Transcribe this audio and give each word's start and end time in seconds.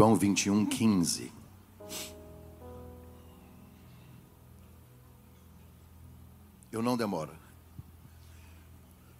João 0.00 0.16
21, 0.16 0.64
15. 0.64 1.30
Eu 6.72 6.80
não 6.80 6.96
demoro. 6.96 7.32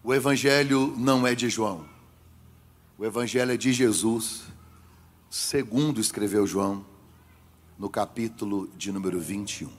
O 0.02 0.14
Evangelho 0.14 0.96
não 0.96 1.26
é 1.26 1.34
de 1.34 1.50
João. 1.50 1.86
O 2.96 3.04
Evangelho 3.04 3.52
é 3.52 3.58
de 3.58 3.74
Jesus, 3.74 4.44
segundo 5.28 6.00
escreveu 6.00 6.46
João, 6.46 6.82
no 7.78 7.90
capítulo 7.90 8.66
de 8.68 8.90
número 8.90 9.20
21. 9.20 9.70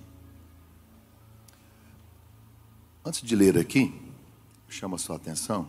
Antes 3.04 3.24
de 3.24 3.36
ler 3.36 3.58
aqui, 3.58 4.00
chama 4.70 4.98
a 4.98 5.00
sua 5.00 5.16
atenção. 5.16 5.68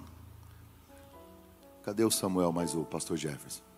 Cadê 1.83 2.05
o 2.05 2.10
Samuel 2.10 2.52
mais 2.52 2.74
o 2.74 2.84
pastor 2.84 3.16
Jefferson? 3.16 3.71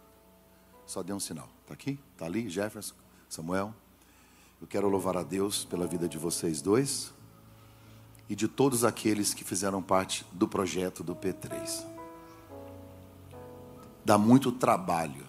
Só 0.87 1.03
dê 1.03 1.13
um 1.13 1.21
sinal. 1.21 1.49
Está 1.63 1.75
aqui? 1.75 1.99
Está 2.13 2.27
ali? 2.27 2.49
Jefferson? 2.49 2.95
Samuel? 3.29 3.75
Eu 4.61 4.67
quero 4.67 4.89
louvar 4.89 5.17
a 5.17 5.23
Deus 5.23 5.65
pela 5.65 5.87
vida 5.87 6.09
de 6.09 6.19
vocês 6.19 6.63
dois 6.63 7.13
e 8.29 8.35
de 8.35 8.49
todos 8.49 8.85
aqueles 8.85 9.35
que 9.35 9.45
fizeram 9.45 9.83
parte 9.83 10.25
do 10.33 10.49
projeto 10.49 11.03
do 11.03 11.15
P3. 11.15 11.85
Dá 14.05 14.19
muito 14.19 14.53
trabalho, 14.53 15.27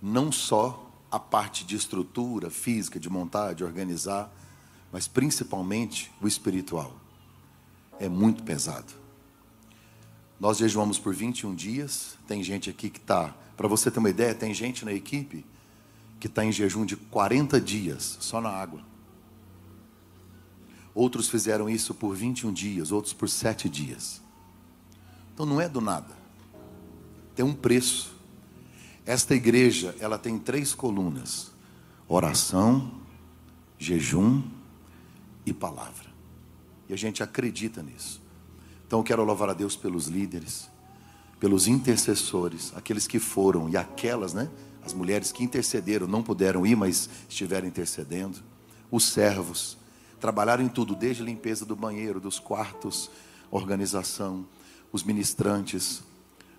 não 0.00 0.30
só 0.30 0.90
a 1.10 1.18
parte 1.18 1.64
de 1.64 1.74
estrutura 1.74 2.50
física, 2.50 3.00
de 3.00 3.08
montar, 3.08 3.54
de 3.54 3.64
organizar, 3.64 4.30
mas 4.92 5.08
principalmente 5.08 6.12
o 6.20 6.28
espiritual. 6.28 6.94
É 7.98 8.08
muito 8.08 8.42
pesado. 8.42 8.92
Nós 10.38 10.58
jejuamos 10.58 10.98
por 10.98 11.14
21 11.14 11.54
dias. 11.54 12.16
Tem 12.26 12.42
gente 12.42 12.70
aqui 12.70 12.88
que 12.88 12.98
está, 12.98 13.34
para 13.58 13.66
você 13.66 13.90
ter 13.90 13.98
uma 13.98 14.08
ideia, 14.08 14.32
tem 14.36 14.54
gente 14.54 14.84
na 14.84 14.92
equipe 14.92 15.44
que 16.20 16.28
está 16.28 16.44
em 16.44 16.52
jejum 16.52 16.86
de 16.86 16.96
40 16.96 17.60
dias, 17.60 18.16
só 18.20 18.40
na 18.40 18.50
água. 18.50 18.80
Outros 20.94 21.28
fizeram 21.28 21.68
isso 21.68 21.92
por 21.92 22.14
21 22.14 22.52
dias, 22.52 22.92
outros 22.92 23.12
por 23.12 23.28
7 23.28 23.68
dias. 23.68 24.22
Então 25.34 25.44
não 25.44 25.60
é 25.60 25.68
do 25.68 25.80
nada. 25.80 26.16
Tem 27.34 27.44
um 27.44 27.52
preço. 27.52 28.14
Esta 29.04 29.34
igreja, 29.34 29.92
ela 29.98 30.18
tem 30.18 30.38
três 30.38 30.72
colunas: 30.72 31.50
oração, 32.06 32.92
jejum 33.76 34.40
e 35.44 35.52
palavra. 35.52 36.06
E 36.88 36.94
a 36.94 36.96
gente 36.96 37.24
acredita 37.24 37.82
nisso. 37.82 38.22
Então 38.86 39.00
eu 39.00 39.04
quero 39.04 39.24
louvar 39.24 39.50
a 39.50 39.54
Deus 39.54 39.74
pelos 39.74 40.06
líderes, 40.06 40.67
pelos 41.38 41.66
intercessores, 41.66 42.72
aqueles 42.74 43.06
que 43.06 43.18
foram 43.18 43.68
e 43.68 43.76
aquelas, 43.76 44.34
né? 44.34 44.48
As 44.84 44.92
mulheres 44.92 45.32
que 45.32 45.44
intercederam, 45.44 46.06
não 46.06 46.22
puderam 46.22 46.66
ir, 46.66 46.76
mas 46.76 47.08
estiveram 47.28 47.68
intercedendo. 47.68 48.38
Os 48.90 49.04
servos, 49.04 49.78
Trabalharam 50.20 50.62
em 50.64 50.68
tudo, 50.68 50.96
desde 50.96 51.22
limpeza 51.22 51.64
do 51.64 51.76
banheiro, 51.76 52.20
dos 52.20 52.40
quartos, 52.40 53.08
organização, 53.50 54.46
os 54.92 55.02
ministrantes, 55.04 56.02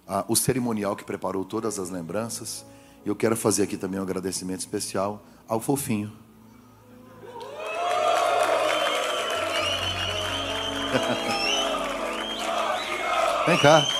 a, 0.07 0.25
o 0.27 0.35
cerimonial 0.35 0.95
que 0.95 1.03
preparou 1.03 1.43
todas 1.43 1.77
as 1.77 1.89
lembranças. 1.89 2.65
E 3.05 3.09
eu 3.09 3.15
quero 3.15 3.35
fazer 3.35 3.63
aqui 3.63 3.75
também 3.77 3.99
um 3.99 4.03
agradecimento 4.03 4.61
especial 4.61 5.25
ao 5.47 5.59
Fofinho. 5.59 6.09
Vem 13.45 13.57
cá. 13.57 13.98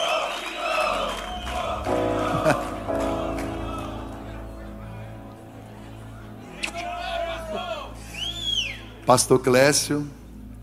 Pastor 9.10 9.40
Clécio 9.40 10.08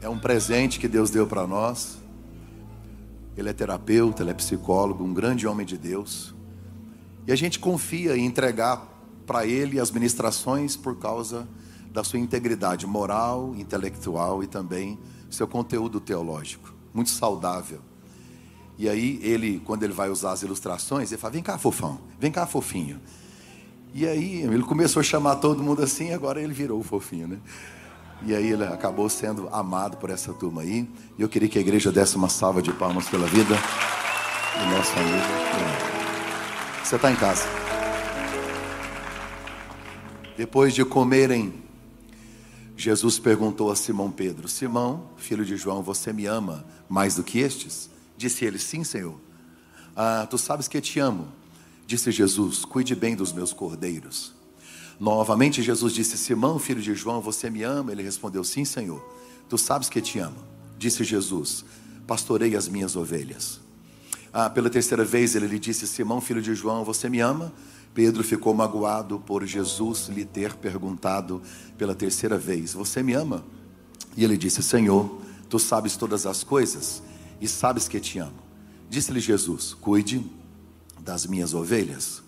é 0.00 0.08
um 0.08 0.20
presente 0.20 0.78
que 0.78 0.86
Deus 0.86 1.10
deu 1.10 1.26
para 1.26 1.48
nós. 1.48 1.98
Ele 3.36 3.48
é 3.48 3.52
terapeuta, 3.52 4.22
ele 4.22 4.30
é 4.30 4.34
psicólogo, 4.34 5.02
um 5.02 5.12
grande 5.12 5.48
homem 5.48 5.66
de 5.66 5.76
Deus. 5.76 6.32
E 7.26 7.32
a 7.32 7.34
gente 7.34 7.58
confia 7.58 8.16
em 8.16 8.24
entregar 8.24 8.86
para 9.26 9.44
ele 9.44 9.80
as 9.80 9.90
ministrações 9.90 10.76
por 10.76 10.96
causa 10.96 11.48
da 11.90 12.04
sua 12.04 12.20
integridade 12.20 12.86
moral, 12.86 13.52
intelectual 13.56 14.44
e 14.44 14.46
também 14.46 14.96
seu 15.28 15.48
conteúdo 15.48 15.98
teológico, 15.98 16.72
muito 16.94 17.10
saudável. 17.10 17.80
E 18.78 18.88
aí 18.88 19.18
ele, 19.24 19.60
quando 19.66 19.82
ele 19.82 19.92
vai 19.92 20.08
usar 20.08 20.30
as 20.30 20.42
ilustrações, 20.42 21.10
ele 21.10 21.20
fala: 21.20 21.32
"Vem 21.32 21.42
cá, 21.42 21.58
fofão. 21.58 21.98
Vem 22.20 22.30
cá, 22.30 22.46
fofinho". 22.46 23.00
E 23.92 24.06
aí 24.06 24.42
ele 24.42 24.62
começou 24.62 25.00
a 25.00 25.02
chamar 25.02 25.34
todo 25.36 25.64
mundo 25.64 25.82
assim, 25.82 26.12
agora 26.12 26.40
ele 26.40 26.52
virou 26.52 26.78
o 26.78 26.84
fofinho, 26.84 27.26
né? 27.26 27.40
E 28.24 28.34
aí 28.34 28.52
ele 28.52 28.64
acabou 28.64 29.08
sendo 29.08 29.48
amado 29.52 29.96
por 29.98 30.10
essa 30.10 30.32
turma 30.32 30.62
aí. 30.62 30.88
E 31.18 31.22
eu 31.22 31.28
queria 31.28 31.48
que 31.48 31.58
a 31.58 31.60
igreja 31.60 31.92
desse 31.92 32.16
uma 32.16 32.28
salva 32.28 32.62
de 32.62 32.72
palmas 32.72 33.08
pela 33.08 33.26
vida 33.26 33.54
do 33.54 34.76
nosso 34.76 34.92
amigo. 34.98 35.46
Você 36.82 36.96
está 36.96 37.10
em 37.10 37.16
casa. 37.16 37.44
Depois 40.36 40.74
de 40.74 40.84
comerem, 40.84 41.52
Jesus 42.76 43.18
perguntou 43.18 43.72
a 43.72 43.76
Simão 43.76 44.10
Pedro: 44.10 44.48
Simão, 44.48 45.08
filho 45.16 45.44
de 45.44 45.56
João, 45.56 45.82
você 45.82 46.12
me 46.12 46.26
ama 46.26 46.64
mais 46.88 47.16
do 47.16 47.24
que 47.24 47.38
estes? 47.38 47.90
Disse 48.16 48.44
ele: 48.44 48.58
Sim, 48.58 48.84
Senhor. 48.84 49.18
Ah, 49.96 50.26
tu 50.28 50.36
sabes 50.36 50.68
que 50.68 50.80
te 50.80 51.00
amo. 51.00 51.26
Disse 51.86 52.12
Jesus: 52.12 52.64
Cuide 52.64 52.94
bem 52.94 53.16
dos 53.16 53.32
meus 53.32 53.52
cordeiros. 53.52 54.35
Novamente 54.98 55.62
Jesus 55.62 55.92
disse: 55.92 56.16
Simão, 56.16 56.58
filho 56.58 56.80
de 56.80 56.94
João, 56.94 57.20
você 57.20 57.50
me 57.50 57.62
ama? 57.62 57.92
Ele 57.92 58.02
respondeu: 58.02 58.42
Sim, 58.42 58.64
Senhor. 58.64 59.04
Tu 59.48 59.56
sabes 59.58 59.88
que 59.88 60.00
te 60.00 60.18
amo. 60.18 60.38
Disse 60.78 61.04
Jesus: 61.04 61.64
Pastorei 62.06 62.56
as 62.56 62.68
minhas 62.68 62.96
ovelhas. 62.96 63.60
Ah, 64.32 64.50
pela 64.50 64.68
terceira 64.68 65.04
vez 65.04 65.34
ele 65.34 65.46
lhe 65.46 65.58
disse: 65.58 65.86
Simão, 65.86 66.20
filho 66.20 66.42
de 66.42 66.54
João, 66.54 66.84
você 66.84 67.08
me 67.08 67.20
ama? 67.20 67.52
Pedro 67.94 68.22
ficou 68.22 68.52
magoado 68.52 69.18
por 69.18 69.46
Jesus 69.46 70.08
lhe 70.08 70.24
ter 70.24 70.54
perguntado 70.54 71.40
pela 71.78 71.94
terceira 71.94 72.36
vez: 72.36 72.74
Você 72.74 73.02
me 73.02 73.12
ama? 73.12 73.44
E 74.16 74.24
ele 74.24 74.36
disse: 74.36 74.62
Senhor, 74.62 75.20
tu 75.48 75.58
sabes 75.58 75.96
todas 75.96 76.26
as 76.26 76.42
coisas 76.42 77.02
e 77.40 77.46
sabes 77.46 77.88
que 77.88 78.00
te 78.00 78.18
amo. 78.18 78.38
Disse-lhe 78.88 79.20
Jesus: 79.20 79.74
Cuide 79.74 80.24
das 81.00 81.26
minhas 81.26 81.54
ovelhas. 81.54 82.25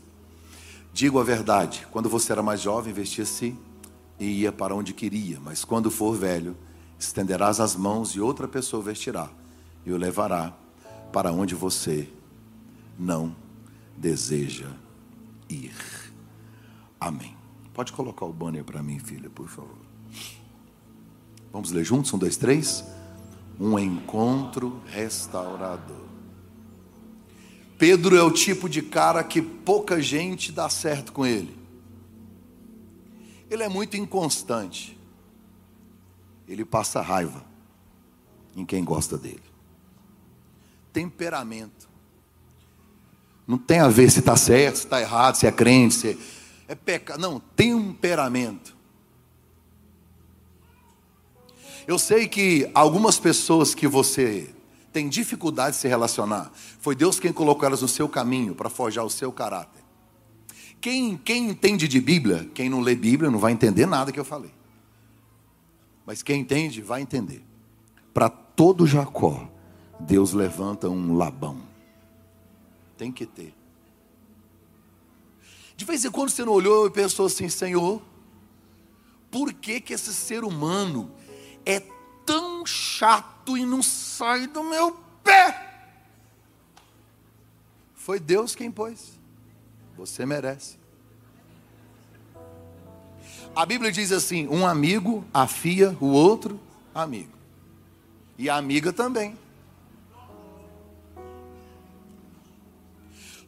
Digo 0.98 1.20
a 1.20 1.22
verdade: 1.22 1.86
quando 1.92 2.08
você 2.08 2.32
era 2.32 2.42
mais 2.42 2.60
jovem, 2.60 2.92
vestia-se 2.92 3.56
e 4.18 4.40
ia 4.40 4.50
para 4.50 4.74
onde 4.74 4.92
queria, 4.92 5.38
mas 5.38 5.64
quando 5.64 5.92
for 5.92 6.16
velho, 6.16 6.56
estenderás 6.98 7.60
as 7.60 7.76
mãos 7.76 8.16
e 8.16 8.20
outra 8.20 8.48
pessoa 8.48 8.82
vestirá 8.82 9.30
e 9.86 9.92
o 9.92 9.96
levará 9.96 10.52
para 11.12 11.30
onde 11.30 11.54
você 11.54 12.12
não 12.98 13.32
deseja 13.96 14.66
ir. 15.48 15.72
Amém. 16.98 17.36
Pode 17.72 17.92
colocar 17.92 18.26
o 18.26 18.32
banner 18.32 18.64
para 18.64 18.82
mim, 18.82 18.98
filha, 18.98 19.30
por 19.30 19.46
favor. 19.46 19.78
Vamos 21.52 21.70
ler 21.70 21.84
juntos? 21.84 22.12
Um, 22.12 22.18
dois, 22.18 22.36
três. 22.36 22.84
Um 23.60 23.78
encontro 23.78 24.82
restaurador. 24.88 26.07
Pedro 27.78 28.16
é 28.16 28.22
o 28.22 28.30
tipo 28.32 28.68
de 28.68 28.82
cara 28.82 29.22
que 29.22 29.40
pouca 29.40 30.02
gente 30.02 30.50
dá 30.50 30.68
certo 30.68 31.12
com 31.12 31.24
ele. 31.24 31.56
Ele 33.48 33.62
é 33.62 33.68
muito 33.68 33.96
inconstante. 33.96 34.98
Ele 36.48 36.64
passa 36.64 37.00
raiva 37.00 37.44
em 38.56 38.66
quem 38.66 38.82
gosta 38.82 39.16
dele. 39.16 39.42
Temperamento. 40.92 41.88
Não 43.46 43.56
tem 43.56 43.78
a 43.78 43.88
ver 43.88 44.10
se 44.10 44.18
está 44.18 44.36
certo, 44.36 44.76
se 44.76 44.84
está 44.84 45.00
errado, 45.00 45.36
se 45.36 45.46
é 45.46 45.52
crente, 45.52 45.94
se 45.94 46.18
é, 46.66 46.74
pecado. 46.74 47.20
Não, 47.20 47.38
temperamento. 47.38 48.76
Eu 51.86 51.98
sei 51.98 52.28
que 52.28 52.70
algumas 52.74 53.18
pessoas 53.18 53.74
que 53.74 53.86
você 53.86 54.54
tem 54.98 55.08
dificuldade 55.08 55.76
de 55.76 55.82
se 55.82 55.86
relacionar, 55.86 56.50
foi 56.80 56.96
Deus 56.96 57.20
quem 57.20 57.32
colocou 57.32 57.64
elas 57.64 57.82
no 57.82 57.86
seu 57.86 58.08
caminho 58.08 58.52
para 58.52 58.68
forjar 58.68 59.04
o 59.04 59.10
seu 59.10 59.30
caráter. 59.30 59.80
Quem, 60.80 61.16
quem 61.16 61.50
entende 61.50 61.86
de 61.86 62.00
Bíblia, 62.00 62.50
quem 62.52 62.68
não 62.68 62.80
lê 62.80 62.96
Bíblia, 62.96 63.30
não 63.30 63.38
vai 63.38 63.52
entender 63.52 63.86
nada 63.86 64.10
que 64.10 64.18
eu 64.18 64.24
falei. 64.24 64.50
Mas 66.04 66.20
quem 66.20 66.40
entende, 66.40 66.82
vai 66.82 67.00
entender. 67.00 67.44
Para 68.12 68.28
todo 68.28 68.88
Jacó, 68.88 69.48
Deus 70.00 70.32
levanta 70.32 70.88
um 70.88 71.16
Labão. 71.16 71.62
Tem 72.96 73.12
que 73.12 73.24
ter. 73.24 73.54
De 75.76 75.84
vez 75.84 76.04
em 76.04 76.10
quando 76.10 76.30
você 76.30 76.44
não 76.44 76.54
olhou 76.54 76.88
e 76.88 76.90
pensou 76.90 77.26
assim, 77.26 77.48
Senhor, 77.48 78.02
por 79.30 79.52
que, 79.52 79.80
que 79.80 79.92
esse 79.92 80.12
ser 80.12 80.42
humano 80.42 81.12
é 81.64 81.78
tão 82.28 82.66
chato 82.66 83.56
e 83.56 83.64
não 83.64 83.82
sai 83.82 84.46
do 84.46 84.62
meu 84.62 84.94
pé. 85.24 85.66
Foi 87.94 88.20
Deus 88.20 88.54
quem 88.54 88.70
pôs. 88.70 89.18
Você 89.96 90.26
merece. 90.26 90.76
A 93.56 93.64
Bíblia 93.64 93.90
diz 93.90 94.12
assim: 94.12 94.46
um 94.46 94.66
amigo 94.66 95.24
afia 95.32 95.96
o 96.02 96.08
outro 96.08 96.60
amigo. 96.94 97.32
E 98.36 98.50
a 98.50 98.56
amiga 98.56 98.92
também. 98.92 99.34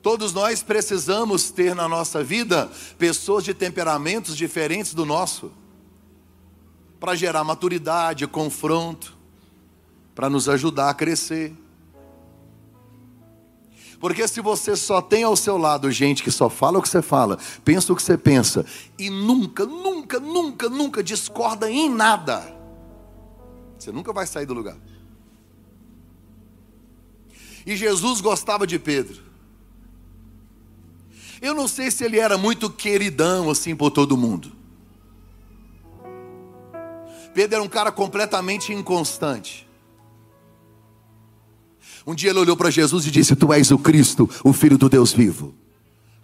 Todos 0.02 0.32
nós 0.32 0.62
precisamos 0.62 1.50
ter 1.50 1.74
na 1.74 1.86
nossa 1.86 2.24
vida 2.24 2.70
pessoas 2.96 3.44
de 3.44 3.52
temperamentos 3.52 4.34
diferentes 4.34 4.94
do 4.94 5.04
nosso, 5.04 5.52
para 7.00 7.16
gerar 7.16 7.42
maturidade, 7.42 8.26
confronto, 8.26 9.16
para 10.14 10.28
nos 10.28 10.48
ajudar 10.50 10.90
a 10.90 10.94
crescer. 10.94 11.56
Porque 13.98 14.28
se 14.28 14.40
você 14.40 14.76
só 14.76 15.00
tem 15.00 15.24
ao 15.24 15.34
seu 15.34 15.56
lado 15.56 15.90
gente 15.90 16.22
que 16.22 16.30
só 16.30 16.50
fala 16.50 16.78
o 16.78 16.82
que 16.82 16.88
você 16.88 17.00
fala, 17.00 17.38
pensa 17.64 17.92
o 17.92 17.96
que 17.96 18.02
você 18.02 18.18
pensa, 18.18 18.64
e 18.98 19.08
nunca, 19.08 19.64
nunca, 19.64 20.20
nunca, 20.20 20.68
nunca 20.68 21.02
discorda 21.02 21.70
em 21.70 21.88
nada, 21.88 22.54
você 23.78 23.90
nunca 23.90 24.12
vai 24.12 24.26
sair 24.26 24.46
do 24.46 24.54
lugar. 24.54 24.76
E 27.64 27.76
Jesus 27.76 28.20
gostava 28.20 28.66
de 28.66 28.78
Pedro. 28.78 29.22
Eu 31.40 31.54
não 31.54 31.66
sei 31.66 31.90
se 31.90 32.04
ele 32.04 32.18
era 32.18 32.36
muito 32.36 32.68
queridão 32.68 33.50
assim 33.50 33.74
por 33.74 33.90
todo 33.90 34.16
mundo. 34.16 34.59
Pedro 37.32 37.56
era 37.56 37.62
um 37.62 37.68
cara 37.68 37.92
completamente 37.92 38.72
inconstante. 38.72 39.68
Um 42.06 42.14
dia 42.14 42.30
ele 42.30 42.38
olhou 42.38 42.56
para 42.56 42.70
Jesus 42.70 43.06
e 43.06 43.10
disse: 43.10 43.36
Tu 43.36 43.52
és 43.52 43.70
o 43.70 43.78
Cristo, 43.78 44.28
o 44.42 44.52
Filho 44.52 44.78
do 44.78 44.88
Deus 44.88 45.12
vivo. 45.12 45.54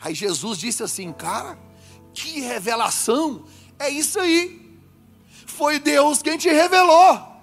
Aí 0.01 0.15
Jesus 0.15 0.59
disse 0.59 0.83
assim: 0.83 1.13
Cara, 1.13 1.59
que 2.13 2.41
revelação! 2.41 3.45
É 3.79 3.91
isso 3.91 4.19
aí. 4.19 4.79
Foi 5.47 5.79
Deus 5.79 6.23
quem 6.23 6.37
te 6.37 6.49
revelou. 6.49 7.37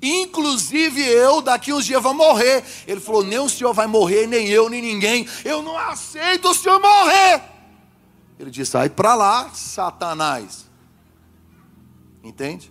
Inclusive 0.00 1.02
eu, 1.02 1.42
daqui 1.42 1.72
uns 1.72 1.84
dias, 1.84 2.02
vou 2.02 2.14
morrer. 2.14 2.64
Ele 2.86 3.00
falou: 3.00 3.24
Nem 3.24 3.38
o 3.38 3.48
senhor 3.48 3.72
vai 3.72 3.86
morrer, 3.86 4.26
nem 4.26 4.48
eu, 4.48 4.68
nem 4.68 4.82
ninguém. 4.82 5.26
Eu 5.44 5.62
não 5.62 5.76
aceito 5.76 6.48
o 6.48 6.54
senhor 6.54 6.80
morrer. 6.80 7.42
Ele 8.38 8.50
disse: 8.50 8.72
Sai 8.72 8.88
para 8.88 9.14
lá, 9.14 9.50
Satanás. 9.54 10.66
Entende? 12.22 12.70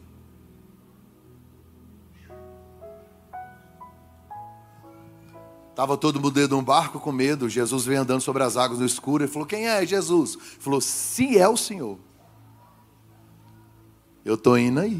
Estava 5.77 5.95
todo 5.95 6.19
mundo 6.19 6.31
dentro 6.31 6.49
de 6.49 6.55
um 6.55 6.63
barco 6.63 6.99
com 6.99 7.11
medo. 7.11 7.47
Jesus 7.47 7.85
veio 7.85 8.01
andando 8.01 8.19
sobre 8.19 8.41
as 8.41 8.57
águas 8.57 8.79
no 8.79 8.85
escuro. 8.87 9.23
Ele 9.23 9.31
falou: 9.31 9.47
Quem 9.47 9.67
é 9.67 9.85
Jesus? 9.85 10.33
Ele 10.33 10.59
falou: 10.59 10.81
Se 10.81 11.37
é 11.37 11.47
o 11.47 11.55
Senhor, 11.55 11.99
eu 14.25 14.33
estou 14.33 14.57
indo 14.57 14.79
aí. 14.79 14.99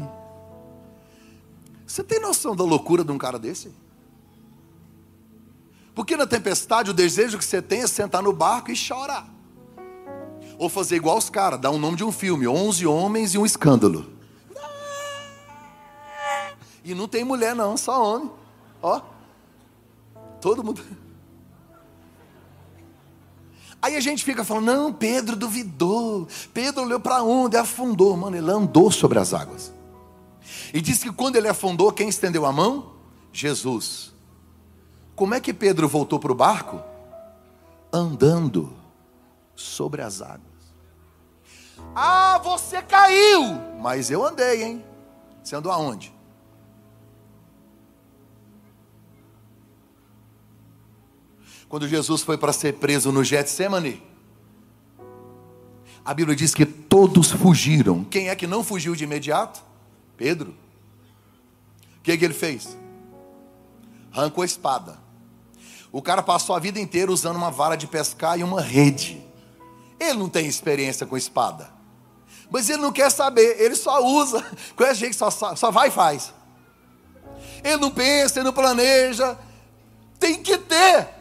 Você 1.84 2.04
tem 2.04 2.20
noção 2.20 2.54
da 2.54 2.62
loucura 2.62 3.02
de 3.02 3.10
um 3.10 3.18
cara 3.18 3.40
desse? 3.40 3.72
Porque 5.96 6.16
na 6.16 6.28
tempestade 6.28 6.92
o 6.92 6.94
desejo 6.94 7.38
que 7.38 7.44
você 7.44 7.60
tem 7.60 7.80
é 7.80 7.88
sentar 7.88 8.22
no 8.22 8.32
barco 8.32 8.70
e 8.70 8.76
chorar. 8.76 9.28
Ou 10.58 10.68
fazer 10.68 10.94
igual 10.94 11.18
os 11.18 11.28
caras, 11.28 11.58
dar 11.58 11.72
um 11.72 11.78
nome 11.78 11.96
de 11.96 12.04
um 12.04 12.12
filme: 12.12 12.46
11 12.46 12.86
homens 12.86 13.34
e 13.34 13.38
um 13.38 13.44
escândalo. 13.44 14.06
E 16.84 16.94
não 16.94 17.08
tem 17.08 17.24
mulher, 17.24 17.56
não, 17.56 17.76
só 17.76 18.14
homem. 18.14 18.30
Ó, 18.80 19.17
todo 20.40 20.64
mundo. 20.64 20.82
Aí 23.80 23.96
a 23.96 24.00
gente 24.00 24.24
fica 24.24 24.44
falando: 24.44 24.66
não, 24.66 24.92
Pedro 24.92 25.36
duvidou. 25.36 26.26
Pedro 26.52 26.82
olhou 26.82 27.00
para 27.00 27.22
onde? 27.22 27.56
Afundou. 27.56 28.16
Mano, 28.16 28.36
ele 28.36 28.50
andou 28.50 28.90
sobre 28.90 29.18
as 29.18 29.32
águas. 29.32 29.72
E 30.72 30.80
diz 30.80 31.02
que 31.02 31.12
quando 31.12 31.36
ele 31.36 31.48
afundou, 31.48 31.92
quem 31.92 32.08
estendeu 32.08 32.44
a 32.44 32.52
mão? 32.52 32.92
Jesus. 33.32 34.12
Como 35.14 35.34
é 35.34 35.40
que 35.40 35.52
Pedro 35.52 35.88
voltou 35.88 36.18
para 36.18 36.32
o 36.32 36.34
barco? 36.34 36.80
Andando 37.92 38.72
sobre 39.54 40.02
as 40.02 40.20
águas. 40.20 40.42
Ah, 41.94 42.40
você 42.42 42.82
caiu! 42.82 43.42
Mas 43.80 44.10
eu 44.10 44.24
andei, 44.24 44.62
hein? 44.62 44.84
Você 45.42 45.56
andou 45.56 45.72
aonde? 45.72 46.12
Quando 51.68 51.86
Jesus 51.86 52.22
foi 52.22 52.38
para 52.38 52.52
ser 52.52 52.74
preso 52.74 53.12
no 53.12 53.22
Getsemane, 53.22 54.02
a 56.04 56.14
Bíblia 56.14 56.34
diz 56.34 56.54
que 56.54 56.64
todos 56.64 57.30
fugiram. 57.30 58.02
Quem 58.04 58.30
é 58.30 58.36
que 58.36 58.46
não 58.46 58.64
fugiu 58.64 58.96
de 58.96 59.04
imediato? 59.04 59.62
Pedro. 60.16 60.56
O 61.98 62.02
que, 62.02 62.16
que 62.16 62.24
ele 62.24 62.32
fez? 62.32 62.78
Arrancou 64.10 64.42
a 64.42 64.46
espada. 64.46 64.98
O 65.92 66.00
cara 66.00 66.22
passou 66.22 66.56
a 66.56 66.58
vida 66.58 66.80
inteira 66.80 67.12
usando 67.12 67.36
uma 67.36 67.50
vara 67.50 67.76
de 67.76 67.86
pescar 67.86 68.38
e 68.38 68.42
uma 68.42 68.62
rede. 68.62 69.22
Ele 70.00 70.14
não 70.14 70.28
tem 70.30 70.46
experiência 70.46 71.06
com 71.06 71.16
espada. 71.16 71.70
Mas 72.50 72.70
ele 72.70 72.80
não 72.80 72.92
quer 72.92 73.10
saber, 73.10 73.60
ele 73.60 73.74
só 73.74 74.02
usa. 74.02 74.42
Conhece 74.74 75.00
gente 75.00 75.10
que 75.10 75.16
só, 75.16 75.30
só 75.30 75.70
vai 75.70 75.88
e 75.88 75.90
faz. 75.90 76.32
Ele 77.62 77.76
não 77.76 77.90
pensa, 77.90 78.38
ele 78.38 78.46
não 78.46 78.52
planeja. 78.54 79.36
Tem 80.18 80.42
que 80.42 80.56
ter. 80.56 81.17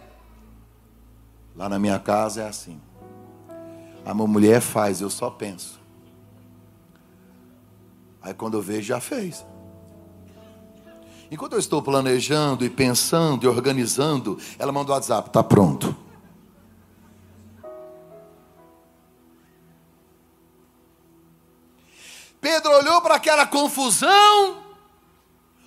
Lá 1.58 1.68
na 1.68 1.80
minha 1.80 1.98
casa 1.98 2.44
é 2.44 2.48
assim. 2.48 2.80
A 4.06 4.14
minha 4.14 4.28
mulher 4.28 4.62
faz, 4.62 5.02
eu 5.02 5.10
só 5.10 5.30
penso. 5.30 5.80
Aí 8.22 8.34
quando 8.34 8.58
eu 8.58 8.62
vejo, 8.62 8.84
já 8.84 9.00
fez. 9.00 9.46
Enquanto 11.32 11.54
eu 11.54 11.60
estou 11.60 11.82
planejando 11.82 12.64
e 12.64 12.70
pensando 12.70 13.44
e 13.44 13.48
organizando, 13.48 14.40
ela 14.60 14.72
manda 14.72 14.92
o 14.92 14.94
WhatsApp, 14.94 15.30
está 15.30 15.44
pronto. 15.44 15.96
Pedro 22.40 22.72
olhou 22.72 23.02
para 23.02 23.16
aquela 23.16 23.46
confusão, 23.46 24.64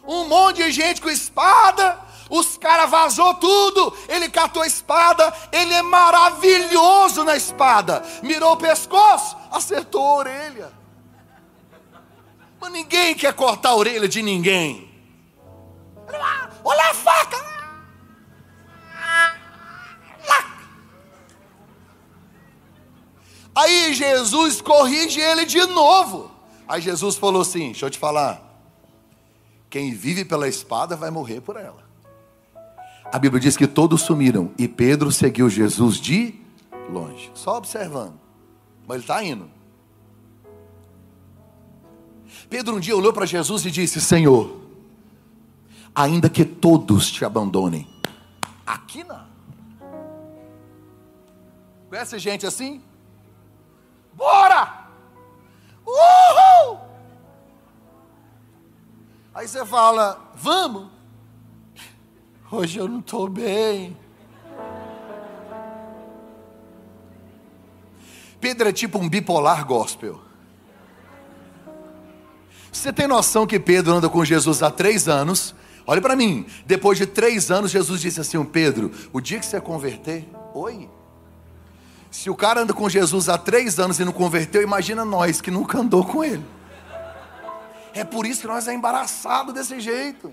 um 0.06 0.28
monte 0.28 0.62
de 0.62 0.70
gente 0.70 1.02
com 1.02 1.10
espada, 1.10 1.98
os 2.30 2.56
caras 2.56 2.88
vazou 2.88 3.34
tudo, 3.34 3.92
ele 4.08 4.30
catou 4.30 4.62
a 4.62 4.66
espada, 4.66 5.34
ele 5.50 5.74
é 5.74 5.82
maravilhoso 5.82 7.24
na 7.24 7.36
espada, 7.36 8.02
mirou 8.22 8.52
o 8.52 8.56
pescoço, 8.56 9.36
acertou 9.50 10.00
a 10.00 10.14
orelha. 10.14 10.72
Mas 12.60 12.72
ninguém 12.72 13.14
quer 13.14 13.34
cortar 13.34 13.70
a 13.70 13.74
orelha 13.74 14.08
de 14.08 14.22
ninguém. 14.22 14.88
Olha 16.62 16.90
a 16.90 16.94
faca! 16.94 17.50
Aí 23.54 23.92
Jesus 23.92 24.60
corrige 24.60 25.20
ele 25.20 25.44
de 25.44 25.64
novo. 25.66 26.30
Aí 26.68 26.80
Jesus 26.80 27.16
falou 27.16 27.42
assim: 27.42 27.72
Deixa 27.72 27.86
eu 27.86 27.90
te 27.90 27.98
falar. 27.98 28.40
Quem 29.68 29.92
vive 29.92 30.24
pela 30.24 30.48
espada 30.48 30.96
vai 30.96 31.10
morrer 31.10 31.40
por 31.40 31.56
ela. 31.56 31.89
A 33.12 33.18
Bíblia 33.18 33.40
diz 33.40 33.56
que 33.56 33.66
todos 33.66 34.02
sumiram 34.02 34.52
e 34.56 34.68
Pedro 34.68 35.10
seguiu 35.10 35.50
Jesus 35.50 35.96
de 35.96 36.40
longe, 36.88 37.30
só 37.34 37.56
observando. 37.56 38.14
Mas 38.86 38.96
ele 38.96 39.04
está 39.04 39.24
indo. 39.24 39.50
Pedro 42.48 42.76
um 42.76 42.80
dia 42.80 42.96
olhou 42.96 43.12
para 43.12 43.26
Jesus 43.26 43.64
e 43.66 43.70
disse: 43.70 44.00
Senhor, 44.00 44.60
ainda 45.92 46.30
que 46.30 46.44
todos 46.44 47.10
te 47.10 47.24
abandonem, 47.24 47.88
aqui 48.64 49.02
não. 49.02 49.28
Conhece 51.88 52.16
gente 52.20 52.46
assim? 52.46 52.80
Bora! 54.12 54.88
Uhul! 55.84 56.78
Aí 59.34 59.48
você 59.48 59.66
fala: 59.66 60.30
Vamos. 60.36 60.99
Hoje 62.52 62.80
eu 62.80 62.88
não 62.88 62.98
estou 62.98 63.28
bem. 63.28 63.96
Pedro 68.40 68.68
é 68.68 68.72
tipo 68.72 68.98
um 68.98 69.08
bipolar 69.08 69.64
gospel. 69.64 70.20
Você 72.72 72.92
tem 72.92 73.06
noção 73.06 73.46
que 73.46 73.60
Pedro 73.60 73.94
anda 73.94 74.08
com 74.08 74.24
Jesus 74.24 74.64
há 74.64 74.70
três 74.70 75.08
anos? 75.08 75.54
Olha 75.86 76.00
para 76.00 76.16
mim, 76.16 76.44
depois 76.66 76.98
de 76.98 77.06
três 77.06 77.52
anos, 77.52 77.70
Jesus 77.70 78.00
disse 78.00 78.20
assim: 78.20 78.42
Pedro, 78.44 78.90
o 79.12 79.20
dia 79.20 79.38
que 79.38 79.46
você 79.46 79.60
converter, 79.60 80.28
oi. 80.52 80.88
Se 82.10 82.28
o 82.28 82.34
cara 82.34 82.62
anda 82.62 82.74
com 82.74 82.88
Jesus 82.88 83.28
há 83.28 83.38
três 83.38 83.78
anos 83.78 84.00
e 84.00 84.04
não 84.04 84.12
converteu, 84.12 84.60
imagina 84.60 85.04
nós 85.04 85.40
que 85.40 85.52
nunca 85.52 85.78
andou 85.78 86.04
com 86.04 86.24
ele. 86.24 86.44
É 87.94 88.02
por 88.02 88.26
isso 88.26 88.40
que 88.40 88.46
nós 88.48 88.66
é 88.66 88.74
embaraçado 88.74 89.52
desse 89.52 89.78
jeito. 89.78 90.32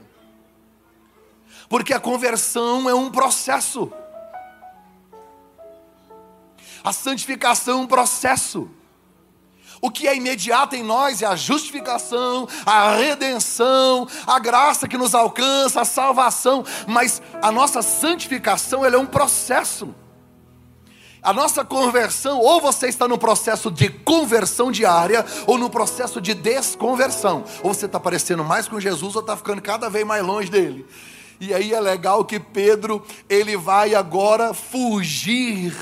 Porque 1.69 1.93
a 1.93 1.99
conversão 1.99 2.89
é 2.89 2.93
um 2.93 3.11
processo. 3.11 3.91
A 6.83 6.93
santificação 6.93 7.79
é 7.79 7.81
um 7.81 7.87
processo. 7.87 8.69
O 9.81 9.91
que 9.91 10.07
é 10.07 10.15
imediato 10.15 10.75
em 10.75 10.83
nós 10.83 11.21
é 11.21 11.25
a 11.25 11.35
justificação, 11.35 12.47
a 12.65 12.95
redenção, 12.95 14.07
a 14.25 14.39
graça 14.39 14.87
que 14.87 14.97
nos 14.97 15.13
alcança, 15.13 15.81
a 15.81 15.85
salvação, 15.85 16.65
mas 16.87 17.21
a 17.41 17.51
nossa 17.51 17.81
santificação 17.81 18.83
é 18.83 18.97
um 18.97 19.05
processo. 19.05 19.93
A 21.21 21.33
nossa 21.33 21.65
conversão, 21.65 22.39
ou 22.39 22.61
você 22.61 22.87
está 22.87 23.07
no 23.07 23.17
processo 23.17 23.69
de 23.69 23.89
conversão 23.89 24.71
diária, 24.71 25.25
ou 25.45 25.57
no 25.57 25.69
processo 25.69 26.21
de 26.21 26.33
desconversão. 26.33 27.43
Ou 27.61 27.73
você 27.73 27.85
está 27.85 27.99
parecendo 27.99 28.43
mais 28.43 28.67
com 28.67 28.79
Jesus, 28.79 29.15
ou 29.15 29.21
está 29.21 29.35
ficando 29.35 29.61
cada 29.61 29.89
vez 29.89 30.05
mais 30.05 30.23
longe 30.23 30.49
dele. 30.49 30.85
E 31.39 31.53
aí 31.53 31.73
é 31.73 31.79
legal 31.79 32.25
que 32.25 32.39
Pedro, 32.39 33.05
ele 33.29 33.55
vai 33.55 33.93
agora 33.93 34.53
fugir 34.53 35.73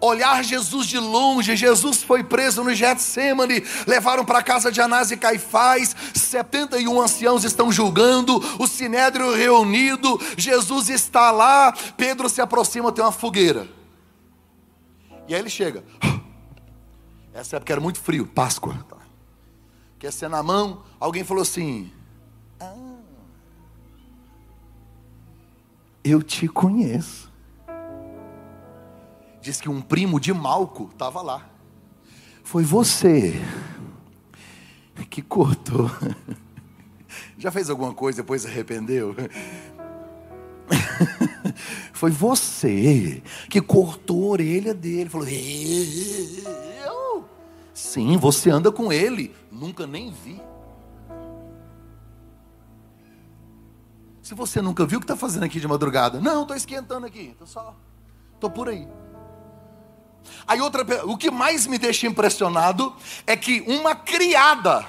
olhar 0.00 0.42
Jesus 0.44 0.86
de 0.86 0.98
longe. 0.98 1.56
Jesus 1.56 2.02
foi 2.02 2.22
preso 2.22 2.62
no 2.62 2.74
Getsemane, 2.74 3.64
levaram 3.86 4.24
para 4.24 4.38
a 4.38 4.42
casa 4.42 4.70
de 4.70 4.80
Anás 4.80 5.10
e 5.10 5.16
Caifás, 5.16 5.94
71 6.14 7.00
anciãos 7.00 7.44
estão 7.44 7.70
julgando, 7.72 8.36
o 8.58 8.66
sinédrio 8.66 9.34
reunido, 9.34 10.20
Jesus 10.36 10.88
está 10.88 11.30
lá, 11.30 11.72
Pedro 11.96 12.28
se 12.28 12.40
aproxima, 12.40 12.92
tem 12.92 13.04
uma 13.04 13.12
fogueira. 13.12 13.68
E 15.28 15.34
aí 15.34 15.40
ele 15.40 15.50
chega. 15.50 15.84
Essa 17.34 17.56
época 17.56 17.72
era 17.72 17.80
muito 17.80 18.00
frio, 18.00 18.26
Páscoa. 18.26 18.86
Quer 19.98 20.12
ser 20.12 20.28
na 20.28 20.42
mão? 20.42 20.82
Alguém 21.00 21.24
falou 21.24 21.42
assim: 21.42 21.90
Eu 26.08 26.22
te 26.22 26.46
conheço 26.46 27.26
diz 29.46 29.60
que 29.60 29.68
um 29.68 29.80
primo 29.80 30.18
de 30.18 30.32
Malco 30.32 30.88
estava 30.92 31.22
lá. 31.22 31.48
Foi 32.42 32.64
você 32.64 33.40
que 35.08 35.22
cortou. 35.22 35.88
Já 37.38 37.52
fez 37.52 37.70
alguma 37.70 37.94
coisa 37.94 38.22
depois 38.22 38.42
se 38.42 38.48
arrependeu? 38.48 39.14
Foi 41.92 42.10
você 42.10 43.22
que 43.48 43.60
cortou 43.60 44.24
a 44.24 44.32
orelha 44.32 44.74
dele. 44.74 45.08
Falou, 45.08 45.28
eu? 45.28 47.24
Sim, 47.72 48.16
você 48.16 48.50
anda 48.50 48.72
com 48.72 48.92
ele. 48.92 49.32
Nunca 49.52 49.86
nem 49.86 50.10
vi. 50.10 50.42
Se 54.26 54.34
você 54.34 54.60
nunca 54.60 54.84
viu, 54.84 54.98
o 54.98 55.00
que 55.00 55.04
está 55.04 55.14
fazendo 55.14 55.44
aqui 55.44 55.60
de 55.60 55.68
madrugada? 55.68 56.20
Não, 56.20 56.42
estou 56.42 56.56
esquentando 56.56 57.06
aqui. 57.06 57.28
Estou 57.30 57.46
só. 57.46 57.76
Estou 58.34 58.50
por 58.50 58.68
aí. 58.68 58.88
Aí 60.48 60.60
outra, 60.60 60.84
o 61.04 61.16
que 61.16 61.30
mais 61.30 61.64
me 61.68 61.78
deixa 61.78 62.08
impressionado 62.08 62.92
é 63.24 63.36
que 63.36 63.60
uma 63.68 63.94
criada 63.94 64.84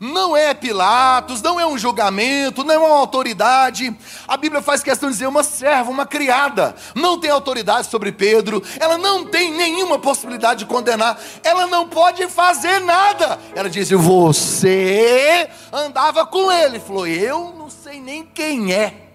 não 0.00 0.34
é 0.34 0.54
Pilatos, 0.54 1.42
não 1.42 1.60
é 1.60 1.66
um 1.66 1.76
julgamento, 1.76 2.64
não 2.64 2.74
é 2.74 2.78
uma 2.78 2.96
autoridade. 2.96 3.94
A 4.26 4.36
Bíblia 4.38 4.62
faz 4.62 4.82
questão 4.82 5.10
de 5.10 5.14
dizer 5.14 5.26
uma 5.26 5.42
serva, 5.42 5.90
uma 5.90 6.06
criada, 6.06 6.74
não 6.94 7.20
tem 7.20 7.30
autoridade 7.30 7.88
sobre 7.88 8.12
Pedro, 8.12 8.62
ela 8.80 8.96
não 8.96 9.26
tem 9.26 9.52
nenhuma 9.52 9.98
possibilidade 9.98 10.60
de 10.60 10.66
condenar, 10.66 11.20
ela 11.42 11.66
não 11.66 11.86
pode 11.86 12.26
fazer 12.28 12.80
nada. 12.80 13.38
Ela 13.54 13.68
diz: 13.68 13.90
Você 13.90 15.50
andava 15.70 16.24
com 16.24 16.50
ele. 16.50 16.80
Falou: 16.80 17.06
Eu 17.06 17.54
não 17.56 17.68
sei 17.68 17.83
nem 18.00 18.26
quem 18.26 18.72
é. 18.72 19.12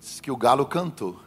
Diz 0.00 0.20
que 0.20 0.30
o 0.30 0.36
galo 0.36 0.66
cantou. 0.66 1.20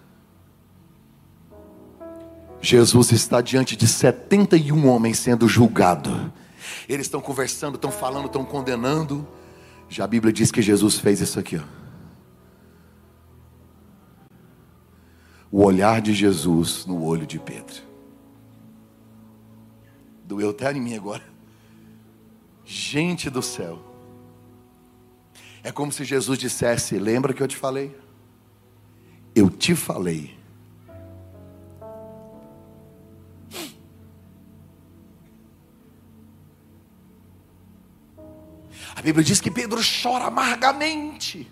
Jesus 2.61 3.11
está 3.11 3.41
diante 3.41 3.75
de 3.75 3.87
71 3.87 4.87
homens 4.87 5.19
sendo 5.19 5.47
julgado. 5.47 6.33
Eles 6.87 7.05
estão 7.05 7.21
conversando, 7.21 7.75
estão 7.75 7.91
falando, 7.91 8.25
estão 8.25 8.43
condenando. 8.43 9.27
Já 9.89 10.03
a 10.03 10.07
Bíblia 10.07 10.33
diz 10.33 10.51
que 10.51 10.61
Jesus 10.61 10.99
fez 10.99 11.21
isso 11.21 11.39
aqui, 11.39 11.57
ó. 11.57 11.63
O 15.49 15.63
olhar 15.63 16.01
de 16.01 16.13
Jesus 16.13 16.85
no 16.85 17.03
olho 17.03 17.25
de 17.25 17.39
Pedro. 17.39 17.81
Doeu 20.25 20.49
até 20.49 20.71
em 20.73 20.81
mim 20.81 20.95
agora. 20.95 21.23
Gente 22.65 23.29
do 23.29 23.41
céu. 23.41 23.86
É 25.67 25.71
como 25.73 25.91
se 25.91 26.05
Jesus 26.05 26.39
dissesse: 26.39 26.97
Lembra 26.97 27.33
que 27.33 27.43
eu 27.43 27.47
te 27.47 27.57
falei? 27.57 27.93
Eu 29.35 29.49
te 29.49 29.75
falei 29.75 30.37
A 38.95 39.01
Bíblia 39.01 39.23
diz 39.25 39.41
que 39.41 39.51
Pedro 39.51 39.81
chora 40.01 40.25
amargamente. 40.25 41.51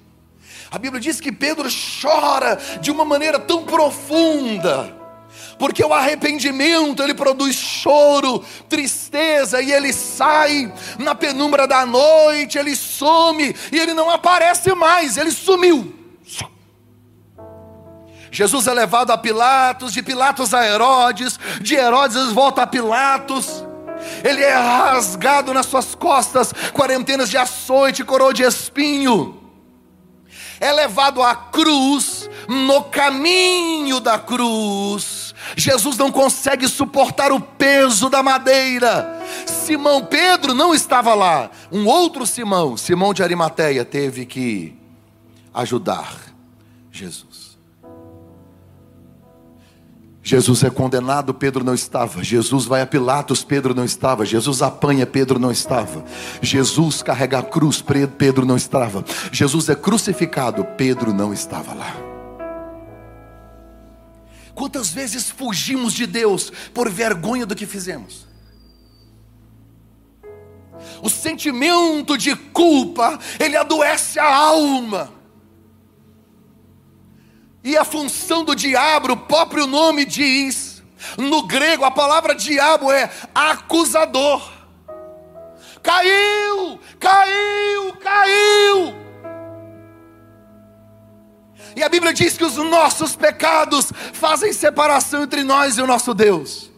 A 0.72 0.80
Bíblia 0.80 1.02
diz 1.02 1.20
que 1.20 1.32
Pedro 1.32 1.68
chora 2.02 2.56
de 2.82 2.90
uma 2.90 3.04
maneira 3.04 3.38
tão 3.38 3.66
profunda. 3.66 5.05
Porque 5.58 5.84
o 5.84 5.94
arrependimento 5.94 7.02
ele 7.02 7.14
produz 7.14 7.56
choro, 7.56 8.44
tristeza, 8.68 9.62
e 9.62 9.72
ele 9.72 9.94
sai 9.94 10.72
na 11.00 11.16
penumbra 11.16 11.68
da 11.68 11.86
noite, 11.86 12.58
ele 12.58 12.76
some 12.76 13.56
e 13.72 13.80
ele 13.80 13.94
não 13.94 14.10
aparece 14.10 14.74
mais, 14.76 15.18
ele 15.18 15.32
sumiu. 15.32 15.94
Jesus 18.32 18.68
é 18.68 18.74
levado 18.74 19.12
a 19.12 19.18
Pilatos, 19.18 19.94
de 19.94 20.04
Pilatos 20.04 20.54
a 20.54 20.68
Herodes, 20.68 21.40
de 21.62 21.76
Herodes 21.76 22.34
volta 22.34 22.64
a 22.64 22.68
Pilatos. 22.68 23.64
Ele 24.24 24.44
é 24.44 24.54
rasgado 24.54 25.54
nas 25.54 25.68
suas 25.68 25.96
costas, 25.96 26.54
quarentenas 26.74 27.30
de 27.30 27.38
açoite, 27.38 28.04
coroa 28.04 28.34
de 28.34 28.44
espinho, 28.44 29.42
é 30.60 30.72
levado 30.72 31.22
à 31.22 31.36
cruz, 31.36 32.30
no 32.48 32.84
caminho 32.84 34.00
da 34.00 34.18
cruz, 34.18 35.15
Jesus 35.56 35.98
não 35.98 36.12
consegue 36.12 36.68
suportar 36.68 37.32
o 37.32 37.40
peso 37.40 38.10
da 38.10 38.22
madeira. 38.22 39.22
Simão 39.46 40.06
Pedro 40.06 40.54
não 40.54 40.74
estava 40.74 41.14
lá, 41.14 41.50
um 41.72 41.86
outro 41.88 42.26
Simão, 42.26 42.78
Simão 42.78 43.14
de 43.14 43.24
Arimateia, 43.24 43.86
teve 43.86 44.26
que 44.26 44.76
ajudar 45.54 46.18
Jesus. 46.92 47.46
Jesus 50.26 50.64
é 50.64 50.72
condenado, 50.72 51.36
Pedro 51.36 51.64
não 51.64 51.76
estava. 51.76 52.24
Jesus 52.24 52.66
vai 52.66 52.82
a 52.82 52.88
Pilatos, 52.88 53.44
Pedro 53.44 53.76
não 53.76 53.86
estava. 53.86 54.26
Jesus 54.26 54.64
apanha, 54.64 55.06
Pedro 55.06 55.38
não 55.38 55.52
estava. 55.52 56.04
Jesus 56.42 57.04
carrega 57.04 57.38
a 57.38 57.44
cruz, 57.44 57.84
Pedro 58.18 58.44
não 58.44 58.58
estava. 58.58 59.06
Jesus 59.32 59.70
é 59.70 59.76
crucificado, 59.76 60.66
Pedro 60.76 61.14
não 61.14 61.32
estava 61.32 61.76
lá. 61.76 62.05
Quantas 64.56 64.90
vezes 64.90 65.30
fugimos 65.30 65.94
de 65.94 66.08
Deus 66.08 66.50
por 66.74 66.90
vergonha 66.90 67.46
do 67.46 67.56
que 67.56 67.66
fizemos? 67.66 68.26
O 71.02 71.10
sentimento 71.10 72.18
de 72.18 72.36
culpa, 72.36 73.20
ele 73.38 73.58
adoece 73.58 74.18
a 74.18 74.34
alma. 74.34 75.14
E 77.62 77.76
a 77.76 77.84
função 77.84 78.46
do 78.46 78.56
diabo, 78.56 79.12
o 79.12 79.18
próprio 79.18 79.68
nome 79.68 80.06
diz, 80.06 80.82
no 81.18 81.46
grego 81.46 81.84
a 81.84 81.92
palavra 81.92 82.34
diabo 82.34 82.92
é 82.92 83.12
acusador. 83.34 84.54
Caiu, 85.84 86.80
caiu, 86.98 87.94
caiu. 88.02 89.05
E 91.76 91.84
a 91.84 91.90
Bíblia 91.90 92.14
diz 92.14 92.38
que 92.38 92.46
os 92.46 92.56
nossos 92.56 93.16
pecados 93.16 93.92
fazem 94.14 94.54
separação 94.54 95.24
entre 95.24 95.44
nós 95.44 95.78
e 95.78 95.82
o 95.82 95.88
nosso 95.88 96.14
Deus. 96.14 96.72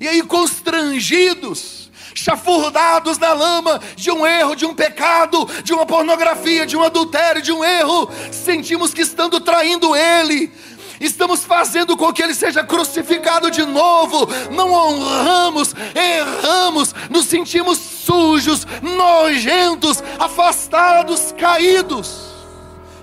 E 0.00 0.06
aí, 0.06 0.22
constrangidos, 0.22 1.90
chafurdados 2.14 3.18
na 3.18 3.32
lama 3.32 3.80
de 3.96 4.10
um 4.10 4.26
erro, 4.26 4.54
de 4.54 4.64
um 4.64 4.74
pecado, 4.74 5.48
de 5.62 5.72
uma 5.72 5.84
pornografia, 5.84 6.64
de 6.64 6.76
um 6.76 6.82
adultério, 6.82 7.42
de 7.42 7.52
um 7.52 7.64
erro, 7.64 8.08
sentimos 8.30 8.94
que 8.94 9.02
estando 9.02 9.40
traindo 9.40 9.94
Ele, 9.94 10.52
estamos 11.00 11.44
fazendo 11.44 11.96
com 11.96 12.12
que 12.12 12.22
Ele 12.22 12.34
seja 12.34 12.62
crucificado 12.62 13.50
de 13.50 13.64
novo, 13.64 14.28
não 14.52 14.72
honramos, 14.72 15.74
erramos, 15.94 16.94
nos 17.10 17.26
sentimos 17.26 17.78
sujos, 17.78 18.66
nojentos, 18.82 20.02
afastados, 20.18 21.32
caídos, 21.32 22.23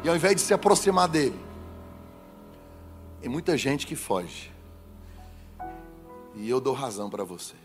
e 0.03 0.09
ao 0.09 0.15
invés 0.15 0.35
de 0.35 0.41
se 0.41 0.53
aproximar 0.53 1.07
dEle, 1.07 1.39
tem 3.19 3.29
muita 3.29 3.55
gente 3.57 3.85
que 3.85 3.95
foge, 3.95 4.51
e 6.35 6.49
eu 6.49 6.59
dou 6.59 6.73
razão 6.73 7.09
para 7.09 7.23
você. 7.23 7.55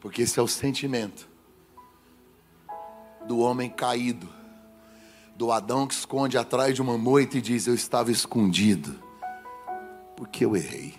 Porque 0.00 0.22
esse 0.22 0.38
é 0.38 0.42
o 0.42 0.48
sentimento 0.48 1.28
do 3.26 3.38
homem 3.38 3.70
caído, 3.70 4.28
do 5.36 5.52
Adão 5.52 5.86
que 5.86 5.94
esconde 5.94 6.36
atrás 6.36 6.74
de 6.74 6.82
uma 6.82 6.98
moita 6.98 7.38
e 7.38 7.40
diz: 7.40 7.66
Eu 7.66 7.74
estava 7.74 8.10
escondido, 8.10 8.98
porque 10.16 10.44
eu 10.44 10.54
errei, 10.56 10.94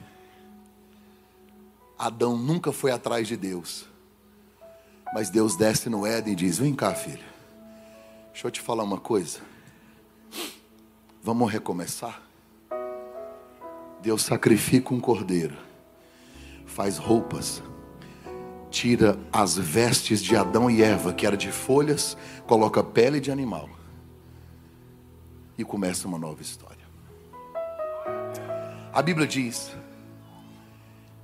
Adão 2.02 2.36
nunca 2.36 2.72
foi 2.72 2.90
atrás 2.90 3.28
de 3.28 3.38
Deus. 3.38 3.86
Mas 5.14 5.30
Deus 5.30 5.56
desce 5.56 5.88
no 5.88 6.04
Éden 6.04 6.34
e 6.34 6.36
diz: 6.36 6.58
Vem 6.58 6.74
cá, 6.74 6.96
filho. 6.96 7.31
Deixa 8.32 8.48
eu 8.48 8.52
te 8.52 8.62
falar 8.62 8.84
uma 8.84 9.00
coisa. 9.00 9.40
Vamos 11.22 11.52
recomeçar? 11.52 12.22
Deus 14.02 14.24
sacrifica 14.24 14.94
um 14.94 15.00
cordeiro, 15.00 15.56
faz 16.66 16.98
roupas, 16.98 17.62
tira 18.72 19.20
as 19.32 19.56
vestes 19.58 20.24
de 20.24 20.36
Adão 20.36 20.72
e 20.72 20.82
Eva, 20.82 21.14
que 21.14 21.28
era 21.28 21.38
de 21.38 21.52
folhas, 21.52 22.18
coloca 22.48 22.84
pele 22.84 23.20
de 23.20 23.30
animal 23.30 23.70
e 25.56 25.64
começa 25.64 26.08
uma 26.08 26.18
nova 26.18 26.42
história. 26.42 26.82
A 28.92 29.02
Bíblia 29.02 29.28
diz 29.28 29.72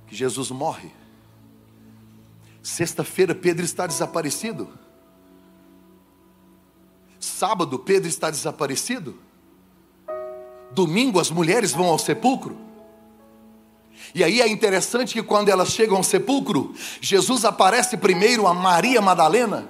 que 0.06 0.14
Jesus 0.14 0.50
morre. 0.50 0.90
Sexta-feira, 2.62 3.34
Pedro 3.34 3.64
está 3.64 3.86
desaparecido. 3.86 4.68
Sábado, 7.28 7.78
Pedro 7.78 8.08
está 8.08 8.30
desaparecido. 8.30 9.18
Domingo, 10.72 11.20
as 11.20 11.30
mulheres 11.30 11.72
vão 11.72 11.86
ao 11.86 11.98
sepulcro. 11.98 12.56
E 14.14 14.24
aí 14.24 14.40
é 14.40 14.48
interessante 14.48 15.12
que 15.12 15.22
quando 15.22 15.48
elas 15.48 15.70
chegam 15.70 15.96
ao 15.96 16.02
sepulcro, 16.02 16.74
Jesus 17.00 17.44
aparece 17.44 17.96
primeiro 17.96 18.46
a 18.46 18.54
Maria 18.54 19.00
Madalena, 19.00 19.68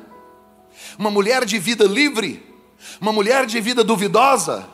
uma 0.98 1.10
mulher 1.10 1.44
de 1.44 1.58
vida 1.58 1.84
livre, 1.84 2.44
uma 3.00 3.12
mulher 3.12 3.46
de 3.46 3.60
vida 3.60 3.82
duvidosa, 3.82 4.68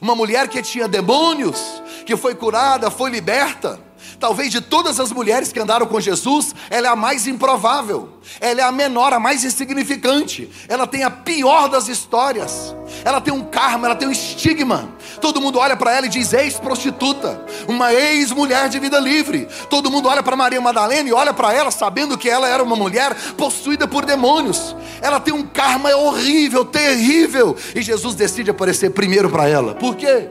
uma 0.00 0.14
mulher 0.14 0.48
que 0.48 0.62
tinha 0.62 0.86
demônios, 0.86 1.82
que 2.04 2.16
foi 2.16 2.34
curada, 2.34 2.90
foi 2.90 3.10
liberta. 3.10 3.87
Talvez 4.20 4.50
de 4.50 4.60
todas 4.60 4.98
as 4.98 5.12
mulheres 5.12 5.52
que 5.52 5.60
andaram 5.60 5.86
com 5.86 6.00
Jesus, 6.00 6.52
ela 6.70 6.88
é 6.88 6.90
a 6.90 6.96
mais 6.96 7.28
improvável, 7.28 8.08
ela 8.40 8.60
é 8.60 8.64
a 8.64 8.72
menor, 8.72 9.12
a 9.12 9.20
mais 9.20 9.44
insignificante, 9.44 10.50
ela 10.68 10.88
tem 10.88 11.04
a 11.04 11.10
pior 11.10 11.68
das 11.68 11.86
histórias, 11.86 12.74
ela 13.04 13.20
tem 13.20 13.32
um 13.32 13.44
karma, 13.44 13.86
ela 13.86 13.94
tem 13.94 14.08
um 14.08 14.12
estigma. 14.12 14.88
Todo 15.20 15.40
mundo 15.40 15.60
olha 15.60 15.76
para 15.76 15.94
ela 15.94 16.06
e 16.06 16.08
diz 16.08 16.32
ex-prostituta, 16.32 17.40
uma 17.68 17.94
ex-mulher 17.94 18.68
de 18.68 18.80
vida 18.80 18.98
livre. 18.98 19.46
Todo 19.70 19.90
mundo 19.90 20.08
olha 20.08 20.22
para 20.22 20.34
Maria 20.34 20.60
Madalena 20.60 21.08
e 21.08 21.12
olha 21.12 21.32
para 21.32 21.52
ela 21.52 21.70
sabendo 21.70 22.18
que 22.18 22.28
ela 22.28 22.48
era 22.48 22.62
uma 22.62 22.74
mulher 22.74 23.14
possuída 23.36 23.86
por 23.86 24.04
demônios. 24.04 24.74
Ela 25.00 25.20
tem 25.20 25.32
um 25.32 25.46
karma 25.46 25.94
horrível, 25.94 26.64
terrível, 26.64 27.56
e 27.72 27.82
Jesus 27.82 28.16
decide 28.16 28.50
aparecer 28.50 28.90
primeiro 28.90 29.30
para 29.30 29.48
ela. 29.48 29.76
Por 29.76 29.94
quê? 29.94 30.28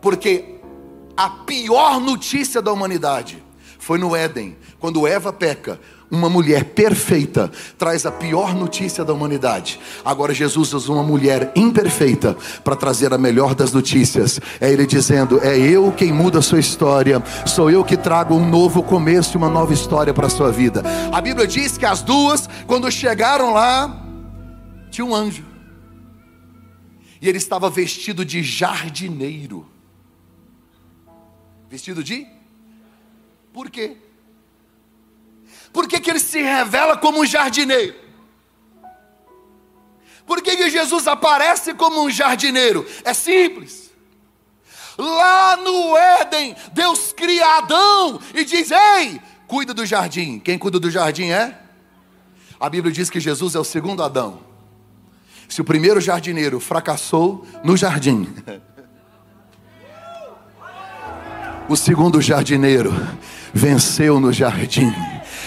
Porque 0.00 0.53
a 1.16 1.28
pior 1.28 2.00
notícia 2.00 2.60
da 2.60 2.72
humanidade 2.72 3.42
foi 3.78 3.98
no 3.98 4.16
Éden, 4.16 4.56
quando 4.78 5.06
Eva 5.06 5.32
peca. 5.32 5.78
Uma 6.10 6.30
mulher 6.30 6.64
perfeita 6.64 7.50
traz 7.76 8.06
a 8.06 8.12
pior 8.12 8.54
notícia 8.54 9.04
da 9.04 9.12
humanidade. 9.12 9.80
Agora 10.04 10.32
Jesus 10.32 10.72
usa 10.72 10.92
uma 10.92 11.02
mulher 11.02 11.50
imperfeita 11.56 12.36
para 12.62 12.76
trazer 12.76 13.12
a 13.12 13.18
melhor 13.18 13.54
das 13.54 13.72
notícias. 13.72 14.38
É 14.60 14.70
Ele 14.70 14.86
dizendo: 14.86 15.40
É 15.42 15.58
eu 15.58 15.90
quem 15.92 16.12
muda 16.12 16.38
a 16.38 16.42
sua 16.42 16.60
história, 16.60 17.22
sou 17.46 17.70
eu 17.70 17.82
que 17.84 17.96
trago 17.96 18.34
um 18.34 18.48
novo 18.48 18.82
começo 18.82 19.34
e 19.34 19.38
uma 19.38 19.48
nova 19.50 19.72
história 19.72 20.14
para 20.14 20.26
a 20.26 20.30
sua 20.30 20.52
vida. 20.52 20.82
A 21.10 21.20
Bíblia 21.20 21.46
diz 21.46 21.76
que 21.76 21.86
as 21.86 22.00
duas, 22.00 22.48
quando 22.66 22.90
chegaram 22.92 23.52
lá, 23.52 24.04
tinha 24.90 25.04
um 25.04 25.14
anjo, 25.14 25.44
e 27.20 27.28
ele 27.28 27.38
estava 27.38 27.68
vestido 27.68 28.24
de 28.24 28.42
jardineiro. 28.42 29.73
Vestido 31.74 32.04
de? 32.04 32.24
Por 33.52 33.68
quê? 33.68 33.96
Por 35.72 35.88
que, 35.88 35.98
que 35.98 36.08
ele 36.08 36.20
se 36.20 36.40
revela 36.40 36.96
como 36.96 37.20
um 37.20 37.26
jardineiro? 37.26 37.96
Por 40.24 40.40
que, 40.40 40.56
que 40.56 40.70
Jesus 40.70 41.08
aparece 41.08 41.74
como 41.74 42.00
um 42.00 42.08
jardineiro? 42.08 42.86
É 43.02 43.12
simples. 43.12 43.90
Lá 44.96 45.56
no 45.56 45.96
Éden, 45.96 46.54
Deus 46.72 47.12
cria 47.12 47.58
Adão 47.58 48.20
e 48.32 48.44
diz: 48.44 48.70
Ei, 48.70 49.20
cuida 49.48 49.74
do 49.74 49.84
jardim. 49.84 50.38
Quem 50.38 50.56
cuida 50.56 50.78
do 50.78 50.88
jardim 50.88 51.30
é? 51.32 51.60
A 52.60 52.70
Bíblia 52.70 52.92
diz 52.92 53.10
que 53.10 53.18
Jesus 53.18 53.56
é 53.56 53.58
o 53.58 53.64
segundo 53.64 54.00
Adão. 54.00 54.44
Se 55.48 55.60
o 55.60 55.64
primeiro 55.64 56.00
jardineiro 56.00 56.60
fracassou 56.60 57.44
no 57.64 57.76
jardim, 57.76 58.32
O 61.66 61.76
segundo 61.76 62.20
jardineiro 62.20 62.92
venceu 63.52 64.20
no 64.20 64.30
jardim. 64.30 64.92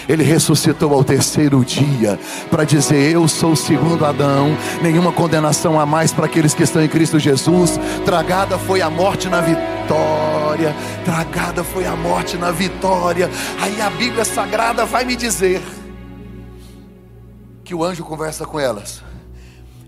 Ele 0.10 0.23
ressuscitou 0.23 0.93
ao 0.93 1.03
terceiro 1.03 1.63
dia 1.63 2.19
para 2.49 2.63
dizer: 2.63 3.13
Eu 3.13 3.27
sou 3.27 3.51
o 3.51 3.56
segundo 3.56 4.03
Adão, 4.03 4.58
nenhuma 4.82 5.12
condenação 5.12 5.80
a 5.80 5.86
mais 5.86 6.12
para 6.12 6.25
aqueles 6.25 6.56
que 6.56 6.63
estão 6.63 6.84
em 6.84 6.88
Cristo 6.88 7.19
Jesus. 7.19 7.80
Tragada 8.03 8.58
foi 8.58 8.82
a 8.82 8.89
morte 8.89 9.30
na 9.30 9.41
vitória, 9.41 10.75
tragada 11.06 11.63
foi 11.63 11.86
a 11.86 11.95
morte 11.95 12.36
na 12.36 12.51
vitória. 12.51 13.30
Aí 13.60 13.80
a 13.80 13.89
Bíblia 13.91 14.25
Sagrada 14.25 14.86
vai 14.86 15.06
me 15.06 15.15
dizer 15.15 15.62
que 17.63 17.75
o 17.75 17.84
anjo 17.84 18.03
conversa 18.03 18.43
com 18.43 18.60
elas. 18.60 19.03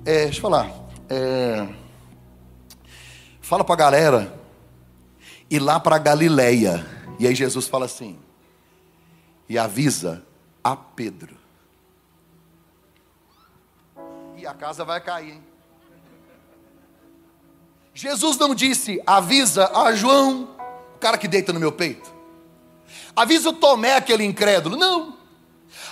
É, 0.06 0.26
deixa 0.26 0.38
eu 0.38 0.42
falar. 0.42 0.70
É, 1.10 1.66
fala 3.42 3.64
para 3.64 3.74
a 3.74 3.78
galera 3.78 4.39
e 5.50 5.60
lá 5.60 5.80
para 5.80 5.98
Galileia. 5.98 6.86
E 7.18 7.28
aí 7.28 7.34
Jesus 7.34 7.68
fala 7.68 7.86
assim: 7.86 8.20
e 9.48 9.58
avisa 9.58 10.24
a 10.64 10.76
Pedro. 10.76 11.38
E 14.38 14.46
a 14.46 14.54
casa 14.54 14.86
vai 14.86 15.02
cair, 15.02 15.34
hein? 15.34 15.44
Jesus 17.94 18.38
não 18.38 18.56
disse, 18.56 19.02
avisa 19.06 19.70
a 19.78 19.94
João, 19.94 20.50
o 20.96 21.00
cara 21.00 21.18
que 21.18 21.28
deita 21.28 21.52
no 21.52 21.60
meu 21.60 21.72
peito. 21.72 22.14
Avisa 23.14 23.50
o 23.50 23.54
Tomé, 23.54 23.96
aquele 23.96 24.24
incrédulo. 24.24 24.78
Não. 24.78 25.18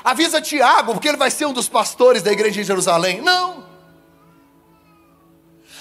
Avisa 0.01 0.39
Tiago, 0.39 0.93
porque 0.93 1.09
ele 1.09 1.17
vai 1.17 1.29
ser 1.29 1.45
um 1.45 1.51
dos 1.51 1.67
pastores 1.67 2.23
da 2.23 2.31
igreja 2.31 2.61
de 2.61 2.63
Jerusalém. 2.63 3.19
Não 3.19 3.66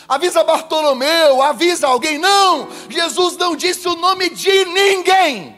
avisa 0.09 0.45
Bartolomeu, 0.45 1.43
avisa 1.43 1.87
alguém. 1.87 2.19
Não, 2.19 2.69
Jesus 2.89 3.37
não 3.37 3.57
disse 3.57 3.87
o 3.89 3.97
nome 3.97 4.31
de 4.31 4.65
ninguém. 4.65 5.57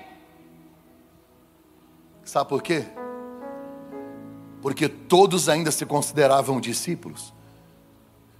Sabe 2.24 2.48
por 2.48 2.62
quê? 2.62 2.84
Porque 4.60 4.88
todos 4.88 5.48
ainda 5.48 5.70
se 5.70 5.86
consideravam 5.86 6.60
discípulos. 6.60 7.32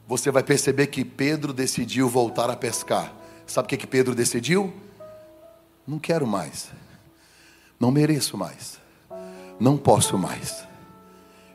Você 0.07 0.31
vai 0.31 0.43
perceber 0.43 0.89
que 0.89 1.05
Pedro 1.05 1.53
decidiu 1.53 2.09
voltar 2.09 2.51
a 2.51 2.57
pescar. 2.57 3.13
Sabe 3.47 3.67
o 3.67 3.69
que, 3.69 3.77
que 3.77 3.87
Pedro 3.87 4.15
decidiu? 4.15 4.73
Não 5.87 5.99
quero 5.99 6.27
mais, 6.27 6.71
não 7.81 7.91
mereço 7.91 8.37
mais, 8.37 8.79
não 9.59 9.79
posso 9.79 10.19
mais. 10.19 10.67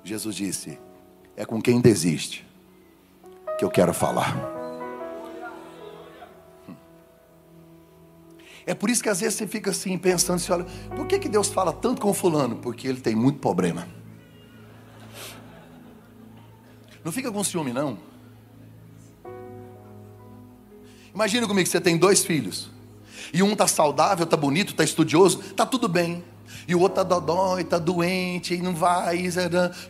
Jesus 0.03 0.35
disse: 0.35 0.79
é 1.35 1.45
com 1.45 1.61
quem 1.61 1.79
desiste 1.79 2.45
que 3.63 3.65
eu 3.65 3.69
quero 3.69 3.93
falar. 3.93 4.35
É 8.65 8.73
por 8.73 8.89
isso 8.89 9.01
que 9.01 9.09
às 9.09 9.21
vezes 9.21 9.35
você 9.35 9.47
fica 9.47 9.71
assim 9.71 9.97
pensando, 9.97 10.35
assim, 10.35 10.51
olha, 10.51 10.65
por 10.95 11.07
que, 11.07 11.19
que 11.19 11.29
Deus 11.29 11.47
fala 11.47 11.71
tanto 11.71 12.01
com 12.01 12.13
fulano? 12.13 12.57
Porque 12.57 12.87
ele 12.87 12.99
tem 12.99 13.15
muito 13.15 13.39
problema. 13.39 13.87
Não 17.03 17.11
fica 17.11 17.31
com 17.31 17.43
ciúme, 17.43 17.73
não. 17.73 17.97
Imagina 21.13 21.47
comigo 21.47 21.67
você 21.67 21.79
tem 21.79 21.97
dois 21.97 22.23
filhos. 22.23 22.69
E 23.33 23.41
um 23.43 23.53
está 23.53 23.67
saudável, 23.67 24.23
está 24.25 24.37
bonito, 24.37 24.71
está 24.71 24.83
estudioso, 24.83 25.39
está 25.39 25.65
tudo 25.65 25.87
bem. 25.87 26.23
E 26.67 26.75
o 26.75 26.79
outro 26.79 27.01
está 27.01 27.03
dodói, 27.03 27.61
está 27.61 27.77
doente, 27.77 28.53
e 28.53 28.61
não 28.61 28.75
vai. 28.75 29.23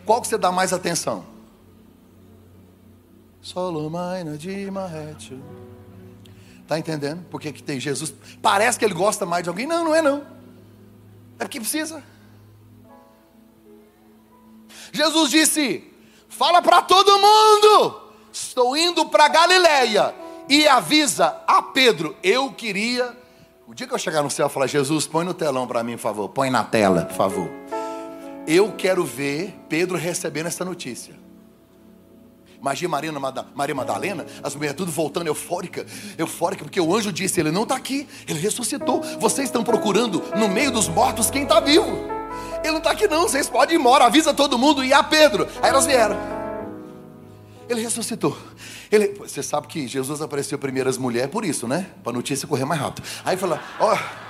Qual 0.04 0.20
que 0.20 0.28
você 0.28 0.38
dá 0.38 0.50
mais 0.50 0.72
atenção? 0.72 1.33
Solomaina 3.44 4.38
de 4.38 4.70
Marrecho. 4.70 5.38
Está 6.62 6.78
entendendo? 6.78 7.26
Porque 7.30 7.52
que 7.52 7.62
tem 7.62 7.78
Jesus. 7.78 8.14
Parece 8.40 8.78
que 8.78 8.84
ele 8.86 8.94
gosta 8.94 9.26
mais 9.26 9.42
de 9.42 9.50
alguém. 9.50 9.66
Não, 9.66 9.84
não 9.84 9.94
é 9.94 10.00
não. 10.00 10.26
É 11.38 11.44
porque 11.44 11.60
precisa. 11.60 12.02
Jesus 14.90 15.30
disse: 15.30 15.84
Fala 16.26 16.62
para 16.62 16.80
todo 16.80 17.18
mundo. 17.18 18.00
Estou 18.32 18.74
indo 18.74 19.04
para 19.10 19.28
Galileia. 19.28 20.14
E 20.48 20.66
avisa 20.66 21.42
a 21.46 21.60
Pedro: 21.60 22.16
Eu 22.22 22.50
queria. 22.50 23.14
O 23.66 23.74
dia 23.74 23.86
que 23.86 23.92
eu 23.92 23.98
chegar 23.98 24.22
no 24.22 24.30
céu, 24.30 24.48
falar: 24.48 24.68
Jesus, 24.68 25.06
põe 25.06 25.22
no 25.22 25.34
telão 25.34 25.66
para 25.66 25.84
mim, 25.84 25.96
por 25.96 26.02
favor. 26.02 26.30
Põe 26.30 26.48
na 26.48 26.64
tela, 26.64 27.04
por 27.04 27.14
favor. 27.14 27.50
Eu 28.46 28.72
quero 28.72 29.04
ver 29.04 29.54
Pedro 29.68 29.98
recebendo 29.98 30.46
essa 30.46 30.64
notícia. 30.64 31.23
Magia 32.64 32.88
Maria, 32.88 33.12
Maria 33.54 33.74
Madalena, 33.74 34.24
as 34.42 34.54
mulheres 34.54 34.74
tudo 34.74 34.90
voltando 34.90 35.26
eufórica, 35.26 35.84
eufórica, 36.16 36.64
porque 36.64 36.80
o 36.80 36.96
anjo 36.96 37.12
disse: 37.12 37.38
Ele 37.38 37.50
não 37.50 37.64
está 37.64 37.76
aqui, 37.76 38.08
ele 38.26 38.40
ressuscitou. 38.40 39.02
Vocês 39.20 39.48
estão 39.48 39.62
procurando 39.62 40.22
no 40.34 40.48
meio 40.48 40.70
dos 40.70 40.88
mortos 40.88 41.30
quem 41.30 41.42
está 41.42 41.60
vivo. 41.60 41.84
Ele 42.62 42.70
não 42.70 42.78
está 42.78 42.92
aqui, 42.92 43.06
não, 43.06 43.28
vocês 43.28 43.50
podem 43.50 43.76
ir 43.76 43.78
embora, 43.78 44.06
avisa 44.06 44.32
todo 44.32 44.56
mundo 44.56 44.82
e 44.82 44.94
a 44.94 45.02
Pedro. 45.02 45.46
Aí 45.60 45.68
elas 45.68 45.84
vieram. 45.84 46.16
Ele 47.68 47.82
ressuscitou. 47.82 48.34
Ele, 48.90 49.08
você 49.08 49.42
sabe 49.42 49.66
que 49.66 49.86
Jesus 49.86 50.22
apareceu 50.22 50.58
primeiro 50.58 50.88
às 50.88 50.96
mulheres 50.96 51.30
por 51.30 51.44
isso, 51.44 51.68
né? 51.68 51.90
Para 52.02 52.12
a 52.12 52.16
notícia 52.16 52.48
correr 52.48 52.64
mais 52.64 52.80
rápido. 52.80 53.06
Aí 53.26 53.36
fala: 53.36 53.60
Ó. 53.78 53.92
Oh, 53.92 54.24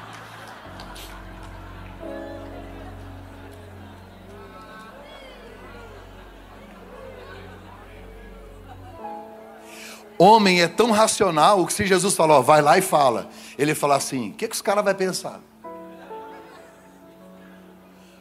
Homem 10.18 10.62
é 10.62 10.68
tão 10.68 10.90
racional 10.92 11.66
que 11.66 11.72
se 11.72 11.86
Jesus 11.86 12.14
falou, 12.14 12.42
vai 12.42 12.62
lá 12.62 12.78
e 12.78 12.82
fala, 12.82 13.28
ele 13.58 13.74
fala 13.74 13.96
assim: 13.96 14.30
o 14.30 14.34
que, 14.34 14.46
que 14.46 14.54
os 14.54 14.62
caras 14.62 14.84
vão 14.84 14.94
pensar? 14.94 15.40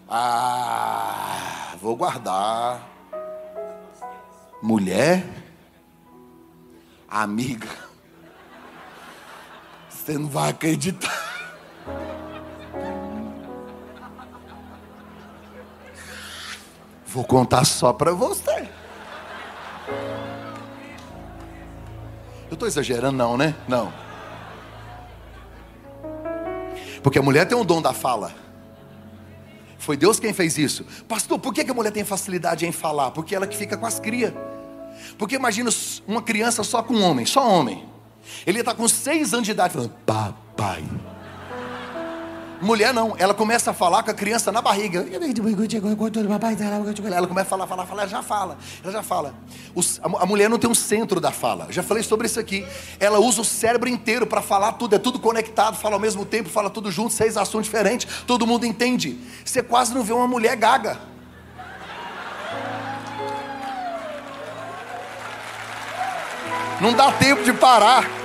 Ah, 0.10 1.76
vou 1.82 1.96
guardar. 1.96 2.90
Mulher, 4.62 5.26
amiga, 7.08 7.70
você 9.90 10.18
não 10.18 10.30
vai 10.30 10.50
acreditar. 10.50 11.34
Vou 17.06 17.24
contar 17.24 17.66
só 17.66 17.94
para 17.94 18.12
você. 18.12 18.68
Eu 22.54 22.56
estou 22.56 22.68
exagerando, 22.68 23.18
não, 23.18 23.36
né? 23.36 23.56
Não. 23.68 23.92
Porque 27.02 27.18
a 27.18 27.22
mulher 27.24 27.48
tem 27.48 27.58
um 27.58 27.66
dom 27.66 27.82
da 27.82 27.94
fala. 27.94 28.32
Foi 29.80 29.98
Deus 29.98 30.20
quem 30.20 30.34
fez 30.34 30.56
isso. 30.60 30.86
Pastor, 31.08 31.40
por 31.40 31.52
que 31.52 31.62
a 31.62 31.74
mulher 31.74 31.90
tem 31.90 32.04
facilidade 32.04 32.64
em 32.64 32.72
falar? 32.72 33.10
Porque 33.10 33.36
ela 33.36 33.48
que 33.48 33.58
fica 33.58 33.76
com 33.76 33.88
as 33.88 34.00
crias. 34.00 34.32
Porque 35.18 35.34
imagina 35.34 35.72
uma 36.06 36.22
criança 36.22 36.64
só 36.64 36.84
com 36.84 36.94
um 36.94 37.04
homem, 37.04 37.26
só 37.26 37.44
homem. 37.44 37.84
Ele 38.46 38.60
está 38.60 38.76
com 38.76 38.88
seis 38.88 39.34
anos 39.34 39.46
de 39.46 39.52
idade 39.52 39.74
falando, 39.74 39.92
papai. 40.06 40.84
Mulher 42.64 42.94
não, 42.94 43.14
ela 43.18 43.34
começa 43.34 43.72
a 43.72 43.74
falar 43.74 44.04
com 44.04 44.12
a 44.12 44.14
criança 44.14 44.50
na 44.52 44.62
barriga. 44.62 45.06
Ela 47.18 47.28
começa 47.28 47.48
a 47.48 47.50
falar, 47.50 47.68
falar, 47.68 47.86
falar, 47.86 48.02
ela 48.04 48.10
já 48.10 48.24
fala. 48.24 48.58
Ela 48.82 48.94
já 48.94 49.04
fala. 49.04 49.36
a 50.20 50.26
mulher 50.26 50.50
não 50.50 50.58
tem 50.58 50.70
um 50.70 50.74
centro 50.74 51.20
da 51.20 51.30
fala. 51.32 51.68
Já 51.70 51.84
falei 51.84 52.02
sobre 52.04 52.26
isso 52.26 52.40
aqui. 52.40 52.66
Ela 53.00 53.20
usa 53.20 53.42
o 53.42 53.46
cérebro 53.46 53.90
inteiro 53.90 54.26
para 54.26 54.42
falar 54.42 54.72
tudo, 54.74 54.96
é 54.96 55.00
tudo 55.00 55.20
conectado, 55.20 55.76
fala 55.76 55.96
ao 55.96 56.00
mesmo 56.00 56.26
tempo, 56.26 56.50
fala 56.50 56.70
tudo 56.70 56.90
junto, 56.90 57.14
seis 57.14 57.36
assuntos 57.36 57.66
diferentes, 57.66 58.24
todo 58.26 58.48
mundo 58.48 58.66
entende. 58.66 59.20
Você 59.44 59.62
quase 59.62 59.94
não 59.94 60.02
vê 60.02 60.14
uma 60.14 60.28
mulher 60.28 60.56
gaga. 60.56 60.98
Não 66.80 66.94
dá 66.94 67.12
tempo 67.12 67.44
de 67.44 67.52
parar. 67.52 68.23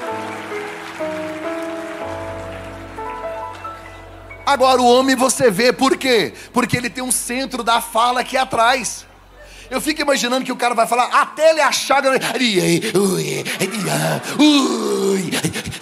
Agora 4.49 4.81
o 4.81 4.87
homem 4.87 5.15
você 5.15 5.51
vê 5.51 5.75
por 5.75 5.99
quê? 5.99 6.33
Porque 6.55 6.75
ele 6.75 6.89
tem 6.89 7.05
um 7.05 7.13
centro 7.13 7.63
da 7.63 7.83
fala 7.83 8.21
aqui 8.21 8.35
atrás. 8.35 9.05
Eu 9.69 9.79
fico 9.79 10.01
imaginando 10.01 10.43
que 10.43 10.51
o 10.51 10.57
cara 10.57 10.75
vai 10.75 10.87
falar 10.87 11.05
até 11.09 11.51
ele 11.51 11.61
achar. 11.61 12.03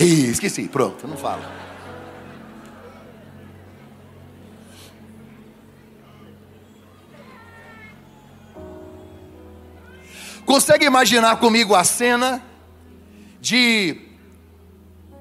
Esqueci, 0.01 0.65
pronto, 0.67 1.07
não 1.07 1.17
fala. 1.17 1.49
Consegue 10.45 10.87
imaginar 10.87 11.37
comigo 11.37 11.73
a 11.73 11.85
cena 11.85 12.43
de 13.41 13.97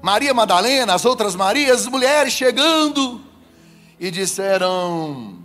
Maria 0.02 0.34
Madalena, 0.34 0.94
as 0.94 1.04
outras 1.04 1.36
Marias, 1.36 1.82
as 1.82 1.86
mulheres 1.86 2.32
chegando 2.32 3.24
e 3.98 4.10
disseram: 4.10 5.38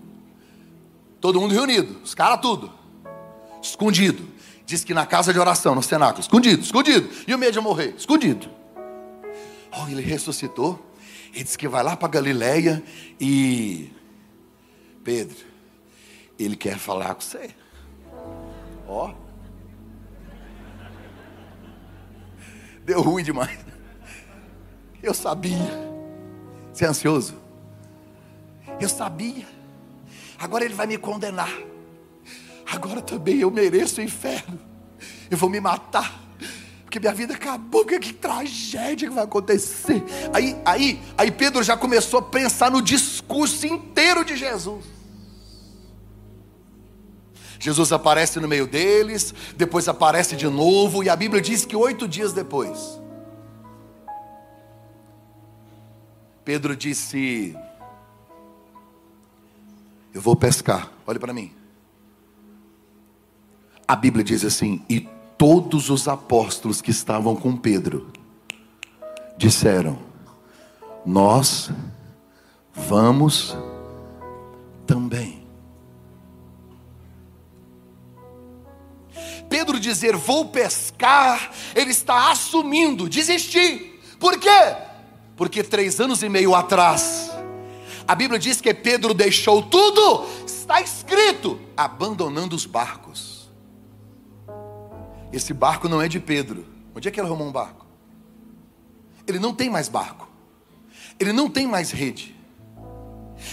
todo 1.20 1.40
mundo 1.40 1.54
reunido, 1.54 2.02
os 2.04 2.14
caras 2.14 2.40
tudo, 2.42 2.72
escondido. 3.62 4.28
Diz 4.66 4.84
que 4.84 4.94
na 4.94 5.06
casa 5.06 5.34
de 5.34 5.40
oração, 5.40 5.76
no 5.76 5.84
cenáculo, 5.84 6.22
escondido, 6.22 6.64
escondido. 6.64 7.10
E 7.28 7.34
o 7.34 7.38
medo 7.38 7.52
de 7.54 7.60
morrer, 7.60 7.94
escondido. 7.98 8.50
Oh, 9.72 9.88
ele 9.90 10.02
ressuscitou. 10.02 10.80
Ele 11.34 11.44
disse 11.44 11.58
que 11.58 11.68
vai 11.68 11.84
lá 11.84 11.96
para 11.96 12.08
Galiléia 12.08 12.84
e 13.20 13.90
Pedro, 15.04 15.46
ele 16.38 16.56
quer 16.56 16.78
falar 16.78 17.16
com 17.16 17.22
você. 17.22 17.52
Ó. 18.88 19.10
Oh. 19.10 19.32
Deu 22.84 23.02
ruim 23.02 23.24
demais. 23.24 23.58
Eu 25.02 25.14
sabia. 25.14 25.58
Você 26.74 26.86
é 26.86 26.88
ansioso? 26.88 27.41
Eu 28.82 28.90
sabia. 28.90 29.48
Agora 30.40 30.66
ele 30.66 30.74
vai 30.74 30.88
me 30.88 30.98
condenar. 30.98 31.52
Agora 32.66 33.02
também 33.02 33.38
eu 33.38 33.52
mereço 33.52 34.02
o 34.02 34.04
inferno. 34.04 34.60
Eu 35.30 35.38
vou 35.38 35.50
me 35.50 35.60
matar. 35.60 36.20
Porque 36.84 37.00
minha 37.00 37.14
vida 37.14 37.36
acabou. 37.36 37.86
Que, 37.86 38.00
que 38.00 38.12
tragédia 38.12 39.08
que 39.08 39.14
vai 39.14 39.24
acontecer. 39.24 40.04
Aí, 40.34 40.58
aí, 40.66 41.00
aí 41.18 41.32
Pedro 41.32 41.62
já 41.62 41.78
começou 41.78 42.20
a 42.20 42.24
pensar 42.24 42.72
no 42.72 42.82
discurso 42.82 43.68
inteiro 43.68 44.26
de 44.26 44.36
Jesus. 44.36 44.84
Jesus 47.60 47.92
aparece 47.92 48.40
no 48.40 48.48
meio 48.48 48.66
deles, 48.66 49.36
depois 49.56 49.88
aparece 49.88 50.36
de 50.36 50.48
novo, 50.48 51.04
e 51.04 51.10
a 51.10 51.16
Bíblia 51.16 51.40
diz 51.40 51.64
que 51.64 51.76
oito 51.76 52.08
dias 52.08 52.34
depois, 52.34 53.00
Pedro 56.44 56.76
disse: 56.76 57.56
eu 60.14 60.22
vou 60.22 60.36
pescar. 60.36 60.92
Olhe 61.06 61.20
para 61.20 61.34
mim. 61.34 61.52
A 63.88 63.96
Bíblia 63.96 64.24
diz 64.24 64.44
assim: 64.46 64.84
E 64.90 65.08
todos 65.38 65.90
os 65.90 66.08
apóstolos 66.08 66.82
que 66.82 66.92
estavam 66.92 67.36
com 67.36 67.56
Pedro 67.56 68.12
disseram: 69.38 70.00
Nós 71.06 71.72
vamos 72.74 73.56
também. 74.86 75.42
Pedro 79.50 79.80
dizer 79.80 80.16
vou 80.16 80.46
pescar, 80.46 81.52
ele 81.76 81.92
está 81.92 82.32
assumindo, 82.32 83.10
desistir. 83.10 84.00
Por 84.18 84.40
quê? 84.40 84.76
Porque 85.36 85.64
três 85.64 86.00
anos 86.00 86.24
e 86.24 86.30
meio 86.30 86.56
atrás, 86.56 87.31
a 88.12 88.16
Bíblia 88.16 88.38
diz 88.38 88.60
que 88.60 88.74
Pedro 88.74 89.14
deixou 89.14 89.62
tudo, 89.64 90.28
está 90.46 90.82
escrito, 90.82 91.58
abandonando 91.78 92.54
os 92.54 92.66
barcos. 92.66 93.50
Esse 95.32 95.54
barco 95.54 95.88
não 95.88 96.02
é 96.02 96.10
de 96.10 96.20
Pedro. 96.20 96.66
Onde 96.94 97.08
é 97.08 97.12
que 97.12 97.22
ele 97.22 97.28
arrumou 97.28 97.48
um 97.48 97.54
barco? 97.54 97.86
Ele 99.26 99.40
não 99.40 99.54
tem 99.54 99.70
mais 99.70 99.88
barco. 99.88 100.28
Ele 101.18 101.32
não 101.32 101.50
tem 101.50 101.66
mais 101.66 101.92
rede. 101.92 102.36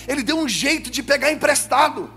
Ele 0.09 0.25
deu 0.25 0.37
um 0.37 0.49
jeito 0.49 0.90
de 0.90 1.05
pegar 1.05 1.31
emprestado. 1.31 2.11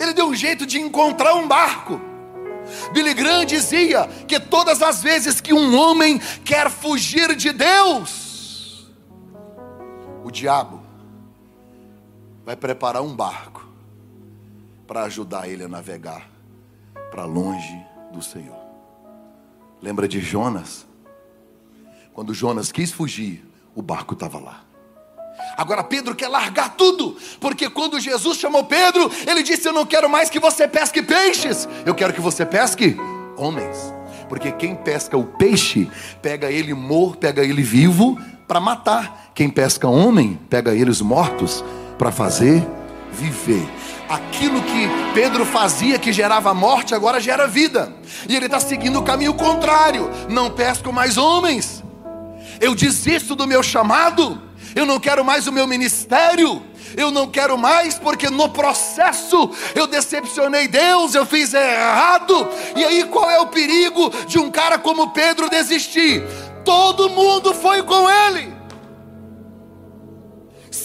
Ele 0.00 0.12
deu 0.12 0.26
um 0.26 0.34
jeito 0.34 0.66
de 0.66 0.80
encontrar 0.80 1.36
um 1.36 1.46
barco. 1.46 2.00
Billy 2.92 3.14
Graham 3.14 3.44
dizia 3.44 4.08
que 4.26 4.40
todas 4.40 4.82
as 4.82 5.04
vezes 5.04 5.40
que 5.40 5.54
um 5.54 5.78
homem 5.78 6.18
quer 6.44 6.68
fugir 6.68 7.36
de 7.36 7.52
Deus, 7.52 8.90
o 10.24 10.32
diabo 10.32 10.77
vai 12.48 12.56
preparar 12.56 13.02
um 13.02 13.14
barco 13.14 13.68
para 14.86 15.02
ajudar 15.02 15.46
ele 15.46 15.64
a 15.64 15.68
navegar 15.68 16.30
para 17.10 17.26
longe 17.26 17.78
do 18.10 18.22
Senhor. 18.22 18.56
Lembra 19.82 20.08
de 20.08 20.18
Jonas? 20.18 20.86
Quando 22.14 22.32
Jonas 22.32 22.72
quis 22.72 22.90
fugir, 22.90 23.46
o 23.74 23.82
barco 23.82 24.14
estava 24.14 24.38
lá. 24.38 24.64
Agora 25.58 25.84
Pedro 25.84 26.14
quer 26.14 26.28
largar 26.28 26.74
tudo, 26.74 27.18
porque 27.38 27.68
quando 27.68 28.00
Jesus 28.00 28.38
chamou 28.38 28.64
Pedro, 28.64 29.10
ele 29.26 29.42
disse: 29.42 29.68
Eu 29.68 29.74
não 29.74 29.84
quero 29.84 30.08
mais 30.08 30.30
que 30.30 30.40
você 30.40 30.66
pesque 30.66 31.02
peixes, 31.02 31.68
eu 31.84 31.94
quero 31.94 32.14
que 32.14 32.20
você 32.22 32.46
pesque 32.46 32.96
homens. 33.36 33.92
Porque 34.26 34.52
quem 34.52 34.74
pesca 34.74 35.18
o 35.18 35.24
peixe, 35.26 35.86
pega 36.22 36.50
ele 36.50 36.72
morto, 36.72 37.18
pega 37.18 37.44
ele 37.44 37.62
vivo 37.62 38.18
para 38.46 38.58
matar. 38.58 39.32
Quem 39.34 39.50
pesca 39.50 39.86
homem, 39.86 40.40
pega 40.48 40.74
eles 40.74 41.02
mortos 41.02 41.62
para 41.98 42.12
fazer 42.12 42.64
viver. 43.12 43.68
aquilo 44.08 44.62
que 44.62 44.88
Pedro 45.12 45.44
fazia 45.44 45.98
que 45.98 46.12
gerava 46.12 46.54
morte, 46.54 46.94
agora 46.94 47.20
gera 47.20 47.46
vida. 47.46 47.92
E 48.28 48.34
ele 48.34 48.46
está 48.46 48.58
seguindo 48.58 48.98
o 48.98 49.02
caminho 49.02 49.34
contrário. 49.34 50.10
Não 50.28 50.50
pesco 50.50 50.92
mais 50.92 51.18
homens. 51.18 51.82
Eu 52.60 52.74
desisto 52.74 53.34
do 53.34 53.46
meu 53.46 53.62
chamado. 53.62 54.40
Eu 54.74 54.86
não 54.86 54.98
quero 54.98 55.24
mais 55.24 55.46
o 55.46 55.52
meu 55.52 55.66
ministério. 55.66 56.62
Eu 56.96 57.10
não 57.10 57.26
quero 57.28 57.58
mais 57.58 57.94
porque 57.96 58.30
no 58.30 58.48
processo 58.48 59.50
eu 59.74 59.86
decepcionei 59.86 60.68
Deus, 60.68 61.14
eu 61.14 61.26
fiz 61.26 61.52
errado. 61.52 62.48
E 62.74 62.84
aí 62.84 63.04
qual 63.04 63.30
é 63.30 63.38
o 63.40 63.48
perigo 63.48 64.10
de 64.26 64.38
um 64.38 64.50
cara 64.50 64.78
como 64.78 65.10
Pedro 65.10 65.50
desistir? 65.50 66.22
Todo 66.64 67.10
mundo 67.10 67.52
foi 67.54 67.82
com 67.82 68.08
ele. 68.08 68.57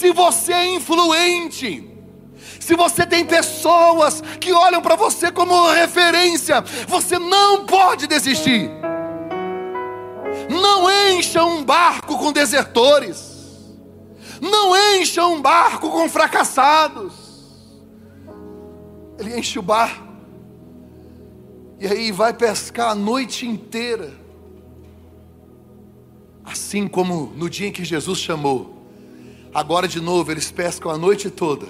Se 0.03 0.11
você 0.11 0.51
é 0.51 0.75
influente, 0.75 1.89
se 2.59 2.75
você 2.75 3.05
tem 3.05 3.25
pessoas 3.25 4.19
que 4.37 4.51
olham 4.51 4.81
para 4.81 4.97
você 4.97 5.31
como 5.31 5.71
referência, 5.71 6.59
você 6.89 7.17
não 7.17 7.65
pode 7.65 8.05
desistir. 8.05 8.69
Não 10.49 10.91
encha 11.09 11.45
um 11.45 11.63
barco 11.63 12.17
com 12.17 12.33
desertores. 12.33 13.63
Não 14.41 14.75
encha 14.75 15.25
um 15.25 15.41
barco 15.41 15.89
com 15.89 16.09
fracassados. 16.09 17.13
Ele 19.17 19.39
enche 19.39 19.57
o 19.57 19.61
barco. 19.61 20.05
E 21.79 21.87
aí 21.87 22.11
vai 22.11 22.33
pescar 22.33 22.89
a 22.89 22.95
noite 22.95 23.47
inteira. 23.47 24.11
Assim 26.43 26.89
como 26.89 27.31
no 27.37 27.49
dia 27.49 27.69
em 27.69 27.71
que 27.71 27.85
Jesus 27.85 28.19
chamou. 28.19 28.72
Agora 29.53 29.87
de 29.87 30.01
novo 30.01 30.31
eles 30.31 30.51
pescam 30.51 30.91
a 30.91 30.97
noite 30.97 31.29
toda 31.29 31.67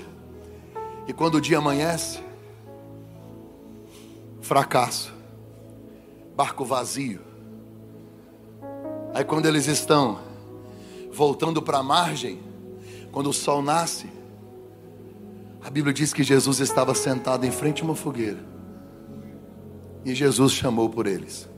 e 1.05 1.11
quando 1.11 1.35
o 1.35 1.41
dia 1.41 1.57
amanhece, 1.57 2.23
fracasso, 4.41 5.13
barco 6.33 6.63
vazio. 6.63 7.19
Aí 9.13 9.25
quando 9.25 9.47
eles 9.47 9.67
estão 9.67 10.19
voltando 11.11 11.61
para 11.61 11.79
a 11.79 11.83
margem, 11.83 12.41
quando 13.11 13.29
o 13.29 13.33
sol 13.33 13.61
nasce, 13.61 14.09
a 15.61 15.69
Bíblia 15.69 15.93
diz 15.93 16.13
que 16.13 16.23
Jesus 16.23 16.59
estava 16.59 16.95
sentado 16.95 17.45
em 17.45 17.51
frente 17.51 17.81
a 17.81 17.85
uma 17.85 17.95
fogueira. 17.95 18.43
E 20.05 20.15
Jesus 20.15 20.53
chamou 20.53 20.89
por 20.89 21.05
eles. 21.05 21.49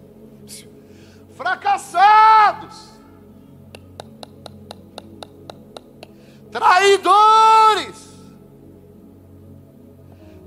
Fracassados! 1.35 2.94
Traidores! 6.55 8.05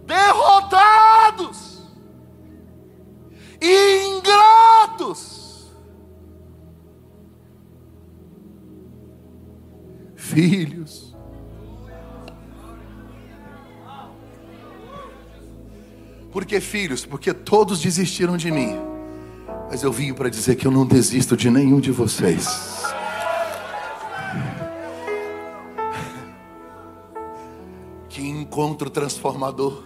derrotados, 0.08 1.82
ingratos, 3.60 5.70
filhos. 10.16 11.14
Por 16.32 16.46
que 16.46 16.60
filhos? 16.60 17.04
Porque 17.04 17.34
todos 17.34 17.80
desistiram 17.80 18.36
de 18.36 18.50
mim. 18.50 18.76
Mas 19.70 19.82
eu 19.82 19.92
vim 19.92 20.14
para 20.14 20.30
dizer 20.30 20.56
que 20.56 20.66
eu 20.66 20.70
não 20.70 20.86
desisto 20.86 21.36
de 21.36 21.50
nenhum 21.50 21.80
de 21.80 21.90
vocês. 21.90 22.88
Encontro 28.58 28.90
transformador. 28.90 29.84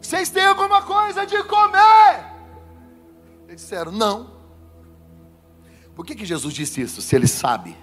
Vocês 0.00 0.30
têm 0.30 0.46
alguma 0.46 0.80
coisa 0.80 1.26
de 1.26 1.42
comer? 1.44 2.24
Eles 3.46 3.60
disseram: 3.60 3.92
Não. 3.92 4.38
Por 5.94 6.06
que, 6.06 6.14
que 6.14 6.24
Jesus 6.24 6.54
disse 6.54 6.80
isso? 6.80 7.02
Se 7.02 7.14
ele 7.14 7.26
sabe. 7.26 7.76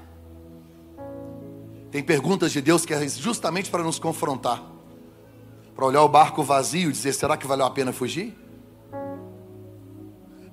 Tem 1.91 2.01
perguntas 2.01 2.51
de 2.51 2.59
Deus 2.59 2.85
que 2.85 2.93
é 2.93 3.07
justamente 3.07 3.69
para 3.69 3.83
nos 3.83 3.99
confrontar. 3.99 4.63
Para 5.75 5.85
olhar 5.85 6.01
o 6.01 6.09
barco 6.09 6.41
vazio 6.41 6.89
e 6.89 6.91
dizer: 6.91 7.13
será 7.13 7.37
que 7.37 7.45
valeu 7.45 7.67
a 7.67 7.69
pena 7.69 7.93
fugir? 7.93 8.35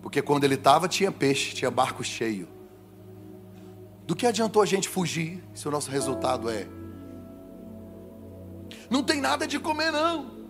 Porque 0.02 0.20
quando 0.20 0.44
ele 0.44 0.56
estava, 0.56 0.86
tinha 0.86 1.10
peixe, 1.10 1.54
tinha 1.54 1.70
barco 1.70 2.04
cheio. 2.04 2.46
Do 4.06 4.14
que 4.14 4.26
adiantou 4.26 4.60
a 4.60 4.66
gente 4.66 4.86
fugir 4.86 5.42
se 5.54 5.66
o 5.66 5.70
nosso 5.70 5.90
resultado 5.90 6.50
é: 6.50 6.81
não 8.92 9.02
tem 9.02 9.20
nada 9.20 9.46
de 9.46 9.59
comer, 9.59 9.90
não. 9.90 10.42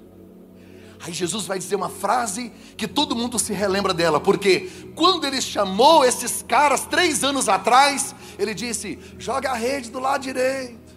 Aí 1.05 1.13
Jesus 1.13 1.47
vai 1.47 1.59
dizer 1.59 1.75
uma 1.75 1.89
frase 1.89 2.53
que 2.77 2.87
todo 2.87 3.17
mundo 3.17 3.39
se 3.39 3.53
relembra 3.53 3.93
dela, 3.93 4.21
porque 4.21 4.71
quando 4.95 5.27
ele 5.27 5.41
chamou 5.41 6.05
esses 6.05 6.43
caras 6.43 6.85
três 6.87 7.25
anos 7.25 7.49
atrás, 7.49 8.15
ele 8.39 8.55
disse: 8.55 8.99
joga 9.19 9.51
a 9.51 9.55
rede 9.55 9.91
do 9.91 9.99
lado 9.99 10.23
direito. 10.23 10.93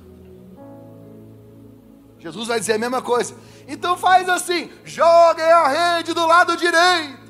Jesus 2.19 2.47
vai 2.47 2.59
dizer 2.59 2.73
a 2.73 2.77
mesma 2.77 3.01
coisa. 3.01 3.35
Então 3.67 3.97
faz 3.97 4.29
assim: 4.29 4.69
joguem 4.83 5.45
a 5.45 5.95
rede 5.97 6.13
do 6.13 6.25
lado 6.27 6.55
direito. 6.55 7.25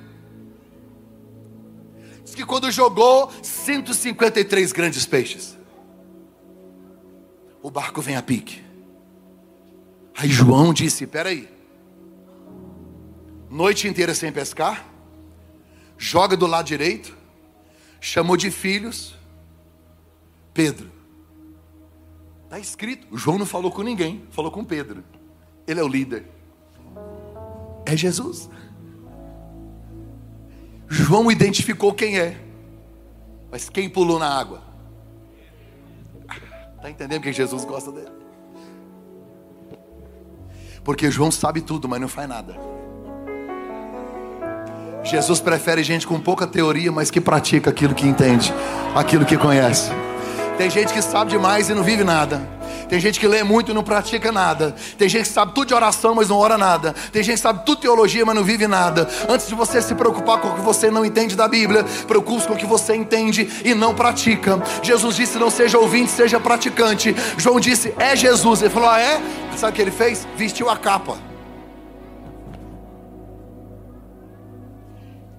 Diz 2.25 2.35
que 2.35 2.45
quando 2.45 2.69
jogou 2.71 3.31
153 3.41 4.73
grandes 4.73 5.05
peixes, 5.05 5.57
o 7.61 7.71
barco 7.71 8.01
vem 8.01 8.17
a 8.17 8.21
pique. 8.21 8.64
Aí 10.17 10.29
João 10.29 10.73
disse: 10.73 11.05
peraí 11.05 11.55
noite 13.55 13.87
inteira 13.87 14.13
sem 14.13 14.31
pescar, 14.33 14.85
joga 15.97 16.35
do 16.35 16.45
lado 16.45 16.65
direito, 16.65 17.15
chamou 18.01 18.35
de 18.35 18.51
filhos 18.51 19.15
Pedro. 20.53 20.91
Está 22.43 22.59
escrito. 22.59 23.07
João 23.17 23.37
não 23.37 23.45
falou 23.45 23.71
com 23.71 23.81
ninguém, 23.81 24.23
falou 24.29 24.51
com 24.51 24.63
Pedro. 24.63 25.03
Ele 25.67 25.79
é 25.79 25.83
o 25.83 25.87
líder. 25.87 26.25
É 27.85 27.95
Jesus. 27.95 28.49
João 30.87 31.29
identificou 31.31 31.93
quem 31.93 32.19
é. 32.19 32.41
Mas 33.51 33.69
quem 33.69 33.89
pulou 33.89 34.19
na 34.19 34.29
água? 34.29 34.63
Está 36.77 36.89
entendendo 36.89 37.21
que 37.21 37.33
Jesus 37.33 37.65
gosta 37.65 37.91
dele? 37.91 38.24
Porque 40.85 41.09
João 41.09 41.31
sabe 41.31 41.61
tudo, 41.61 41.89
mas 41.89 41.99
não 41.99 42.07
faz 42.07 42.29
nada. 42.29 42.55
Jesus 45.03 45.39
prefere 45.39 45.83
gente 45.83 46.05
com 46.05 46.19
pouca 46.19 46.47
teoria, 46.47 46.91
mas 46.91 47.11
que 47.11 47.19
pratica 47.19 47.71
aquilo 47.71 47.95
que 47.95 48.07
entende, 48.07 48.53
aquilo 48.95 49.25
que 49.25 49.35
conhece. 49.35 49.91
Tem 50.57 50.69
gente 50.69 50.93
que 50.93 51.01
sabe 51.01 51.31
demais 51.31 51.69
e 51.69 51.73
não 51.73 51.83
vive 51.83 52.03
nada. 52.03 52.54
Tem 52.87 52.99
gente 52.99 53.19
que 53.19 53.27
lê 53.27 53.43
muito 53.43 53.71
e 53.71 53.73
não 53.73 53.83
pratica 53.83 54.31
nada. 54.31 54.75
Tem 54.97 55.09
gente 55.09 55.27
que 55.27 55.33
sabe 55.33 55.53
tudo 55.53 55.67
de 55.67 55.73
oração, 55.73 56.15
mas 56.15 56.29
não 56.29 56.37
ora 56.37 56.57
nada. 56.57 56.93
Tem 57.11 57.23
gente 57.23 57.35
que 57.35 57.41
sabe 57.41 57.65
tudo 57.65 57.81
teologia, 57.81 58.25
mas 58.25 58.35
não 58.35 58.43
vive 58.43 58.67
nada. 58.67 59.07
Antes 59.27 59.47
de 59.47 59.55
você 59.55 59.81
se 59.81 59.95
preocupar 59.95 60.39
com 60.39 60.49
o 60.49 60.55
que 60.55 60.61
você 60.61 60.91
não 60.91 61.05
entende 61.05 61.35
da 61.35 61.47
Bíblia, 61.47 61.83
preocupe-se 62.07 62.47
com 62.47 62.53
o 62.53 62.57
que 62.57 62.65
você 62.65 62.95
entende 62.95 63.49
e 63.63 63.73
não 63.73 63.95
pratica. 63.95 64.61
Jesus 64.83 65.15
disse: 65.15 65.37
não 65.37 65.49
seja 65.49 65.77
ouvinte, 65.77 66.11
seja 66.11 66.39
praticante. 66.39 67.15
João 67.37 67.59
disse: 67.59 67.93
é 67.97 68.15
Jesus. 68.15 68.61
Ele 68.61 68.69
falou: 68.69 68.89
ah, 68.89 68.99
é? 68.99 69.21
Sabe 69.57 69.73
o 69.73 69.75
que 69.75 69.81
ele 69.81 69.91
fez? 69.91 70.27
Vestiu 70.35 70.69
a 70.69 70.77
capa. 70.77 71.17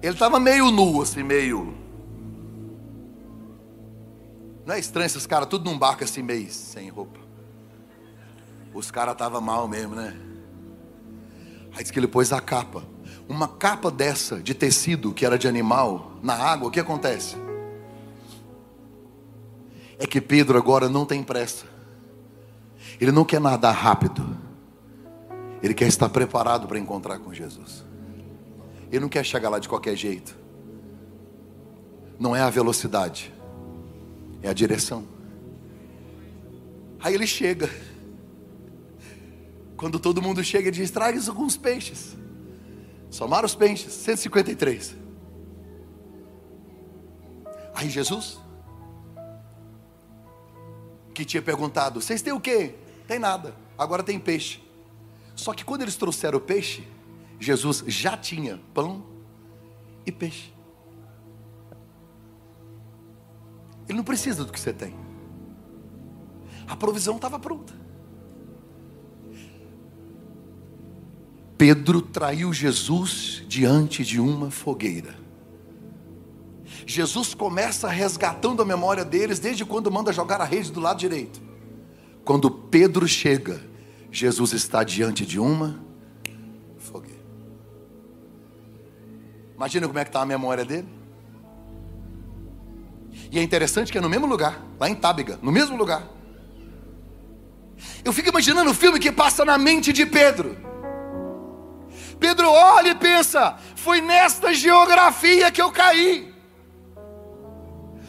Ele 0.01 0.13
estava 0.13 0.39
meio 0.39 0.69
nu, 0.71 1.01
assim, 1.01 1.23
meio. 1.23 1.75
Não 4.65 4.75
é 4.75 4.79
estranho 4.79 5.05
esses 5.05 5.25
caras 5.25 5.47
tudo 5.47 5.69
num 5.69 5.77
barco 5.77 6.03
assim, 6.03 6.21
meio 6.21 6.51
sem 6.51 6.89
roupa. 6.89 7.26
Os 8.77 8.91
caras 8.91 9.13
estavam 9.13 9.41
mal 9.41 9.67
mesmo, 9.67 9.95
né? 9.95 10.15
Aí 11.73 11.81
diz 11.81 11.89
que 11.89 11.97
ele 11.97 12.07
pôs 12.07 12.31
a 12.31 12.39
capa. 12.39 12.83
Uma 13.27 13.47
capa 13.47 13.89
dessa, 13.89 14.39
de 14.39 14.53
tecido, 14.53 15.15
que 15.15 15.25
era 15.25 15.35
de 15.35 15.47
animal, 15.47 16.11
na 16.21 16.35
água, 16.35 16.67
o 16.67 16.71
que 16.71 16.79
acontece? 16.79 17.35
É 19.97 20.05
que 20.05 20.21
Pedro 20.21 20.59
agora 20.59 20.87
não 20.87 21.07
tem 21.07 21.23
pressa. 21.23 21.65
Ele 23.01 23.11
não 23.11 23.25
quer 23.25 23.41
nadar 23.41 23.73
rápido. 23.73 24.37
Ele 25.63 25.73
quer 25.73 25.87
estar 25.87 26.07
preparado 26.09 26.67
para 26.67 26.77
encontrar 26.77 27.17
com 27.17 27.33
Jesus. 27.33 27.83
Ele 28.91 28.99
não 28.99 29.09
quer 29.09 29.25
chegar 29.25 29.49
lá 29.49 29.57
de 29.57 29.67
qualquer 29.67 29.95
jeito. 29.95 30.37
Não 32.19 32.35
é 32.35 32.41
a 32.41 32.49
velocidade, 32.51 33.33
é 34.43 34.49
a 34.49 34.53
direção. 34.53 35.03
Aí 36.99 37.15
ele 37.15 37.25
chega. 37.25 37.96
Quando 39.77 39.99
todo 39.99 40.21
mundo 40.21 40.43
chega, 40.43 40.69
ele 40.69 40.75
diz: 40.75 40.89
traga 40.89 41.19
alguns 41.29 41.55
peixes. 41.55 42.17
Somaram 43.11 43.45
os 43.45 43.55
peixes, 43.55 43.93
153. 43.93 44.97
Aí 47.75 47.89
Jesus, 47.89 48.39
que 51.13 51.23
tinha 51.23 51.41
perguntado: 51.41 52.01
vocês 52.01 52.23
têm 52.23 52.33
o 52.33 52.41
quê? 52.41 52.75
Tem 53.07 53.19
nada. 53.19 53.55
agora 53.77 54.03
tem 54.03 54.19
peixe. 54.19 54.61
Só 55.35 55.53
que 55.53 55.63
quando 55.63 55.83
eles 55.83 55.95
trouxeram 55.95 56.39
o 56.39 56.41
peixe, 56.41 56.85
Jesus 57.39 57.83
já 57.87 58.17
tinha 58.17 58.59
pão 58.73 59.05
e 60.03 60.11
peixe. 60.11 60.51
Ele 63.87 63.97
não 63.97 64.03
precisa 64.03 64.43
do 64.43 64.51
que 64.51 64.59
você 64.59 64.73
tem. 64.73 64.95
A 66.67 66.75
provisão 66.75 67.15
estava 67.15 67.37
pronta. 67.39 67.86
Pedro 71.57 72.01
traiu 72.01 72.53
Jesus 72.53 73.43
diante 73.47 74.03
de 74.03 74.19
uma 74.19 74.51
fogueira. 74.51 75.15
Jesus 76.85 77.33
começa 77.33 77.89
resgatando 77.89 78.61
a 78.61 78.65
memória 78.65 79.03
deles 79.03 79.39
desde 79.39 79.65
quando 79.65 79.91
manda 79.91 80.13
jogar 80.13 80.39
a 80.39 80.45
rede 80.45 80.71
do 80.71 80.79
lado 80.79 80.99
direito. 80.99 81.41
Quando 82.23 82.51
Pedro 82.51 83.07
chega, 83.07 83.61
Jesus 84.11 84.53
está 84.53 84.83
diante 84.83 85.25
de 85.25 85.39
uma 85.39 85.83
fogueira. 86.77 87.17
Imagina 89.55 89.87
como 89.87 89.97
é 89.97 90.03
que 90.03 90.09
está 90.09 90.21
a 90.21 90.25
memória 90.25 90.63
dele. 90.63 90.87
E 93.31 93.39
é 93.39 93.43
interessante 93.43 93.91
que 93.91 93.97
é 93.97 94.01
no 94.01 94.09
mesmo 94.09 94.27
lugar, 94.27 94.63
lá 94.79 94.87
em 94.87 94.95
Tábiga, 94.95 95.39
no 95.41 95.51
mesmo 95.51 95.75
lugar. 95.75 96.07
Eu 98.05 98.13
fico 98.13 98.29
imaginando 98.29 98.69
o 98.69 98.73
filme 98.73 98.99
que 98.99 99.11
passa 99.11 99.43
na 99.43 99.57
mente 99.57 99.91
de 99.91 100.05
Pedro. 100.05 100.66
Pedro 102.19 102.49
olha 102.49 102.89
e 102.89 102.95
pensa: 102.95 103.57
foi 103.75 104.01
nesta 104.01 104.53
geografia 104.53 105.51
que 105.51 105.61
eu 105.61 105.71
caí, 105.71 106.33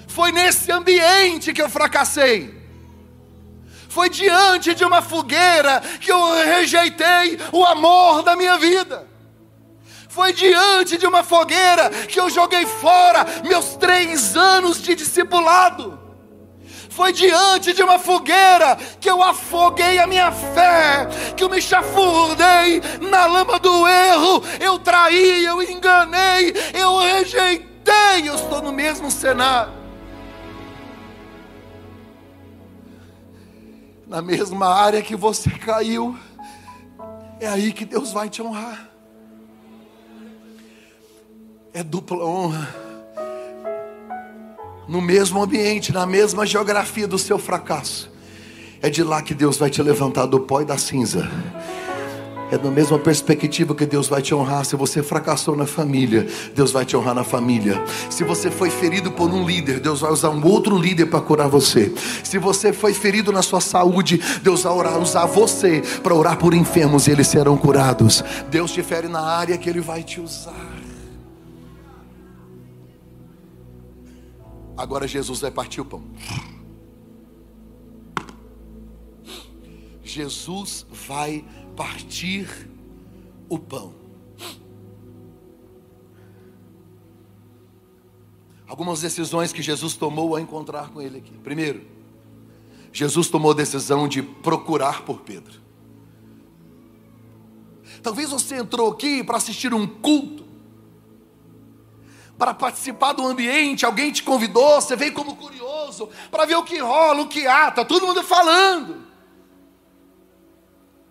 foi 0.06 0.32
nesse 0.32 0.70
ambiente 0.72 1.52
que 1.52 1.62
eu 1.62 1.68
fracassei, 1.68 2.54
foi 3.88 4.08
diante 4.08 4.74
de 4.74 4.84
uma 4.84 5.02
fogueira 5.02 5.80
que 6.00 6.10
eu 6.10 6.32
rejeitei 6.44 7.38
o 7.52 7.64
amor 7.64 8.22
da 8.22 8.36
minha 8.36 8.56
vida. 8.58 9.06
Foi 10.08 10.32
diante 10.32 10.96
de 10.96 11.06
uma 11.06 11.22
fogueira 11.22 11.90
que 11.90 12.18
eu 12.18 12.28
joguei 12.30 12.66
fora 12.66 13.24
meus 13.44 13.76
três 13.76 14.36
anos 14.36 14.82
de 14.82 14.94
discipulado. 14.94 16.07
Foi 16.98 17.12
diante 17.12 17.72
de 17.72 17.80
uma 17.80 17.96
fogueira 17.96 18.74
que 19.00 19.08
eu 19.08 19.22
afoguei 19.22 20.00
a 20.00 20.06
minha 20.08 20.32
fé, 20.32 21.06
que 21.37 21.44
eu 21.44 21.48
me 21.48 21.62
chafurdei 21.62 22.82
na 23.08 23.24
lama 23.24 23.56
do 23.61 23.87
erro, 23.87 24.42
eu 24.58 24.80
traí, 24.80 25.44
eu 25.44 25.62
enganei, 25.62 26.52
eu 26.74 26.98
rejeitei, 26.98 28.26
eu 28.28 28.34
estou 28.34 28.61
no 28.61 28.72
mesmo 28.72 29.12
cenário. 29.12 29.72
Na 34.04 34.20
mesma 34.20 34.66
área 34.66 35.00
que 35.00 35.14
você 35.14 35.50
caiu, 35.50 36.18
é 37.38 37.46
aí 37.46 37.72
que 37.72 37.84
Deus 37.84 38.11
vai 38.11 38.28
te 38.28 38.42
honrar. 38.42 38.90
É 41.72 41.84
dupla 41.84 42.24
honra 42.24 42.88
no 44.88 45.03
mesmo 45.03 45.42
ambiente, 45.42 45.92
na 45.92 46.07
mesma 46.07 46.46
geografia 46.46 47.07
do 47.07 47.18
seu 47.18 47.38
fracasso. 47.38 48.11
É 48.81 48.88
de 48.88 49.05
lá 49.05 49.20
que 49.20 49.35
Deus 49.35 49.57
vai 49.59 49.68
te 49.68 49.83
levantar 49.83 50.27
do 50.27 50.40
pó 50.40 50.62
e 50.62 50.64
da 50.64 50.79
cinza. 50.79 51.29
É 52.51 52.57
na 52.57 52.70
mesma 52.70 52.98
perspectiva 52.98 53.74
que 53.74 53.85
Deus 53.85 54.09
vai 54.09 54.22
te 54.22 54.35
honrar. 54.35 54.64
Se 54.64 54.74
você 54.74 55.03
fracassou 55.03 55.55
na 55.55 55.66
família, 55.66 56.27
Deus 56.55 56.72
vai 56.72 56.85
te 56.87 56.96
honrar 56.96 57.14
na 57.14 57.24
família. 57.24 57.83
Se 58.09 58.24
você 58.24 58.51
foi 58.51 58.70
ferido 58.70 59.12
por 59.12 59.31
um 59.31 59.44
líder, 59.44 59.81
Deus 59.81 60.01
vai 60.01 60.11
usar 60.11 60.31
um 60.31 60.42
outro 60.46 60.79
líder 60.79 61.07
para 61.07 61.20
curar 61.20 61.48
você. 61.48 61.92
Se 62.24 62.38
você 62.38 62.72
foi 62.72 62.94
ferido 62.94 63.31
na 63.31 63.42
sua 63.42 63.61
saúde, 63.61 64.18
Deus 64.42 64.62
vai 64.62 64.98
usar 64.98 65.27
você 65.27 65.83
para 66.03 66.14
orar 66.14 66.38
por 66.38 66.55
enfermos 66.55 67.07
e 67.07 67.11
eles 67.11 67.27
serão 67.27 67.57
curados. 67.57 68.24
Deus 68.51 68.72
te 68.72 68.83
fere 68.83 69.09
na 69.09 69.20
área 69.20 69.59
que 69.59 69.68
Ele 69.68 69.81
vai 69.81 70.03
te 70.03 70.18
usar. 70.18 70.77
Agora 74.78 75.08
Jesus 75.08 75.40
vai 75.40 75.50
partir 75.50 75.80
o 75.80 75.84
pão. 75.84 76.04
Jesus 80.04 80.86
vai 81.08 81.44
partir 81.76 82.70
o 83.48 83.58
pão. 83.58 83.92
Algumas 88.68 89.00
decisões 89.00 89.52
que 89.52 89.62
Jesus 89.62 89.96
tomou 89.96 90.36
ao 90.36 90.40
encontrar 90.40 90.90
com 90.90 91.02
ele 91.02 91.18
aqui. 91.18 91.32
Primeiro, 91.38 91.84
Jesus 92.92 93.28
tomou 93.28 93.50
a 93.50 93.54
decisão 93.54 94.06
de 94.06 94.22
procurar 94.22 95.04
por 95.04 95.22
Pedro. 95.22 95.60
Talvez 98.00 98.30
você 98.30 98.58
entrou 98.58 98.92
aqui 98.92 99.24
para 99.24 99.38
assistir 99.38 99.74
um 99.74 99.88
culto 99.88 100.47
para 102.38 102.55
participar 102.55 103.14
do 103.14 103.27
ambiente, 103.27 103.85
alguém 103.85 104.12
te 104.12 104.22
convidou, 104.22 104.81
você 104.81 104.94
veio 104.94 105.12
como 105.12 105.35
curioso, 105.35 106.09
para 106.31 106.46
ver 106.46 106.55
o 106.55 106.62
que 106.62 106.79
rola, 106.79 107.22
o 107.22 107.29
que 107.29 107.46
há, 107.48 107.68
está 107.68 107.85
todo 107.85 108.07
mundo 108.07 108.22
falando. 108.22 109.03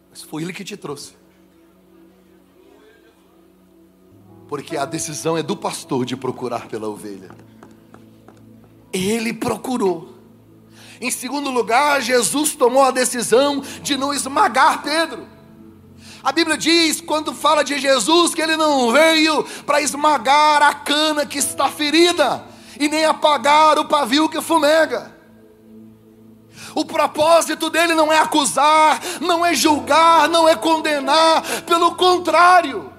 Mas 0.10 0.22
foi 0.22 0.44
ele 0.44 0.54
que 0.54 0.64
te 0.64 0.78
trouxe. 0.78 1.16
Porque 4.48 4.78
a 4.78 4.86
decisão 4.86 5.38
é 5.38 5.44
do 5.44 5.58
pastor 5.58 6.06
de 6.06 6.16
procurar 6.16 6.70
pela 6.70 6.88
ovelha. 6.88 7.30
Ele 8.94 9.34
procurou. 9.34 10.16
Em 11.02 11.12
segundo 11.12 11.52
lugar, 11.52 12.02
Jesus 12.02 12.56
tomou 12.56 12.84
a 12.84 12.92
decisão 12.92 13.62
de 13.84 13.98
não 13.98 14.14
esmagar 14.14 14.82
Pedro. 14.82 15.28
A 16.28 16.34
Bíblia 16.34 16.58
diz, 16.58 17.00
quando 17.00 17.34
fala 17.34 17.64
de 17.64 17.80
Jesus, 17.80 18.36
que 18.36 18.42
ele 18.42 18.58
não 18.58 18.92
veio 18.92 19.46
para 19.66 19.80
esmagar 19.80 20.62
a 20.62 20.74
cana 20.74 21.26
que 21.26 21.38
está 21.38 21.70
ferida, 21.70 22.44
e 22.78 22.90
nem 22.90 23.06
apagar 23.06 23.80
o 23.80 23.86
pavio 23.86 24.28
que 24.28 24.42
fumega. 24.42 25.16
O 26.76 26.84
propósito 26.84 27.70
dele 27.70 27.96
não 27.96 28.12
é 28.12 28.20
acusar, 28.20 29.00
não 29.22 29.46
é 29.46 29.54
julgar, 29.54 30.28
não 30.28 30.50
é 30.50 30.54
condenar, 30.54 31.42
pelo 31.66 31.96
contrário. 31.96 32.92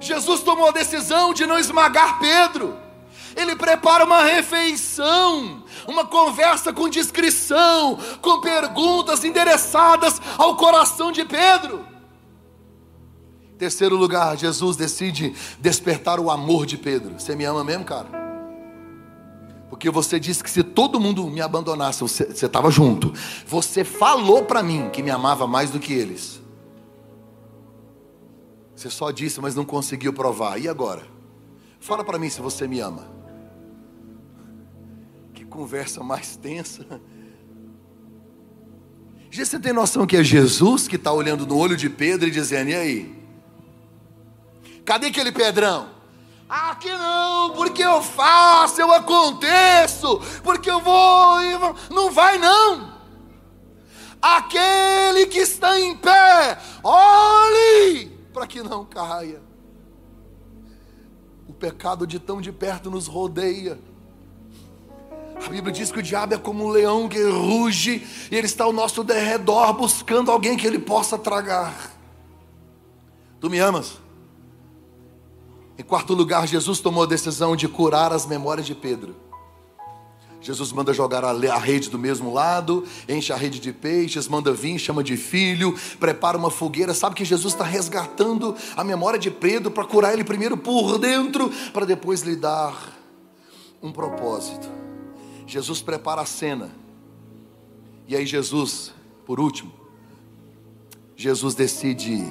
Jesus 0.00 0.40
tomou 0.40 0.70
a 0.70 0.72
decisão 0.72 1.32
de 1.32 1.46
não 1.46 1.56
esmagar 1.56 2.18
Pedro. 2.18 2.76
Ele 3.36 3.54
prepara 3.54 4.04
uma 4.04 4.24
refeição 4.24 5.57
uma 5.86 6.04
conversa 6.06 6.72
com 6.72 6.88
discrição, 6.88 7.98
com 8.20 8.40
perguntas 8.40 9.24
endereçadas 9.24 10.20
ao 10.36 10.56
coração 10.56 11.12
de 11.12 11.24
Pedro. 11.24 11.86
Terceiro 13.58 13.96
lugar, 13.96 14.36
Jesus 14.36 14.76
decide 14.76 15.34
despertar 15.58 16.20
o 16.20 16.30
amor 16.30 16.64
de 16.64 16.76
Pedro. 16.76 17.18
Você 17.18 17.34
me 17.34 17.44
ama 17.44 17.64
mesmo, 17.64 17.84
cara? 17.84 18.08
Porque 19.68 19.90
você 19.90 20.18
disse 20.18 20.42
que 20.42 20.50
se 20.50 20.62
todo 20.62 21.00
mundo 21.00 21.26
me 21.26 21.40
abandonasse, 21.40 22.00
você 22.00 22.24
estava 22.24 22.70
junto. 22.70 23.12
Você 23.46 23.84
falou 23.84 24.44
para 24.44 24.62
mim 24.62 24.88
que 24.90 25.02
me 25.02 25.10
amava 25.10 25.46
mais 25.46 25.70
do 25.70 25.80
que 25.80 25.92
eles. 25.92 26.40
Você 28.74 28.88
só 28.88 29.10
disse, 29.10 29.40
mas 29.40 29.56
não 29.56 29.64
conseguiu 29.64 30.12
provar. 30.12 30.60
E 30.60 30.68
agora? 30.68 31.04
Fala 31.80 32.04
para 32.04 32.18
mim 32.18 32.30
se 32.30 32.40
você 32.40 32.66
me 32.68 32.78
ama 32.78 33.17
conversa 35.58 36.04
mais 36.04 36.36
tensa. 36.36 36.86
Você 39.28 39.58
tem 39.58 39.72
noção 39.72 40.06
que 40.06 40.16
é 40.16 40.22
Jesus 40.22 40.86
que 40.86 40.94
está 40.94 41.12
olhando 41.12 41.44
no 41.44 41.56
olho 41.58 41.76
de 41.76 41.90
Pedro 41.90 42.28
e 42.28 42.30
dizendo: 42.30 42.70
E 42.70 42.74
aí? 42.76 43.24
Cadê 44.84 45.08
aquele 45.08 45.32
Pedrão? 45.32 45.90
Aqui 46.48 46.88
não, 46.88 47.50
porque 47.50 47.82
eu 47.82 48.00
faço, 48.00 48.80
eu 48.80 48.92
aconteço, 48.92 50.20
porque 50.44 50.70
eu 50.70 50.80
vou 50.80 51.42
e 51.42 51.58
não 51.92 52.10
vai 52.10 52.38
não. 52.38 52.96
Aquele 54.22 55.26
que 55.26 55.40
está 55.40 55.78
em 55.78 55.96
pé, 55.96 56.58
olhe 56.84 58.06
para 58.32 58.46
que 58.46 58.62
não 58.62 58.84
caia. 58.84 59.42
O 61.48 61.52
pecado 61.52 62.06
de 62.06 62.20
tão 62.20 62.40
de 62.40 62.52
perto 62.52 62.90
nos 62.90 63.08
rodeia. 63.08 63.87
A 65.44 65.50
Bíblia 65.50 65.72
diz 65.72 65.90
que 65.90 65.98
o 65.98 66.02
diabo 66.02 66.34
é 66.34 66.38
como 66.38 66.64
um 66.64 66.68
leão 66.68 67.08
que 67.08 67.22
ruge 67.22 68.06
e 68.30 68.36
ele 68.36 68.46
está 68.46 68.64
ao 68.64 68.72
nosso 68.72 69.02
derredor 69.02 69.72
buscando 69.72 70.30
alguém 70.30 70.56
que 70.56 70.66
ele 70.66 70.78
possa 70.78 71.16
tragar. 71.16 71.92
Tu 73.40 73.48
me 73.48 73.58
amas? 73.58 73.98
Em 75.78 75.82
quarto 75.82 76.12
lugar, 76.12 76.46
Jesus 76.46 76.80
tomou 76.80 77.04
a 77.04 77.06
decisão 77.06 77.54
de 77.54 77.68
curar 77.68 78.12
as 78.12 78.26
memórias 78.26 78.66
de 78.66 78.74
Pedro. 78.74 79.14
Jesus 80.40 80.72
manda 80.72 80.92
jogar 80.92 81.24
a 81.24 81.58
rede 81.58 81.88
do 81.90 81.98
mesmo 81.98 82.32
lado, 82.32 82.84
enche 83.08 83.32
a 83.32 83.36
rede 83.36 83.58
de 83.58 83.72
peixes, 83.72 84.28
manda 84.28 84.52
vir, 84.52 84.78
chama 84.78 85.02
de 85.02 85.16
filho, 85.16 85.76
prepara 85.98 86.38
uma 86.38 86.50
fogueira. 86.50 86.94
Sabe 86.94 87.14
que 87.14 87.24
Jesus 87.24 87.54
está 87.54 87.64
resgatando 87.64 88.56
a 88.76 88.84
memória 88.84 89.18
de 89.18 89.30
Pedro 89.30 89.70
para 89.70 89.84
curar 89.84 90.12
ele 90.12 90.24
primeiro 90.24 90.56
por 90.56 90.98
dentro, 90.98 91.50
para 91.72 91.84
depois 91.84 92.22
lhe 92.22 92.36
dar 92.36 92.96
um 93.82 93.92
propósito. 93.92 94.87
Jesus 95.48 95.80
prepara 95.80 96.20
a 96.20 96.26
cena. 96.26 96.70
E 98.06 98.14
aí, 98.14 98.26
Jesus, 98.26 98.94
por 99.24 99.40
último, 99.40 99.72
Jesus 101.16 101.54
decide 101.54 102.22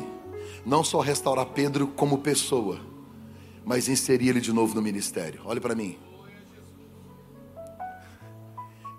não 0.64 0.84
só 0.84 1.00
restaurar 1.00 1.48
Pedro 1.48 1.88
como 1.88 2.20
pessoa, 2.20 2.80
mas 3.66 3.90
inserir 3.90 4.30
ele 4.30 4.40
de 4.40 4.54
novo 4.54 4.76
no 4.76 4.84
ministério. 4.84 5.42
Olhe 5.46 5.60
para 5.60 5.74
mim. 5.74 5.98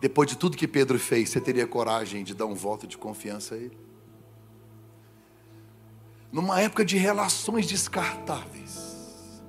Depois 0.01 0.29
de 0.29 0.37
tudo 0.37 0.57
que 0.57 0.67
Pedro 0.67 0.99
fez, 0.99 1.31
você 1.31 1.41
teria 1.41 1.67
coragem 1.67 2.25
de 2.25 2.35
dar 2.35 2.47
um 2.47 2.55
voto 2.55 2.89
de 2.89 2.99
confiança 2.99 3.55
a 3.55 3.59
ele? 3.59 3.79
Numa 6.33 6.61
época 6.61 6.85
de 6.85 6.97
relações 6.97 7.67
descartáveis, 7.67 9.41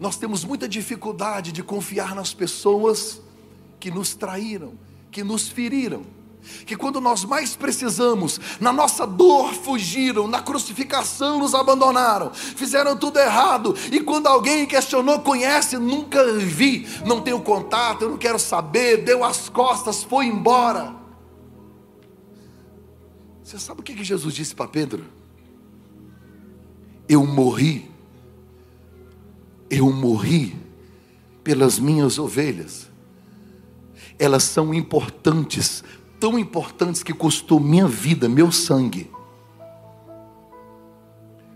nós 0.00 0.16
temos 0.16 0.44
muita 0.44 0.68
dificuldade 0.68 1.52
de 1.52 1.62
confiar 1.62 2.14
nas 2.14 2.34
pessoas 2.34 3.24
que 3.78 3.90
nos 3.90 4.14
traíram, 4.14 4.74
que 5.10 5.22
nos 5.22 5.48
feriram 5.48 6.16
que 6.64 6.76
quando 6.76 7.00
nós 7.00 7.24
mais 7.24 7.56
precisamos, 7.56 8.40
na 8.60 8.72
nossa 8.72 9.06
dor 9.06 9.52
fugiram, 9.52 10.28
na 10.28 10.40
crucificação 10.40 11.38
nos 11.38 11.54
abandonaram, 11.54 12.32
fizeram 12.32 12.96
tudo 12.96 13.18
errado, 13.18 13.74
e 13.90 14.00
quando 14.00 14.26
alguém 14.26 14.66
questionou, 14.66 15.20
conhece, 15.20 15.76
nunca 15.76 16.24
vi, 16.38 16.86
não 17.04 17.20
tenho 17.20 17.40
contato, 17.40 18.02
eu 18.02 18.10
não 18.10 18.18
quero 18.18 18.38
saber, 18.38 18.98
deu 18.98 19.24
as 19.24 19.48
costas, 19.48 20.02
foi 20.02 20.26
embora. 20.26 20.94
Você 23.42 23.58
sabe 23.58 23.80
o 23.80 23.84
que 23.84 24.02
Jesus 24.02 24.34
disse 24.34 24.54
para 24.54 24.66
Pedro? 24.66 25.04
Eu 27.08 27.24
morri, 27.24 27.88
eu 29.70 29.92
morri 29.92 30.56
pelas 31.44 31.78
minhas 31.78 32.18
ovelhas, 32.18 32.88
elas 34.18 34.42
são 34.44 34.72
importantes 34.72 35.82
tão 36.18 36.38
importantes 36.38 37.02
que 37.02 37.12
custou 37.12 37.60
minha 37.60 37.86
vida, 37.86 38.28
meu 38.28 38.50
sangue. 38.50 39.10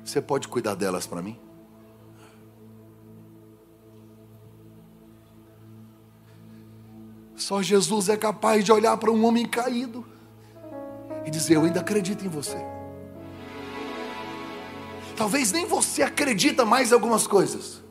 Você 0.04 0.20
pode 0.20 0.48
cuidar 0.48 0.74
delas 0.74 1.06
para 1.06 1.22
mim? 1.22 1.38
Só 7.36 7.62
Jesus 7.62 8.08
é 8.08 8.16
capaz 8.16 8.64
de 8.64 8.70
olhar 8.70 8.96
para 8.96 9.10
um 9.10 9.24
homem 9.24 9.46
caído 9.46 10.04
e 11.24 11.30
dizer: 11.30 11.56
Eu 11.56 11.64
ainda 11.64 11.80
acredito 11.80 12.24
em 12.24 12.28
você. 12.28 12.58
Talvez 15.16 15.52
nem 15.52 15.66
você 15.66 16.02
acredita 16.02 16.64
mais 16.64 16.90
em 16.90 16.94
algumas 16.94 17.26
coisas. 17.26 17.82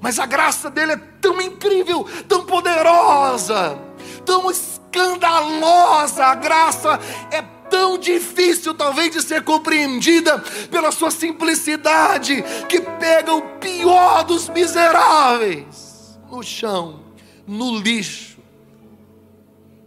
Mas 0.00 0.18
a 0.18 0.26
graça 0.26 0.70
dele 0.70 0.92
é 0.92 0.96
tão 0.96 1.40
incrível, 1.40 2.06
tão 2.26 2.44
poderosa, 2.44 3.78
tão 4.24 4.50
escandalosa. 4.50 6.24
A 6.24 6.34
graça 6.34 6.98
é 7.30 7.42
tão 7.42 7.98
difícil, 7.98 8.74
talvez, 8.74 9.12
de 9.12 9.22
ser 9.22 9.44
compreendida 9.44 10.38
pela 10.70 10.90
sua 10.90 11.10
simplicidade, 11.10 12.42
que 12.68 12.80
pega 12.80 13.34
o 13.34 13.42
pior 13.58 14.24
dos 14.24 14.48
miseráveis 14.48 16.18
no 16.30 16.42
chão, 16.42 17.00
no 17.46 17.78
lixo, 17.78 18.38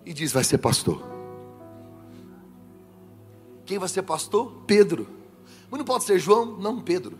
e 0.06 0.14
diz: 0.14 0.32
Vai 0.32 0.44
ser 0.44 0.60
pastor. 0.60 1.12
Quem 3.66 3.80
vai 3.80 3.90
ser 3.90 4.04
pastor? 4.04 4.64
Pedro. 4.68 5.08
Mas 5.72 5.78
não 5.80 5.86
pode 5.86 6.04
ser 6.04 6.20
João? 6.20 6.46
Não, 6.46 6.82
Pedro. 6.82 7.18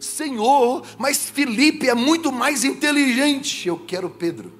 Senhor, 0.00 0.82
mas 0.98 1.28
Felipe 1.30 1.88
é 1.88 1.94
muito 1.94 2.32
mais 2.32 2.64
inteligente. 2.64 3.68
Eu 3.68 3.78
quero 3.78 4.08
Pedro. 4.10 4.52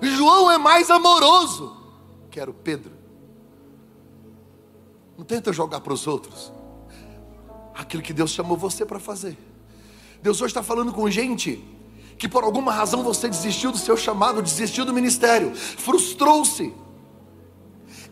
João 0.00 0.50
é 0.50 0.58
mais 0.58 0.90
amoroso. 0.90 1.76
Quero 2.30 2.54
Pedro. 2.54 2.92
Não 5.18 5.24
tenta 5.24 5.52
jogar 5.52 5.80
para 5.80 5.92
os 5.92 6.06
outros 6.06 6.50
aquilo 7.74 8.02
que 8.02 8.12
Deus 8.12 8.30
chamou 8.30 8.56
você 8.56 8.84
para 8.84 8.98
fazer. 8.98 9.36
Deus 10.22 10.40
hoje 10.40 10.50
está 10.50 10.62
falando 10.62 10.92
com 10.92 11.10
gente 11.10 11.62
que 12.18 12.28
por 12.28 12.44
alguma 12.44 12.72
razão 12.72 13.02
você 13.02 13.28
desistiu 13.28 13.72
do 13.72 13.78
seu 13.78 13.96
chamado, 13.96 14.42
desistiu 14.42 14.84
do 14.84 14.92
ministério, 14.92 15.54
frustrou-se. 15.54 16.72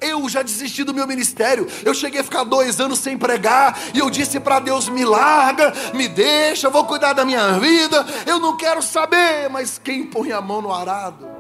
Eu 0.00 0.28
já 0.28 0.42
desisti 0.42 0.84
do 0.84 0.94
meu 0.94 1.06
ministério. 1.06 1.66
Eu 1.84 1.94
cheguei 1.94 2.20
a 2.20 2.24
ficar 2.24 2.44
dois 2.44 2.80
anos 2.80 2.98
sem 2.98 3.18
pregar. 3.18 3.78
E 3.94 3.98
eu 3.98 4.10
disse 4.10 4.38
para 4.38 4.60
Deus: 4.60 4.88
me 4.88 5.04
larga, 5.04 5.72
me 5.94 6.08
deixa, 6.08 6.70
vou 6.70 6.84
cuidar 6.84 7.12
da 7.12 7.24
minha 7.24 7.58
vida. 7.58 8.04
Eu 8.26 8.38
não 8.38 8.56
quero 8.56 8.82
saber. 8.82 9.48
Mas 9.50 9.78
quem 9.78 10.06
põe 10.06 10.32
a 10.32 10.40
mão 10.40 10.62
no 10.62 10.72
arado? 10.72 11.38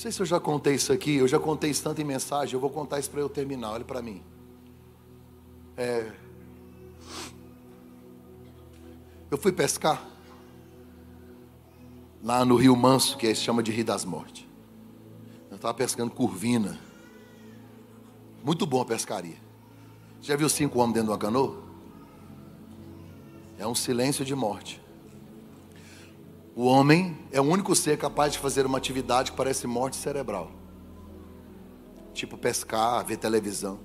Não 0.00 0.02
sei 0.02 0.12
se 0.12 0.20
eu 0.20 0.24
já 0.24 0.40
contei 0.40 0.76
isso 0.76 0.90
aqui, 0.94 1.16
eu 1.16 1.28
já 1.28 1.38
contei 1.38 1.70
isso 1.70 1.82
tanto 1.82 2.00
em 2.00 2.04
mensagem, 2.04 2.54
eu 2.54 2.60
vou 2.60 2.70
contar 2.70 2.98
isso 2.98 3.10
para 3.10 3.20
eu 3.20 3.28
terminar, 3.28 3.72
olha 3.72 3.84
para 3.84 4.00
mim. 4.00 4.22
É, 5.76 6.10
eu 9.30 9.38
fui 9.38 9.52
pescar 9.52 10.04
lá 12.22 12.44
no 12.44 12.56
Rio 12.56 12.76
Manso, 12.76 13.16
que 13.16 13.32
se 13.34 13.42
chama 13.42 13.62
de 13.62 13.70
Rio 13.70 13.84
das 13.84 14.04
Mortes. 14.04 14.46
Eu 15.48 15.56
estava 15.56 15.72
pescando 15.72 16.10
curvina. 16.10 16.78
Muito 18.44 18.66
bom 18.66 18.80
a 18.80 18.84
pescaria. 18.84 19.36
Já 20.20 20.36
viu 20.36 20.48
cinco 20.48 20.78
homens 20.80 20.94
dentro 20.94 21.08
de 21.08 21.12
uma 21.12 21.18
canoa? 21.18 21.62
É 23.58 23.66
um 23.66 23.74
silêncio 23.74 24.24
de 24.24 24.34
morte. 24.34 24.80
O 26.54 26.64
homem 26.64 27.16
é 27.30 27.40
o 27.40 27.44
único 27.44 27.74
ser 27.74 27.96
capaz 27.96 28.32
de 28.32 28.38
fazer 28.38 28.66
uma 28.66 28.78
atividade 28.78 29.30
que 29.30 29.36
parece 29.36 29.66
morte 29.66 29.96
cerebral. 29.96 30.50
Tipo 32.12 32.36
pescar, 32.36 33.04
ver 33.04 33.16
televisão. 33.16 33.78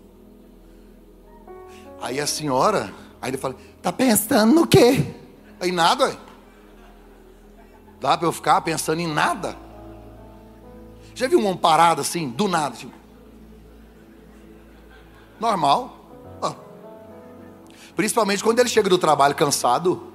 Aí 2.02 2.20
a 2.20 2.28
senhora, 2.28 2.94
aí 3.22 3.30
ele 3.30 3.38
fala: 3.38 3.56
"Tá 3.82 3.94
pensando 3.94 4.54
no 4.54 4.68
quê?" 4.68 5.25
Aí 5.60 5.72
nada, 5.72 6.06
ué. 6.06 6.18
Dá 8.00 8.18
para 8.18 8.28
eu 8.28 8.32
ficar 8.32 8.62
pensando 8.62 9.00
em 9.00 9.08
nada? 9.08 9.58
Já 11.14 11.28
viu 11.28 11.40
um 11.40 11.46
homem 11.46 11.58
parado 11.58 12.02
assim, 12.02 12.30
do 12.30 12.48
nada? 12.48 12.76
Tipo, 12.76 12.94
normal. 15.40 15.96
Principalmente 17.96 18.44
quando 18.44 18.60
ele 18.60 18.70
chega 18.70 18.90
do 18.90 18.98
trabalho 18.98 19.34
cansado. 19.34 20.12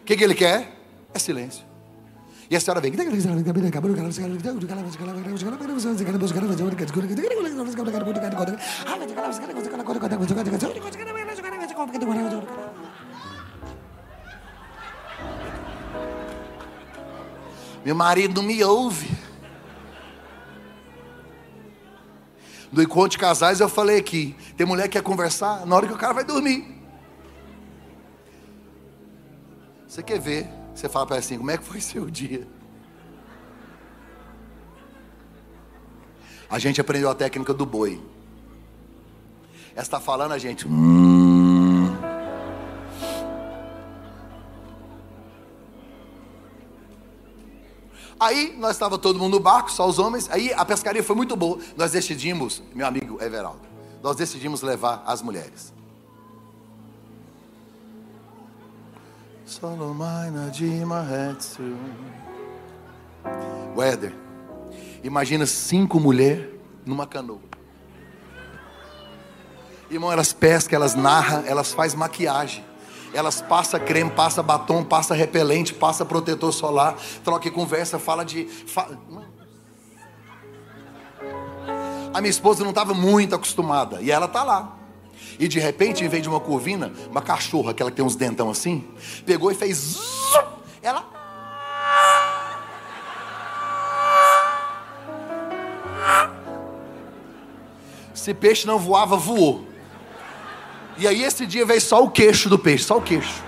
O 0.00 0.04
que, 0.04 0.16
que 0.16 0.24
ele 0.24 0.34
quer? 0.34 0.80
É 1.14 1.18
silêncio. 1.18 1.64
E 2.50 2.56
a 2.56 2.60
senhora 2.60 2.80
vem. 2.80 2.92
Meu 17.84 17.94
marido 17.94 18.40
não 18.40 18.42
me 18.42 18.62
ouve. 18.62 19.10
No 22.70 22.82
encontro 22.82 23.10
de 23.10 23.18
casais 23.18 23.60
eu 23.60 23.68
falei 23.68 23.98
aqui, 23.98 24.34
tem 24.56 24.66
mulher 24.66 24.84
que 24.84 24.90
quer 24.90 25.02
conversar 25.02 25.66
na 25.66 25.76
hora 25.76 25.86
que 25.86 25.92
o 25.92 25.98
cara 25.98 26.14
vai 26.14 26.24
dormir. 26.24 26.80
Você 29.86 30.02
quer 30.02 30.18
ver? 30.18 30.48
Você 30.74 30.88
fala 30.88 31.04
para 31.04 31.16
ela 31.16 31.24
assim, 31.24 31.36
como 31.36 31.50
é 31.50 31.58
que 31.58 31.64
foi 31.64 31.80
seu 31.80 32.08
dia? 32.08 32.48
A 36.48 36.58
gente 36.58 36.80
aprendeu 36.80 37.10
a 37.10 37.14
técnica 37.14 37.52
do 37.52 37.66
boi. 37.66 38.00
Ela 39.74 39.82
está 39.82 40.00
falando 40.00 40.32
a 40.32 40.38
gente. 40.38 40.66
Hum. 40.66 41.11
Aí 48.22 48.54
nós 48.56 48.70
estava 48.70 48.96
todo 48.96 49.18
mundo 49.18 49.32
no 49.32 49.40
barco, 49.40 49.72
só 49.72 49.84
os 49.84 49.98
homens. 49.98 50.30
Aí 50.30 50.52
a 50.52 50.64
pescaria 50.64 51.02
foi 51.02 51.16
muito 51.16 51.34
boa. 51.34 51.58
Nós 51.76 51.90
decidimos, 51.90 52.62
meu 52.72 52.86
amigo 52.86 53.20
Everaldo, 53.20 53.62
nós 54.00 54.14
decidimos 54.14 54.62
levar 54.62 55.02
as 55.04 55.20
mulheres. 55.20 55.74
Weather, 63.76 64.14
imagina 65.02 65.44
cinco 65.44 65.98
mulheres 65.98 66.48
numa 66.86 67.08
canoa. 67.08 67.40
Irmão, 69.90 70.12
elas 70.12 70.32
pescam, 70.32 70.76
elas 70.76 70.94
narram, 70.94 71.44
elas 71.44 71.72
fazem 71.72 71.98
maquiagem. 71.98 72.64
Elas 73.14 73.42
passam 73.42 73.78
creme, 73.78 74.10
passa 74.10 74.42
batom, 74.42 74.82
passa 74.82 75.14
repelente, 75.14 75.74
passa 75.74 76.04
protetor 76.04 76.52
solar, 76.52 76.96
troca 77.22 77.50
conversa, 77.50 77.98
fala 77.98 78.24
de. 78.24 78.48
A 82.14 82.20
minha 82.20 82.30
esposa 82.30 82.62
não 82.62 82.70
estava 82.70 82.94
muito 82.94 83.34
acostumada. 83.34 84.00
E 84.00 84.10
ela 84.10 84.28
tá 84.28 84.42
lá. 84.42 84.78
E 85.38 85.48
de 85.48 85.58
repente, 85.58 86.04
em 86.04 86.08
vez 86.08 86.22
de 86.22 86.28
uma 86.28 86.40
curvina, 86.40 86.92
uma 87.10 87.22
cachorra, 87.22 87.74
que 87.74 87.90
tem 87.90 88.04
uns 88.04 88.16
dentão 88.16 88.50
assim, 88.50 88.86
pegou 89.26 89.50
e 89.50 89.54
fez. 89.54 89.98
Ela. 90.82 91.04
Se 98.14 98.32
peixe 98.32 98.66
não 98.66 98.78
voava, 98.78 99.16
voou. 99.16 99.71
E 100.98 101.06
aí 101.08 101.22
esse 101.22 101.46
dia 101.46 101.64
veio 101.64 101.80
só 101.80 102.02
o 102.02 102.10
queixo 102.10 102.48
do 102.48 102.58
peixe, 102.58 102.84
só 102.84 102.98
o 102.98 103.02
queixo. 103.02 103.42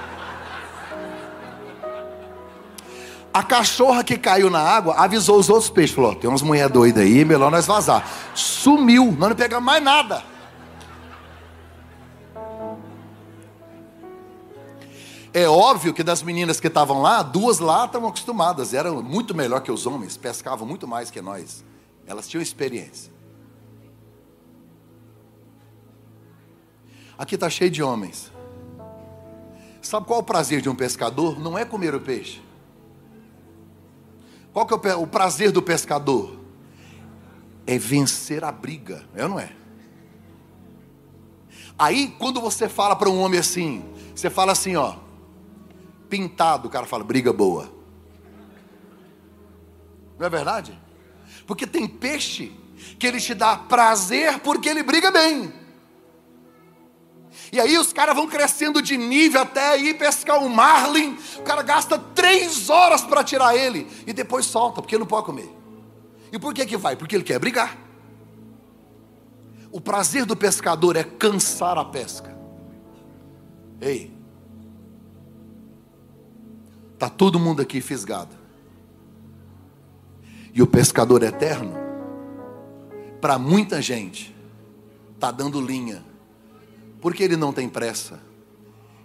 A 3.32 3.42
cachorra 3.42 4.04
que 4.04 4.16
caiu 4.16 4.48
na 4.48 4.60
água 4.60 4.94
avisou 4.94 5.38
os 5.38 5.50
outros 5.50 5.68
peixes, 5.68 5.94
falou: 5.94 6.14
tem 6.14 6.30
umas 6.30 6.42
mulher 6.42 6.68
doidas 6.68 7.02
aí, 7.02 7.24
melhor 7.24 7.50
nós 7.50 7.66
vazar. 7.66 8.08
Sumiu, 8.34 9.06
nós 9.06 9.30
não 9.30 9.36
pegamos 9.36 9.64
mais 9.64 9.82
nada. 9.82 10.22
É 15.32 15.48
óbvio 15.48 15.92
que 15.92 16.04
das 16.04 16.22
meninas 16.22 16.60
que 16.60 16.68
estavam 16.68 17.02
lá, 17.02 17.20
duas 17.20 17.58
lá 17.58 17.86
estavam 17.86 18.08
acostumadas, 18.08 18.72
eram 18.72 19.02
muito 19.02 19.34
melhor 19.34 19.60
que 19.62 19.72
os 19.72 19.84
homens, 19.84 20.16
pescavam 20.16 20.64
muito 20.64 20.86
mais 20.86 21.10
que 21.10 21.20
nós. 21.20 21.64
Elas 22.06 22.28
tinham 22.28 22.40
experiência. 22.40 23.13
Aqui 27.16 27.36
está 27.36 27.48
cheio 27.48 27.70
de 27.70 27.82
homens. 27.82 28.32
Sabe 29.80 30.06
qual 30.06 30.20
é 30.20 30.22
o 30.22 30.24
prazer 30.24 30.60
de 30.60 30.68
um 30.68 30.74
pescador? 30.74 31.38
Não 31.38 31.58
é 31.58 31.64
comer 31.64 31.94
o 31.94 32.00
peixe. 32.00 32.42
Qual 34.52 34.66
que 34.66 34.88
é 34.88 34.94
o 34.94 35.06
prazer 35.06 35.50
do 35.50 35.60
pescador? 35.60 36.38
É 37.66 37.78
vencer 37.78 38.44
a 38.44 38.52
briga, 38.52 39.04
é 39.14 39.24
ou 39.24 39.28
não 39.28 39.40
é? 39.40 39.50
Aí, 41.78 42.14
quando 42.18 42.40
você 42.40 42.68
fala 42.68 42.94
para 42.94 43.10
um 43.10 43.20
homem 43.20 43.40
assim, 43.40 43.84
você 44.14 44.30
fala 44.30 44.52
assim, 44.52 44.76
ó, 44.76 44.96
pintado, 46.08 46.68
o 46.68 46.70
cara 46.70 46.86
fala, 46.86 47.02
briga 47.02 47.32
boa. 47.32 47.72
Não 50.18 50.26
é 50.26 50.30
verdade? 50.30 50.78
Porque 51.46 51.66
tem 51.66 51.86
peixe 51.86 52.52
que 52.98 53.06
ele 53.06 53.20
te 53.20 53.34
dá 53.34 53.56
prazer 53.56 54.38
porque 54.40 54.68
ele 54.68 54.82
briga 54.82 55.10
bem. 55.10 55.52
E 57.52 57.60
aí 57.60 57.78
os 57.78 57.92
caras 57.92 58.14
vão 58.14 58.26
crescendo 58.26 58.82
de 58.82 58.96
nível 58.96 59.40
até 59.40 59.78
ir 59.78 59.98
pescar 59.98 60.42
um 60.42 60.48
marlin. 60.48 61.16
O 61.38 61.42
cara 61.42 61.62
gasta 61.62 61.98
três 61.98 62.68
horas 62.68 63.02
para 63.02 63.22
tirar 63.22 63.56
ele 63.56 63.86
e 64.06 64.12
depois 64.12 64.46
solta, 64.46 64.80
porque 64.80 64.98
não 64.98 65.06
pode 65.06 65.26
comer. 65.26 65.50
E 66.32 66.38
por 66.38 66.52
que 66.52 66.66
que 66.66 66.76
vai? 66.76 66.96
Porque 66.96 67.14
ele 67.14 67.24
quer 67.24 67.38
brigar. 67.38 67.78
O 69.70 69.80
prazer 69.80 70.24
do 70.24 70.36
pescador 70.36 70.96
é 70.96 71.04
cansar 71.04 71.78
a 71.78 71.84
pesca. 71.84 72.36
Ei, 73.80 74.12
tá 76.98 77.08
todo 77.08 77.38
mundo 77.38 77.60
aqui 77.60 77.80
fisgado. 77.80 78.34
E 80.52 80.62
o 80.62 80.66
pescador 80.66 81.22
eterno, 81.22 81.74
para 83.20 83.38
muita 83.38 83.82
gente, 83.82 84.34
tá 85.18 85.30
dando 85.30 85.60
linha 85.60 86.04
porque 87.04 87.22
ele 87.22 87.36
não 87.36 87.52
tem 87.52 87.68
pressa. 87.68 88.18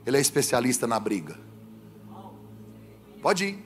Ele 0.06 0.16
é 0.16 0.22
especialista 0.22 0.88
na 0.88 0.98
briga. 0.98 1.38
Pode 3.22 3.44
ir. 3.44 3.66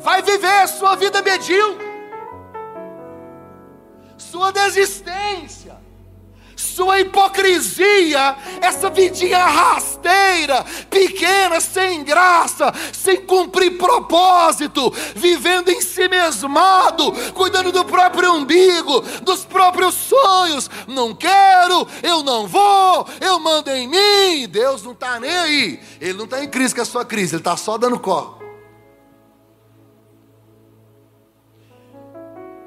Vai 0.00 0.22
viver 0.22 0.66
sua 0.68 0.96
vida 0.96 1.20
medíocre. 1.20 1.86
Sua 4.16 4.50
desistência 4.50 5.81
sua 6.74 7.00
hipocrisia, 7.00 8.36
essa 8.60 8.88
vidinha 8.88 9.44
rasteira, 9.44 10.64
pequena, 10.88 11.60
sem 11.60 12.02
graça, 12.02 12.72
sem 12.92 13.20
cumprir 13.26 13.76
propósito, 13.76 14.90
vivendo 15.14 15.68
em 15.68 15.80
si 15.80 16.08
mesmado, 16.08 17.12
cuidando 17.34 17.70
do 17.70 17.84
próprio 17.84 18.32
umbigo, 18.34 19.00
dos 19.22 19.44
próprios 19.44 19.94
sonhos. 19.94 20.70
Não 20.88 21.14
quero, 21.14 21.86
eu 22.02 22.22
não 22.22 22.46
vou, 22.46 23.06
eu 23.20 23.38
mando 23.38 23.70
em 23.70 23.86
mim. 23.86 24.48
Deus 24.48 24.82
não 24.82 24.92
está 24.92 25.20
nem 25.20 25.30
aí, 25.30 25.80
Ele 26.00 26.14
não 26.14 26.24
está 26.24 26.42
em 26.42 26.48
crise 26.48 26.74
com 26.74 26.80
a 26.80 26.86
sua 26.86 27.04
crise, 27.04 27.34
Ele 27.34 27.40
está 27.40 27.56
só 27.56 27.76
dando 27.76 27.98
có. 27.98 28.38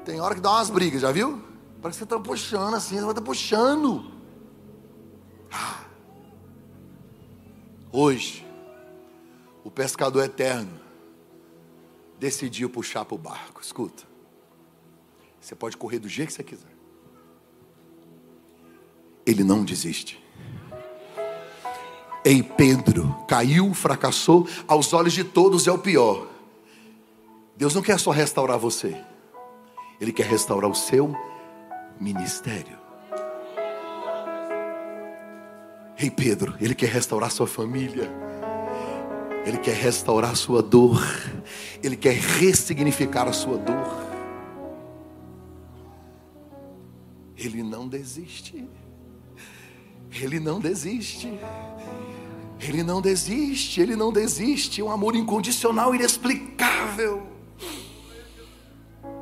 Tem 0.04 0.20
hora 0.20 0.36
que 0.36 0.40
dá 0.40 0.52
umas 0.52 0.70
brigas, 0.70 1.02
já 1.02 1.10
viu? 1.10 1.55
Parece 1.80 1.98
que 1.98 2.04
você 2.04 2.04
está 2.04 2.18
puxando 2.18 2.74
assim, 2.74 3.00
você 3.00 3.10
está 3.10 3.22
puxando. 3.22 4.12
Ah. 5.50 5.84
Hoje, 7.92 8.46
o 9.64 9.70
pescador 9.70 10.24
eterno 10.24 10.80
decidiu 12.18 12.68
puxar 12.68 13.04
para 13.04 13.14
o 13.14 13.18
barco. 13.18 13.60
Escuta, 13.60 14.04
você 15.40 15.54
pode 15.54 15.76
correr 15.76 15.98
do 15.98 16.08
jeito 16.08 16.28
que 16.28 16.34
você 16.34 16.44
quiser. 16.44 16.76
Ele 19.24 19.42
não 19.42 19.64
desiste. 19.64 20.22
Ei, 22.24 22.42
Pedro, 22.42 23.24
caiu, 23.28 23.72
fracassou, 23.72 24.48
aos 24.66 24.92
olhos 24.92 25.12
de 25.12 25.22
todos 25.22 25.66
é 25.66 25.72
o 25.72 25.78
pior. 25.78 26.26
Deus 27.56 27.74
não 27.74 27.82
quer 27.82 27.98
só 27.98 28.10
restaurar 28.10 28.58
você, 28.58 29.00
Ele 30.00 30.12
quer 30.12 30.26
restaurar 30.26 30.70
o 30.70 30.74
seu 30.74 31.14
ministério. 32.00 32.78
Ei 35.98 36.10
Pedro, 36.10 36.54
Ele 36.60 36.74
quer 36.74 36.90
restaurar 36.90 37.30
sua 37.30 37.46
família. 37.46 38.10
Ele 39.46 39.58
quer 39.58 39.74
restaurar 39.74 40.36
sua 40.36 40.62
dor. 40.62 41.00
Ele 41.82 41.96
quer 41.96 42.14
ressignificar 42.14 43.28
a 43.28 43.32
sua 43.32 43.56
dor. 43.56 44.06
Ele 47.36 47.62
não 47.62 47.88
desiste. 47.88 48.68
Ele 50.10 50.40
não 50.40 50.60
desiste. 50.60 51.38
Ele 52.60 52.82
não 52.82 53.00
desiste. 53.00 53.80
Ele 53.80 53.96
não 53.96 54.12
desiste. 54.12 54.80
É 54.80 54.84
um 54.84 54.90
amor 54.90 55.14
incondicional, 55.14 55.94
inexplicável 55.94 57.35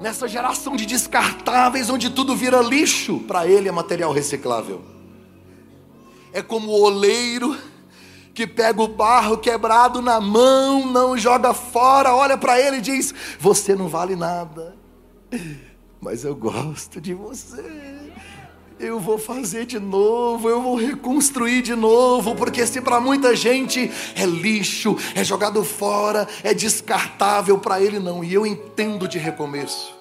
nessa 0.05 0.29
geração 0.29 0.77
de 0.77 0.85
descartáveis, 0.85 1.89
onde 1.89 2.11
tudo 2.11 2.37
vira 2.37 2.61
lixo, 2.61 3.21
para 3.21 3.47
ele 3.47 3.71
é 3.71 3.73
material 3.73 4.13
reciclável. 4.13 4.83
É 6.31 6.43
como 6.43 6.69
o 6.69 6.83
oleiro 6.83 7.57
que 8.35 8.47
pega 8.47 8.83
o 8.83 8.89
barro 8.89 9.39
quebrado 9.39 10.03
na 10.03 10.21
mão, 10.21 10.85
não 10.85 11.17
joga 11.17 11.55
fora, 11.55 12.15
olha 12.15 12.37
para 12.37 12.61
ele 12.61 12.77
e 12.77 12.81
diz: 12.83 13.15
Você 13.41 13.75
não 13.75 13.89
vale 13.89 14.15
nada, 14.15 14.77
mas 16.03 16.23
eu 16.23 16.37
gosto 16.37 17.01
de 17.01 17.15
você. 17.15 17.65
Eu 18.79 19.01
vou 19.01 19.17
fazer 19.17 19.65
de 19.65 19.79
novo, 19.79 20.51
eu 20.51 20.61
vou 20.61 20.75
reconstruir 20.75 21.63
de 21.63 21.75
novo, 21.75 22.35
porque 22.35 22.67
se 22.67 22.83
para 22.83 23.01
muita 23.01 23.35
gente 23.35 23.91
é 24.15 24.27
lixo, 24.27 24.99
é 25.15 25.25
jogado 25.25 25.65
fora, 25.65 26.29
é 26.43 26.53
descartável, 26.53 27.57
para 27.57 27.81
ele 27.81 27.99
não, 27.99 28.23
e 28.23 28.35
eu 28.35 28.45
entendo 28.45 29.09
de 29.09 29.17
recomeço. 29.17 29.94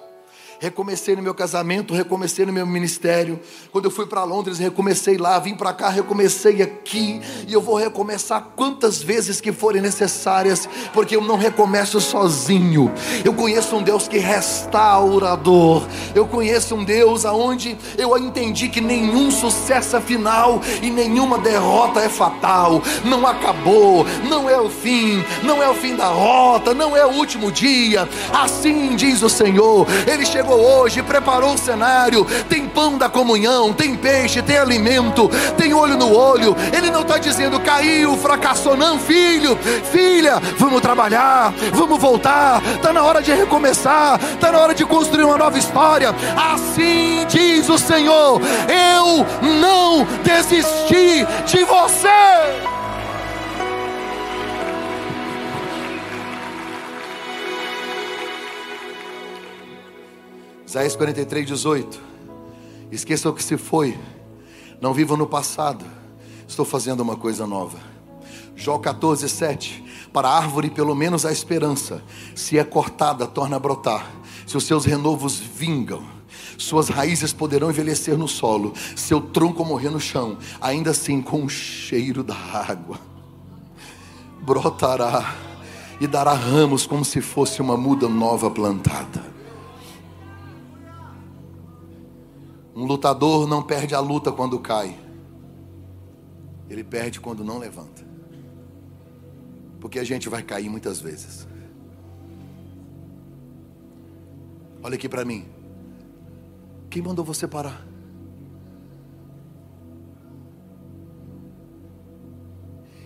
Recomecei 0.58 1.16
no 1.16 1.22
meu 1.22 1.34
casamento, 1.34 1.94
recomecei 1.94 2.46
no 2.46 2.52
meu 2.52 2.66
ministério. 2.66 3.40
Quando 3.72 3.86
eu 3.86 3.90
fui 3.90 4.06
para 4.06 4.24
Londres, 4.24 4.58
recomecei 4.58 5.16
lá, 5.16 5.38
vim 5.38 5.54
para 5.54 5.72
cá, 5.72 5.88
recomecei 5.88 6.62
aqui. 6.62 7.20
E 7.46 7.52
eu 7.52 7.60
vou 7.60 7.76
recomeçar 7.76 8.48
quantas 8.56 9.02
vezes 9.02 9.40
que 9.40 9.52
forem 9.52 9.82
necessárias, 9.82 10.68
porque 10.92 11.16
eu 11.16 11.20
não 11.20 11.36
recomeço 11.36 12.00
sozinho. 12.00 12.90
Eu 13.24 13.34
conheço 13.34 13.76
um 13.76 13.82
Deus 13.82 14.08
que 14.08 14.16
é 14.16 14.20
restaurador. 14.20 15.86
Eu 16.14 16.26
conheço 16.26 16.74
um 16.74 16.84
Deus 16.84 17.24
aonde 17.24 17.76
eu 17.98 18.16
entendi 18.16 18.68
que 18.68 18.80
nenhum 18.80 19.30
sucesso 19.30 19.96
é 19.96 20.00
final 20.00 20.60
e 20.82 20.90
nenhuma 20.90 21.38
derrota 21.38 22.00
é 22.00 22.08
fatal. 22.08 22.82
Não 23.04 23.26
acabou, 23.26 24.06
não 24.28 24.48
é 24.48 24.60
o 24.60 24.70
fim, 24.70 25.22
não 25.42 25.62
é 25.62 25.68
o 25.68 25.74
fim 25.74 25.96
da 25.96 26.06
rota, 26.06 26.72
não 26.72 26.96
é 26.96 27.04
o 27.04 27.10
último 27.10 27.50
dia. 27.50 28.08
Assim 28.32 28.96
diz 28.96 29.22
o 29.22 29.28
Senhor. 29.28 29.86
Ele 30.06 30.24
chegou 30.24 30.43
chegou 30.44 30.60
hoje, 30.60 31.02
preparou 31.02 31.54
o 31.54 31.58
cenário. 31.58 32.24
Tem 32.48 32.68
pão 32.68 32.98
da 32.98 33.08
comunhão, 33.08 33.72
tem 33.72 33.96
peixe, 33.96 34.42
tem 34.42 34.58
alimento, 34.58 35.30
tem 35.56 35.72
olho 35.72 35.96
no 35.96 36.14
olho. 36.14 36.54
Ele 36.72 36.90
não 36.90 37.00
está 37.00 37.16
dizendo 37.16 37.58
caiu, 37.60 38.16
fracassou, 38.18 38.76
não, 38.76 38.98
filho, 38.98 39.56
filha, 39.90 40.40
vamos 40.58 40.82
trabalhar, 40.82 41.52
vamos 41.72 41.98
voltar. 41.98 42.62
Está 42.76 42.92
na 42.92 43.02
hora 43.02 43.22
de 43.22 43.32
recomeçar, 43.32 44.20
está 44.34 44.52
na 44.52 44.58
hora 44.58 44.74
de 44.74 44.84
construir 44.84 45.24
uma 45.24 45.38
nova 45.38 45.58
história. 45.58 46.14
Assim 46.36 47.24
diz 47.28 47.68
o 47.68 47.78
Senhor: 47.78 48.40
Eu 48.68 49.26
não 49.60 50.06
desisti 50.22 51.26
de 51.46 51.64
você. 51.64 52.73
Isaías 60.74 60.96
43, 60.96 61.46
18. 61.46 62.00
Esqueça 62.90 63.30
o 63.30 63.32
que 63.32 63.44
se 63.44 63.56
foi. 63.56 63.96
Não 64.80 64.92
viva 64.92 65.16
no 65.16 65.24
passado. 65.24 65.84
Estou 66.48 66.64
fazendo 66.64 66.98
uma 66.98 67.14
coisa 67.14 67.46
nova. 67.46 67.78
Jó 68.56 68.76
14, 68.78 69.28
7. 69.28 69.84
Para 70.12 70.28
a 70.28 70.36
árvore, 70.36 70.70
pelo 70.70 70.92
menos 70.92 71.24
a 71.24 71.30
esperança, 71.30 72.02
se 72.34 72.58
é 72.58 72.64
cortada, 72.64 73.24
torna 73.24 73.54
a 73.54 73.58
brotar. 73.60 74.04
Se 74.48 74.56
os 74.56 74.64
seus 74.64 74.84
renovos 74.84 75.38
vingam, 75.38 76.02
suas 76.58 76.88
raízes 76.88 77.32
poderão 77.32 77.70
envelhecer 77.70 78.18
no 78.18 78.26
solo, 78.26 78.72
seu 78.96 79.20
tronco 79.20 79.64
morrer 79.64 79.90
no 79.90 80.00
chão, 80.00 80.36
ainda 80.60 80.90
assim 80.90 81.22
com 81.22 81.44
o 81.44 81.48
cheiro 81.48 82.24
da 82.24 82.34
água. 82.34 82.98
Brotará 84.42 85.36
e 86.00 86.08
dará 86.08 86.34
ramos 86.34 86.84
como 86.84 87.04
se 87.04 87.20
fosse 87.20 87.62
uma 87.62 87.76
muda 87.76 88.08
nova 88.08 88.50
plantada. 88.50 89.33
Um 92.74 92.84
lutador 92.84 93.46
não 93.46 93.62
perde 93.62 93.94
a 93.94 94.00
luta 94.00 94.32
quando 94.32 94.58
cai, 94.58 94.98
ele 96.68 96.82
perde 96.82 97.20
quando 97.20 97.44
não 97.44 97.58
levanta. 97.58 98.04
Porque 99.80 99.98
a 99.98 100.04
gente 100.04 100.28
vai 100.28 100.42
cair 100.42 100.68
muitas 100.68 101.00
vezes. 101.00 101.46
Olha 104.82 104.96
aqui 104.96 105.08
para 105.08 105.24
mim. 105.24 105.46
Quem 106.90 107.00
mandou 107.00 107.24
você 107.24 107.46
parar? 107.46 107.86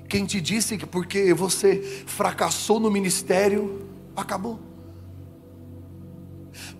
Quem 0.09 0.25
te 0.25 0.41
disse 0.41 0.79
que 0.79 0.87
porque 0.87 1.35
você 1.35 1.83
fracassou 2.07 2.81
no 2.81 2.91
ministério, 2.91 3.87
acabou? 4.17 4.59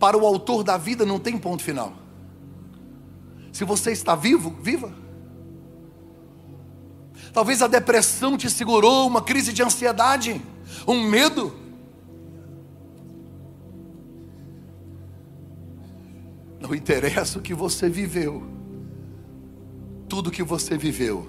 Para 0.01 0.17
o 0.17 0.27
autor 0.27 0.65
da 0.65 0.79
vida 0.79 1.05
não 1.05 1.19
tem 1.19 1.37
ponto 1.37 1.63
final. 1.63 2.08
Se 3.59 3.65
você 3.65 3.91
está 3.91 4.15
vivo, 4.15 4.55
viva. 4.63 4.95
Talvez 7.33 7.61
a 7.61 7.67
depressão 7.67 8.39
te 8.39 8.49
segurou, 8.49 9.05
uma 9.05 9.21
crise 9.21 9.53
de 9.53 9.65
ansiedade, 9.65 10.41
um 10.87 11.03
medo. 11.03 11.53
Não 16.61 16.73
interessa 16.73 17.41
o 17.41 17.43
que 17.43 17.53
você 17.53 17.89
viveu, 17.89 18.45
tudo 20.09 20.31
que 20.31 20.45
você 20.45 20.79
viveu 20.79 21.29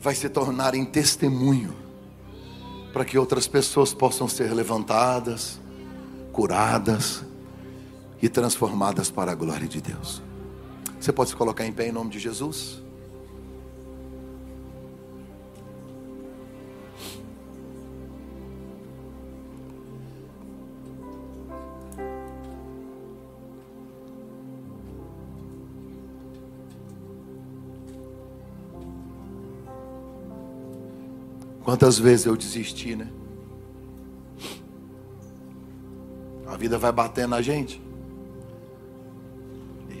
vai 0.00 0.14
se 0.14 0.30
tornar 0.30 0.74
em 0.74 0.86
testemunho 0.86 1.76
para 2.94 3.04
que 3.04 3.18
outras 3.18 3.46
pessoas 3.46 3.92
possam 3.92 4.26
ser 4.26 4.50
levantadas, 4.54 5.60
curadas 6.32 7.22
e 8.22 8.30
transformadas 8.30 9.10
para 9.10 9.32
a 9.32 9.34
glória 9.34 9.68
de 9.68 9.82
Deus. 9.82 10.24
Você 11.00 11.12
pode 11.12 11.30
se 11.30 11.36
colocar 11.36 11.64
em 11.64 11.72
pé 11.72 11.88
em 11.88 11.92
nome 11.92 12.10
de 12.10 12.18
Jesus? 12.18 12.82
Quantas 31.62 31.98
vezes 31.98 32.26
eu 32.26 32.36
desisti, 32.36 32.96
né? 32.96 33.08
A 36.46 36.56
vida 36.56 36.78
vai 36.78 36.90
batendo 36.90 37.30
na 37.30 37.42
gente. 37.42 37.85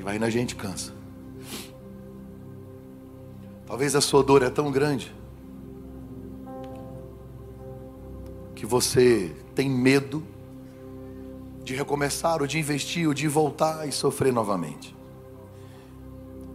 Vai 0.06 0.18
na 0.18 0.30
gente 0.30 0.54
cansa. 0.54 0.94
Talvez 3.66 3.96
a 3.96 4.00
sua 4.00 4.22
dor 4.22 4.42
é 4.42 4.48
tão 4.48 4.70
grande 4.70 5.12
que 8.54 8.64
você 8.64 9.34
tem 9.54 9.68
medo 9.68 10.22
de 11.64 11.74
recomeçar, 11.74 12.40
ou 12.40 12.46
de 12.46 12.58
investir, 12.60 13.08
ou 13.08 13.12
de 13.12 13.26
voltar 13.26 13.88
e 13.88 13.90
sofrer 13.90 14.32
novamente. 14.32 14.96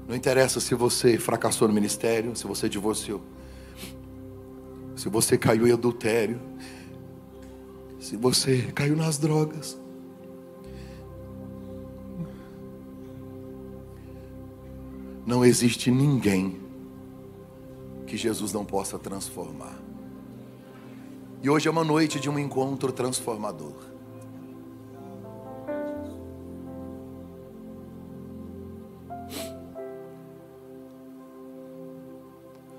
Não 0.08 0.16
interessa 0.16 0.62
se 0.62 0.74
você 0.74 1.18
fracassou 1.18 1.68
no 1.68 1.74
ministério, 1.74 2.34
se 2.36 2.48
você 2.48 2.70
divorciou 2.70 3.22
se 5.02 5.10
você 5.10 5.36
caiu 5.36 5.68
em 5.68 5.72
adultério, 5.72 6.40
se 8.00 8.16
você 8.16 8.72
caiu 8.74 8.96
nas 8.96 9.18
drogas, 9.18 9.76
não 15.32 15.46
existe 15.46 15.90
ninguém 15.90 16.60
que 18.06 18.18
Jesus 18.18 18.52
não 18.52 18.66
possa 18.66 19.00
transformar. 19.00 19.80
E 21.42 21.50
hoje 21.50 21.70
é 21.70 21.72
uma 21.72 21.86
noite 21.86 22.20
de 22.20 22.30
um 22.30 22.38
encontro 22.38 22.92
transformador. 22.92 23.78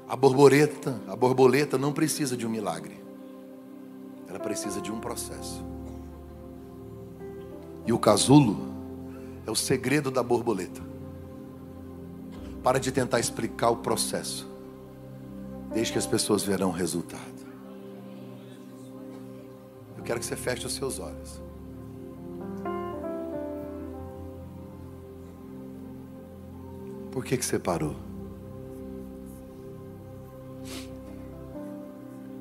A 0.06 0.14
borboleta, 0.14 1.00
a 1.08 1.16
borboleta 1.16 1.78
não 1.78 1.90
precisa 1.90 2.36
de 2.36 2.46
um 2.46 2.50
milagre. 2.50 3.02
Ela 4.28 4.38
precisa 4.38 4.78
de 4.78 4.92
um 4.92 5.00
processo. 5.00 5.64
E 7.86 7.94
o 7.94 7.98
casulo 7.98 8.58
é 9.46 9.50
o 9.50 9.56
segredo 9.56 10.10
da 10.10 10.22
borboleta. 10.22 10.91
Para 12.62 12.78
de 12.78 12.92
tentar 12.92 13.18
explicar 13.18 13.70
o 13.70 13.76
processo. 13.76 14.48
Desde 15.72 15.92
que 15.92 15.98
as 15.98 16.06
pessoas 16.06 16.42
verão 16.42 16.68
o 16.68 16.72
resultado. 16.72 17.22
Eu 19.96 20.04
quero 20.04 20.20
que 20.20 20.26
você 20.26 20.36
feche 20.36 20.66
os 20.66 20.74
seus 20.74 20.98
olhos. 20.98 21.40
Por 27.10 27.24
que, 27.24 27.36
que 27.36 27.44
você 27.44 27.58
parou? 27.58 27.96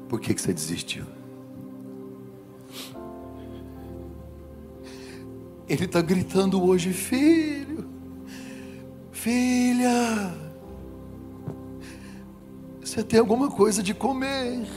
Por 0.08 0.20
que, 0.20 0.34
que 0.34 0.42
você 0.42 0.54
desistiu? 0.54 1.06
Ele 5.68 5.86
está 5.86 6.02
gritando 6.02 6.62
hoje, 6.62 6.92
filho, 6.92 7.91
filha, 9.22 10.34
você 12.82 13.04
tem 13.04 13.20
alguma 13.20 13.52
coisa 13.52 13.84
de 13.84 13.94
comer? 13.94 14.68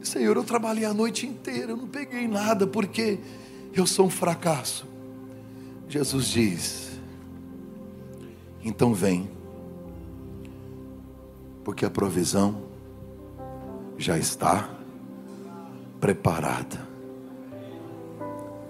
Senhor, 0.00 0.36
eu 0.36 0.44
trabalhei 0.44 0.84
a 0.84 0.94
noite 0.94 1.26
inteira, 1.26 1.72
eu 1.72 1.76
não 1.76 1.88
peguei 1.88 2.28
nada 2.28 2.64
porque 2.64 3.18
eu 3.74 3.88
sou 3.88 4.06
um 4.06 4.10
fracasso. 4.10 4.86
Jesus 5.88 6.28
diz: 6.28 6.92
então 8.62 8.94
vem, 8.94 9.28
porque 11.64 11.84
a 11.84 11.90
provisão 11.90 12.62
já 13.98 14.16
está 14.16 14.70
preparada 16.00 16.86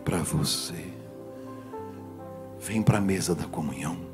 para 0.02 0.22
você. 0.22 0.90
Vem 2.58 2.82
para 2.82 2.96
a 2.96 3.00
mesa 3.00 3.34
da 3.34 3.44
comunhão. 3.44 4.11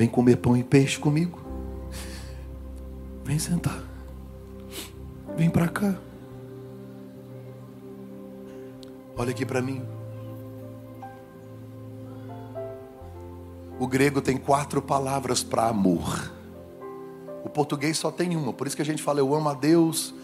Vem 0.00 0.08
comer 0.08 0.36
pão 0.36 0.56
e 0.56 0.64
peixe 0.64 0.98
comigo. 0.98 1.38
Vem 3.22 3.38
sentar. 3.38 3.78
Vem 5.36 5.50
para 5.50 5.68
cá. 5.68 5.94
Olha 9.14 9.30
aqui 9.30 9.44
para 9.44 9.60
mim. 9.60 9.82
O 13.78 13.86
grego 13.86 14.22
tem 14.22 14.38
quatro 14.38 14.80
palavras 14.80 15.42
para 15.42 15.68
amor. 15.68 16.32
O 17.44 17.50
português 17.50 17.98
só 17.98 18.10
tem 18.10 18.34
uma, 18.34 18.54
por 18.54 18.66
isso 18.66 18.76
que 18.76 18.80
a 18.80 18.86
gente 18.86 19.02
fala 19.02 19.20
eu 19.20 19.34
amo 19.34 19.50
a 19.50 19.54
Deus, 19.54 20.14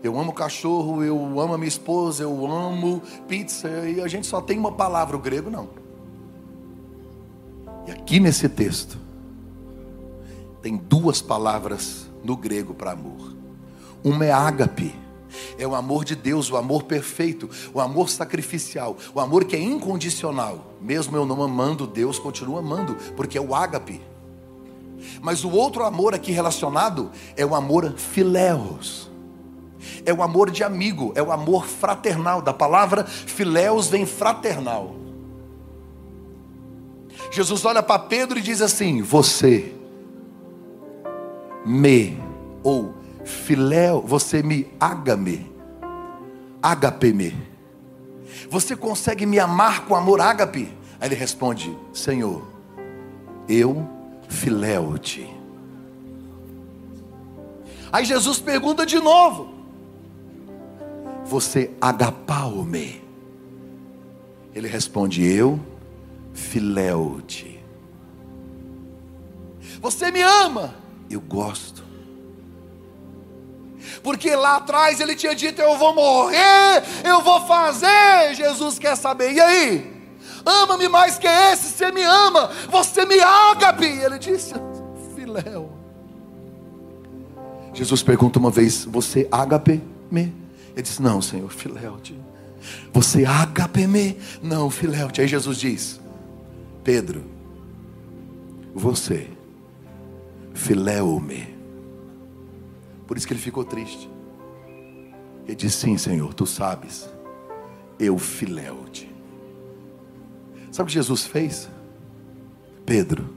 eu 0.00 0.16
amo 0.16 0.32
cachorro, 0.32 1.02
eu 1.02 1.40
amo 1.40 1.54
a 1.54 1.58
minha 1.58 1.66
esposa, 1.66 2.22
eu 2.22 2.46
amo 2.46 3.02
pizza, 3.26 3.68
e 3.88 4.00
a 4.00 4.06
gente 4.06 4.28
só 4.28 4.40
tem 4.40 4.56
uma 4.56 4.70
palavra, 4.70 5.16
o 5.16 5.20
grego 5.20 5.50
não. 5.50 5.68
E 7.88 7.90
aqui 7.90 8.20
nesse 8.20 8.48
texto, 8.48 9.02
tem 10.64 10.78
duas 10.78 11.20
palavras 11.20 12.06
no 12.24 12.34
grego 12.34 12.72
para 12.72 12.92
amor. 12.92 13.36
Uma 14.02 14.24
é 14.24 14.32
ágape, 14.32 14.94
é 15.58 15.66
o 15.66 15.74
amor 15.74 16.06
de 16.06 16.16
Deus, 16.16 16.50
o 16.50 16.56
amor 16.56 16.84
perfeito, 16.84 17.50
o 17.74 17.82
amor 17.82 18.08
sacrificial, 18.08 18.96
o 19.14 19.20
amor 19.20 19.44
que 19.44 19.54
é 19.54 19.60
incondicional. 19.60 20.72
Mesmo 20.80 21.18
eu 21.18 21.26
não 21.26 21.42
amando, 21.42 21.86
Deus 21.86 22.18
continua 22.18 22.60
amando, 22.60 22.96
porque 23.14 23.36
é 23.36 23.40
o 23.42 23.54
ágape. 23.54 24.00
Mas 25.20 25.44
o 25.44 25.50
outro 25.50 25.84
amor 25.84 26.14
aqui 26.14 26.32
relacionado 26.32 27.10
é 27.36 27.44
o 27.44 27.54
amor 27.54 27.92
filéus. 27.98 29.10
É 30.06 30.14
o 30.14 30.22
amor 30.22 30.50
de 30.50 30.64
amigo, 30.64 31.12
é 31.14 31.22
o 31.22 31.30
amor 31.30 31.66
fraternal. 31.66 32.40
Da 32.40 32.54
palavra 32.54 33.04
filéus 33.04 33.88
vem 33.88 34.06
fraternal. 34.06 34.96
Jesus 37.30 37.66
olha 37.66 37.82
para 37.82 37.98
Pedro 37.98 38.38
e 38.38 38.42
diz 38.42 38.62
assim: 38.62 39.02
Você 39.02 39.73
me, 41.64 42.20
ou 42.62 42.94
filéu, 43.24 44.02
você 44.02 44.42
me 44.42 44.66
ágame, 44.78 45.50
ágape-me. 46.62 47.36
Você 48.50 48.76
consegue 48.76 49.24
me 49.24 49.38
amar 49.38 49.86
com 49.86 49.94
amor 49.94 50.20
ágape? 50.20 50.68
Aí 51.00 51.08
ele 51.08 51.14
responde: 51.14 51.76
Senhor, 51.92 52.46
eu 53.48 53.88
filéu-te. 54.28 55.28
Aí 57.92 58.04
Jesus 58.04 58.40
pergunta 58.40 58.84
de 58.84 58.98
novo: 58.98 59.54
Você 61.24 61.70
agapau-me? 61.80 63.02
Ele 64.54 64.68
responde: 64.68 65.24
Eu 65.24 65.60
filéu-te. 66.32 67.60
Você 69.80 70.10
me 70.10 70.22
ama? 70.22 70.83
Eu 71.10 71.20
gosto. 71.20 71.84
Porque 74.02 74.34
lá 74.34 74.56
atrás 74.56 75.00
ele 75.00 75.14
tinha 75.14 75.34
dito: 75.34 75.60
Eu 75.60 75.76
vou 75.76 75.94
morrer, 75.94 76.82
eu 77.04 77.22
vou 77.22 77.46
fazer. 77.46 78.34
Jesus 78.34 78.78
quer 78.78 78.96
saber, 78.96 79.32
e 79.32 79.40
aí? 79.40 79.94
Ama-me 80.44 80.88
mais 80.88 81.18
que 81.18 81.26
esse, 81.26 81.68
você 81.68 81.90
me 81.90 82.02
ama, 82.02 82.50
você 82.70 83.04
me 83.04 83.18
ágape. 83.20 83.86
Ele 83.86 84.18
disse: 84.18 84.54
Filéu. 85.14 85.72
Jesus 87.72 88.02
pergunta 88.02 88.38
uma 88.38 88.50
vez: 88.50 88.84
Você 88.84 89.28
ágape-me? 89.30 90.34
Ele 90.74 90.82
disse: 90.82 91.00
Não, 91.02 91.20
Senhor, 91.22 91.50
filéu-te. 91.50 92.14
Você 92.92 93.24
ágape-me? 93.24 94.18
Não, 94.42 94.70
filéu-te. 94.70 95.20
Aí 95.20 95.28
Jesus 95.28 95.58
diz: 95.58 96.00
Pedro, 96.82 97.24
você 98.74 99.28
filéu-me. 100.54 101.54
Por 103.06 103.18
isso 103.18 103.26
que 103.26 103.34
ele 103.34 103.40
ficou 103.40 103.64
triste. 103.64 104.08
Ele 105.44 105.54
disse: 105.54 105.78
Sim, 105.78 105.98
Senhor, 105.98 106.32
tu 106.32 106.46
sabes, 106.46 107.08
eu 107.98 108.16
filéu-te. 108.16 109.12
Sabe 110.72 110.84
o 110.84 110.88
que 110.88 110.94
Jesus 110.94 111.26
fez? 111.26 111.68
Pedro, 112.86 113.28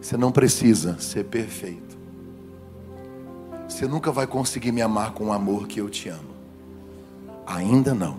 você 0.00 0.16
não 0.16 0.32
precisa 0.32 0.98
ser 0.98 1.24
perfeito. 1.24 1.96
Você 3.68 3.86
nunca 3.86 4.12
vai 4.12 4.26
conseguir 4.26 4.72
me 4.72 4.82
amar 4.82 5.12
com 5.12 5.26
o 5.26 5.32
amor 5.32 5.66
que 5.66 5.80
eu 5.80 5.88
te 5.88 6.08
amo. 6.08 6.34
Ainda 7.46 7.94
não. 7.94 8.18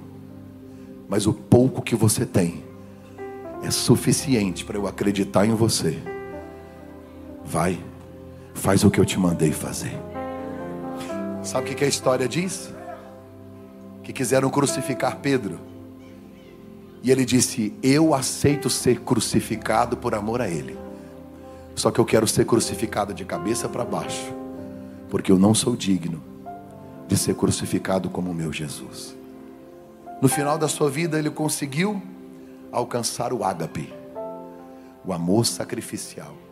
Mas 1.08 1.28
o 1.28 1.34
pouco 1.34 1.82
que 1.82 1.96
você 1.96 2.26
tem 2.26 2.64
é 3.62 3.70
suficiente 3.70 4.66
para 4.66 4.78
eu 4.78 4.88
acreditar 4.88 5.46
em 5.46 5.54
você. 5.54 6.15
Vai, 7.46 7.80
faz 8.54 8.84
o 8.84 8.90
que 8.90 9.00
eu 9.00 9.06
te 9.06 9.20
mandei 9.20 9.52
fazer. 9.52 9.98
Sabe 11.44 11.72
o 11.72 11.76
que 11.76 11.86
a 11.86 11.88
história 11.88 12.28
diz? 12.28 12.74
Que 14.04 14.12
quiseram 14.12 14.50
crucificar 14.50 15.18
Pedro. 15.18 15.60
E 17.04 17.12
ele 17.12 17.24
disse: 17.24 17.72
Eu 17.84 18.16
aceito 18.16 18.68
ser 18.68 19.02
crucificado 19.02 19.96
por 19.96 20.16
amor 20.16 20.42
a 20.42 20.50
Ele. 20.50 20.76
Só 21.76 21.92
que 21.92 22.00
eu 22.00 22.06
quero 22.06 22.28
ser 22.28 22.46
crucificado 22.46 23.14
de 23.14 23.24
cabeça 23.24 23.70
para 23.70 23.86
baixo, 23.86 24.34
porque 25.10 25.32
eu 25.32 25.38
não 25.38 25.54
sou 25.54 25.76
digno 25.76 26.24
de 27.08 27.16
ser 27.16 27.36
crucificado 27.36 28.10
como 28.10 28.32
o 28.32 28.34
meu 28.34 28.52
Jesus. 28.52 29.16
No 30.22 30.28
final 30.28 30.58
da 30.58 30.68
sua 30.68 30.90
vida, 30.90 31.20
ele 31.20 31.30
conseguiu 31.30 32.02
alcançar 32.72 33.34
o 33.34 33.44
ágape, 33.44 33.94
o 35.06 35.14
amor 35.14 35.46
sacrificial. 35.46 36.45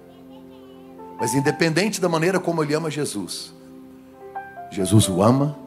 Mas 1.23 1.33
independente 1.33 2.01
da 2.01 2.09
maneira 2.09 2.37
como 2.37 2.61
ele 2.61 2.73
ama 2.73 2.91
Jesus, 2.91 3.53
Jesus 4.69 5.07
o 5.07 5.23
ama 5.23 5.57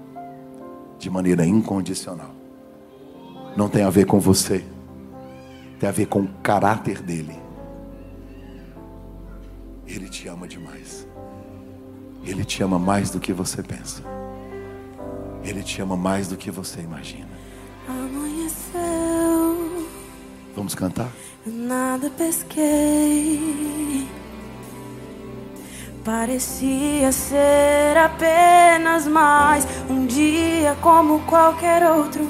de 0.98 1.08
maneira 1.08 1.46
incondicional. 1.46 2.30
Não 3.56 3.66
tem 3.66 3.82
a 3.82 3.88
ver 3.88 4.04
com 4.04 4.20
você, 4.20 4.62
tem 5.80 5.88
a 5.88 5.92
ver 5.92 6.08
com 6.08 6.20
o 6.20 6.28
caráter 6.42 7.00
dele. 7.00 7.34
Ele 9.86 10.10
te 10.10 10.28
ama 10.28 10.46
demais. 10.46 11.08
Ele 12.22 12.44
te 12.44 12.62
ama 12.62 12.78
mais 12.78 13.08
do 13.08 13.18
que 13.18 13.32
você 13.32 13.62
pensa. 13.62 14.02
Ele 15.42 15.62
te 15.62 15.80
ama 15.80 15.96
mais 15.96 16.28
do 16.28 16.36
que 16.36 16.50
você 16.50 16.82
imagina. 16.82 17.30
Vamos 20.54 20.74
cantar? 20.74 21.08
Nada 21.46 22.10
pesquei. 22.10 24.06
Parecia 26.06 27.10
ser 27.10 27.98
apenas 27.98 29.08
mais 29.08 29.66
um 29.90 30.06
dia 30.06 30.76
como 30.80 31.18
qualquer 31.26 31.82
outro. 31.82 32.24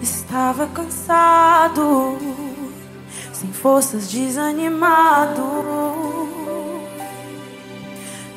Estava 0.00 0.68
cansado, 0.68 2.16
sem 3.32 3.52
forças, 3.52 4.08
desanimado. 4.08 5.42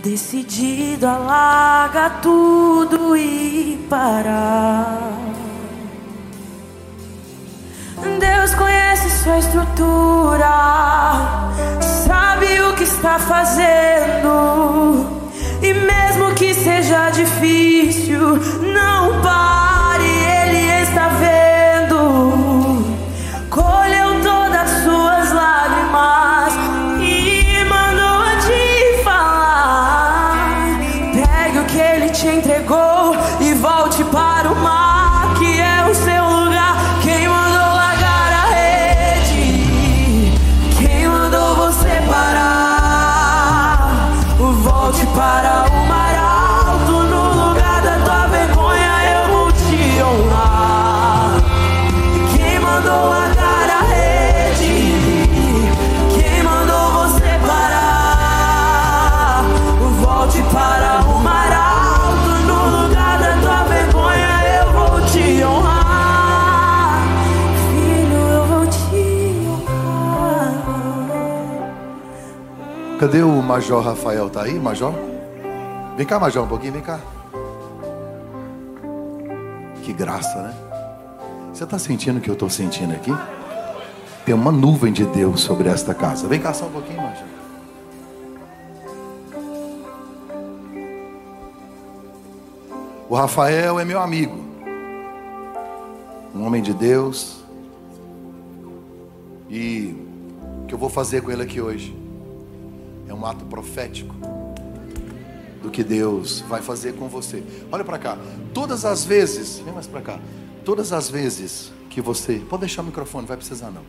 Decidido 0.02 1.06
a 1.06 1.20
largar 1.20 2.20
tudo 2.20 3.16
e 3.16 3.78
parar. 3.88 5.23
Deus 8.20 8.54
conhece 8.56 9.10
sua 9.24 9.40
estrutura, 9.40 10.50
sabe 12.06 12.62
o 12.62 12.74
que 12.74 12.84
está 12.84 13.18
fazendo, 13.20 15.06
e 15.62 15.74
mesmo 15.74 16.34
que 16.36 16.54
seja 16.54 17.10
difícil, 17.12 18.38
não 18.74 19.22
pare, 19.22 19.73
Cadê 73.04 73.22
o 73.22 73.42
Major 73.42 73.84
Rafael? 73.84 74.30
Tá 74.30 74.44
aí, 74.44 74.58
Major? 74.58 74.94
Vem 75.98 76.06
cá, 76.06 76.18
Major, 76.18 76.46
um 76.46 76.48
pouquinho, 76.48 76.72
vem 76.72 76.82
cá. 76.82 77.02
Que 79.84 79.92
graça, 79.92 80.42
né? 80.42 80.54
Você 81.54 81.66
está 81.66 81.78
sentindo 81.78 82.20
o 82.20 82.22
que 82.22 82.30
eu 82.30 82.34
estou 82.34 82.50
sentindo 82.50 82.94
aqui? 82.94 83.12
Tem 84.26 84.34
uma 84.34 84.54
nuvem 84.54 84.94
de 84.94 85.04
Deus 85.04 85.42
sobre 85.42 85.68
esta 85.68 85.94
casa. 85.94 86.30
Vem 86.30 86.40
cá 86.40 86.54
só 86.54 86.64
um 86.68 86.72
pouquinho, 86.72 87.02
Major. 87.02 87.28
O 93.10 93.16
Rafael 93.16 93.82
é 93.82 93.84
meu 93.84 94.00
amigo, 94.00 94.38
um 96.34 96.46
homem 96.46 96.62
de 96.62 96.74
Deus. 96.74 97.44
E 99.50 99.94
o 100.64 100.68
que 100.68 100.74
eu 100.74 100.80
vou 100.80 100.90
fazer 100.90 101.22
com 101.22 101.30
ele 101.30 101.44
aqui 101.44 101.60
hoje 101.60 102.03
é 103.14 103.16
um 103.16 103.26
ato 103.26 103.46
profético 103.46 104.16
do 105.62 105.70
que 105.70 105.84
Deus 105.84 106.42
vai 106.42 106.62
fazer 106.62 106.94
com 106.96 107.08
você. 107.08 107.44
Olha 107.72 107.84
para 107.84 108.00
cá. 108.00 108.18
Todas 108.54 108.84
as 108.84 109.06
vezes, 109.06 109.60
vem 109.60 109.74
mais 109.74 109.88
para 109.88 110.02
cá. 110.02 110.20
Todas 110.66 110.92
as 110.92 111.10
vezes 111.10 111.72
que 111.90 112.02
você, 112.02 112.40
pode 112.50 112.62
deixar 112.62 112.82
o 112.82 112.86
microfone, 112.86 113.22
não 113.22 113.28
vai 113.28 113.38
precisar 113.38 113.70
não. 113.70 113.84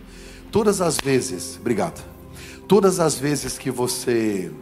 Todas 0.53 0.81
as 0.81 0.99
vezes, 0.99 1.57
obrigado. 1.59 2.05
Todas 2.68 3.01
as 3.01 3.16
vezes 3.16 3.59
que 3.59 3.70
você 3.70 4.53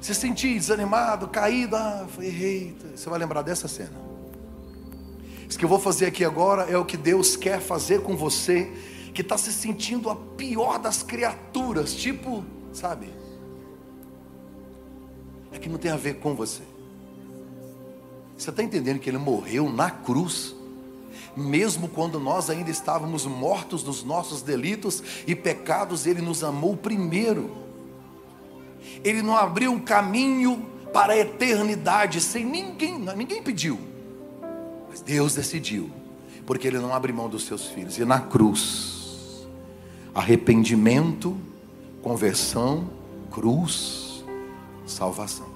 se 0.00 0.14
sentir 0.14 0.54
desanimado, 0.54 1.26
caído, 1.28 1.74
ah, 1.74 2.06
errei, 2.20 2.76
você 2.94 3.10
vai 3.10 3.18
lembrar 3.18 3.42
dessa 3.42 3.66
cena. 3.66 4.00
Isso 5.48 5.58
que 5.58 5.64
eu 5.64 5.68
vou 5.68 5.80
fazer 5.80 6.06
aqui 6.06 6.24
agora 6.24 6.62
é 6.62 6.78
o 6.78 6.84
que 6.84 6.96
Deus 6.96 7.36
quer 7.36 7.60
fazer 7.60 8.02
com 8.02 8.16
você, 8.16 8.70
que 9.12 9.22
está 9.22 9.36
se 9.36 9.52
sentindo 9.52 10.08
a 10.08 10.14
pior 10.14 10.78
das 10.78 11.02
criaturas, 11.02 11.94
tipo, 11.94 12.44
sabe? 12.72 13.25
É 15.56 15.58
que 15.58 15.70
não 15.70 15.78
tem 15.78 15.90
a 15.90 15.96
ver 15.96 16.16
com 16.16 16.34
você. 16.34 16.62
Você 18.36 18.50
está 18.50 18.62
entendendo 18.62 18.98
que 18.98 19.08
ele 19.08 19.16
morreu 19.16 19.70
na 19.70 19.90
cruz? 19.90 20.54
Mesmo 21.34 21.88
quando 21.88 22.20
nós 22.20 22.50
ainda 22.50 22.70
estávamos 22.70 23.24
mortos 23.24 23.82
nos 23.82 24.04
nossos 24.04 24.42
delitos 24.42 25.02
e 25.26 25.34
pecados, 25.34 26.06
Ele 26.06 26.20
nos 26.20 26.44
amou 26.44 26.76
primeiro. 26.76 27.56
Ele 29.02 29.22
não 29.22 29.34
abriu 29.34 29.72
um 29.72 29.78
caminho 29.78 30.66
para 30.92 31.14
a 31.14 31.18
eternidade 31.18 32.20
sem 32.20 32.44
ninguém, 32.44 32.98
ninguém 32.98 33.42
pediu. 33.42 33.78
Mas 34.90 35.00
Deus 35.00 35.34
decidiu, 35.34 35.90
porque 36.46 36.66
Ele 36.66 36.78
não 36.78 36.94
abre 36.94 37.12
mão 37.12 37.28
dos 37.28 37.46
seus 37.46 37.66
filhos. 37.66 37.98
E 37.98 38.04
na 38.04 38.20
cruz, 38.20 39.46
arrependimento, 40.14 41.36
conversão, 42.02 42.90
cruz, 43.30 44.05
salvação. 44.86 45.46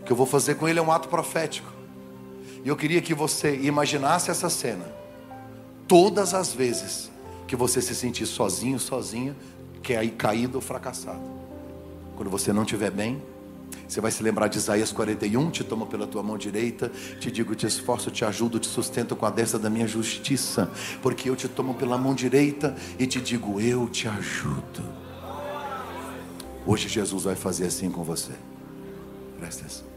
O 0.00 0.04
que 0.04 0.12
eu 0.12 0.16
vou 0.16 0.26
fazer 0.26 0.54
com 0.56 0.68
Ele 0.68 0.78
é 0.78 0.82
um 0.82 0.92
ato 0.92 1.08
profético. 1.08 1.70
E 2.64 2.68
eu 2.68 2.76
queria 2.76 3.00
que 3.00 3.14
você 3.14 3.56
imaginasse 3.56 4.30
essa 4.30 4.50
cena. 4.50 4.84
Todas 5.88 6.34
as 6.34 6.52
vezes 6.52 7.10
que 7.46 7.56
você 7.56 7.82
se 7.82 7.94
sentir 7.94 8.26
sozinho, 8.26 8.78
sozinha, 8.78 9.34
que 9.82 9.94
é 9.94 9.98
aí 9.98 10.10
caído 10.10 10.58
ou 10.58 10.62
fracassado. 10.62 11.20
Quando 12.16 12.30
você 12.30 12.52
não 12.52 12.62
estiver 12.62 12.90
bem, 12.90 13.20
você 13.88 14.00
vai 14.00 14.12
se 14.12 14.22
lembrar 14.22 14.46
de 14.46 14.58
Isaías 14.58 14.92
41, 14.92 15.50
te 15.50 15.64
tomo 15.64 15.86
pela 15.86 16.06
tua 16.06 16.22
mão 16.22 16.38
direita, 16.38 16.92
te 17.18 17.28
digo, 17.28 17.56
te 17.56 17.66
esforço, 17.66 18.10
te 18.10 18.24
ajudo, 18.24 18.60
te 18.60 18.68
sustento 18.68 19.16
com 19.16 19.26
a 19.26 19.30
destra 19.30 19.58
da 19.58 19.68
minha 19.68 19.88
justiça, 19.88 20.70
porque 21.02 21.28
eu 21.28 21.34
te 21.34 21.48
tomo 21.48 21.74
pela 21.74 21.98
mão 21.98 22.14
direita 22.14 22.76
e 22.98 23.06
te 23.06 23.20
digo, 23.20 23.60
eu 23.60 23.88
te 23.88 24.06
ajudo. 24.06 24.99
Hoje 26.70 26.88
Jesus 26.88 27.24
vai 27.24 27.34
fazer 27.34 27.66
assim 27.66 27.90
com 27.90 28.04
você. 28.04 28.30
Presta 29.40 29.62
atenção. 29.62 29.89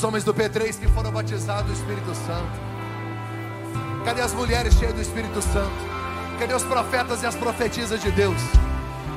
Os 0.00 0.04
homens 0.04 0.24
do 0.24 0.32
P3 0.32 0.78
que 0.78 0.88
foram 0.88 1.12
batizados 1.12 1.66
do 1.66 1.72
Espírito 1.74 2.14
Santo? 2.14 2.58
Cadê 4.02 4.22
as 4.22 4.32
mulheres 4.32 4.72
cheias 4.72 4.94
do 4.94 5.02
Espírito 5.02 5.42
Santo? 5.42 5.70
Cadê 6.38 6.54
os 6.54 6.62
profetas 6.62 7.22
e 7.22 7.26
as 7.26 7.34
profetisas 7.36 8.00
de 8.00 8.10
Deus? 8.10 8.40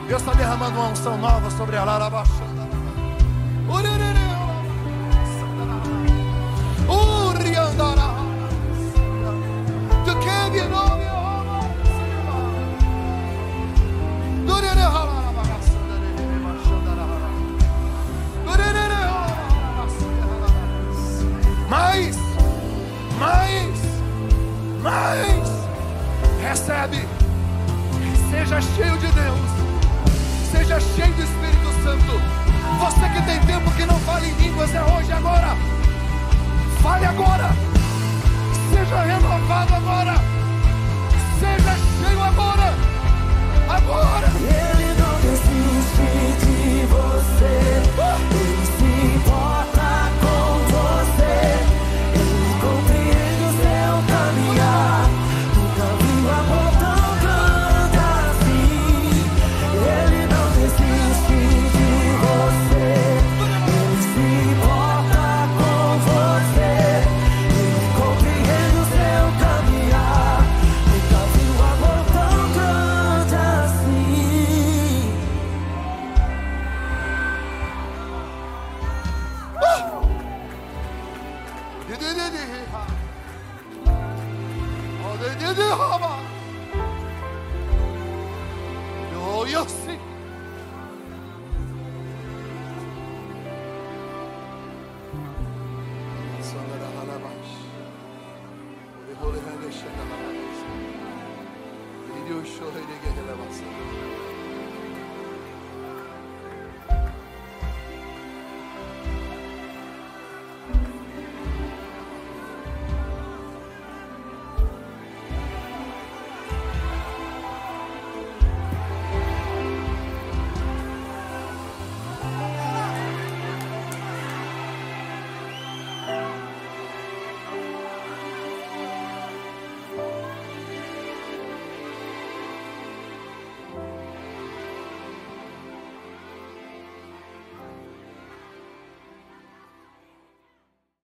Deus 0.10 0.22
está 0.22 0.34
derramando 0.34 0.78
uma 0.78 0.90
unção 0.90 1.18
nova 1.18 1.50
sobre 1.52 1.78
a 1.78 1.86
Lara. 1.86 2.12
Cheio 28.94 28.98
de 28.98 29.08
Deus, 29.08 29.40
seja 30.52 30.80
cheio 30.80 31.14
do 31.14 31.24
Espírito 31.24 31.84
Santo. 31.84 32.22
Você 32.80 33.10
que 33.10 33.22
tem 33.24 33.40
tempo 33.42 33.72
que 33.72 33.86
não 33.86 34.00
fala 34.00 34.26
em 34.26 34.34
línguas, 34.34 34.74
é 34.74 34.82
hoje, 34.82 35.12
agora. 35.12 35.56
Fale 36.82 37.06
agora, 37.06 37.50
seja 38.70 39.02
renovado 39.04 39.76
agora, 39.76 40.16
seja 41.40 41.76
cheio 42.02 42.22
agora, 42.22 42.74
agora. 43.70 44.83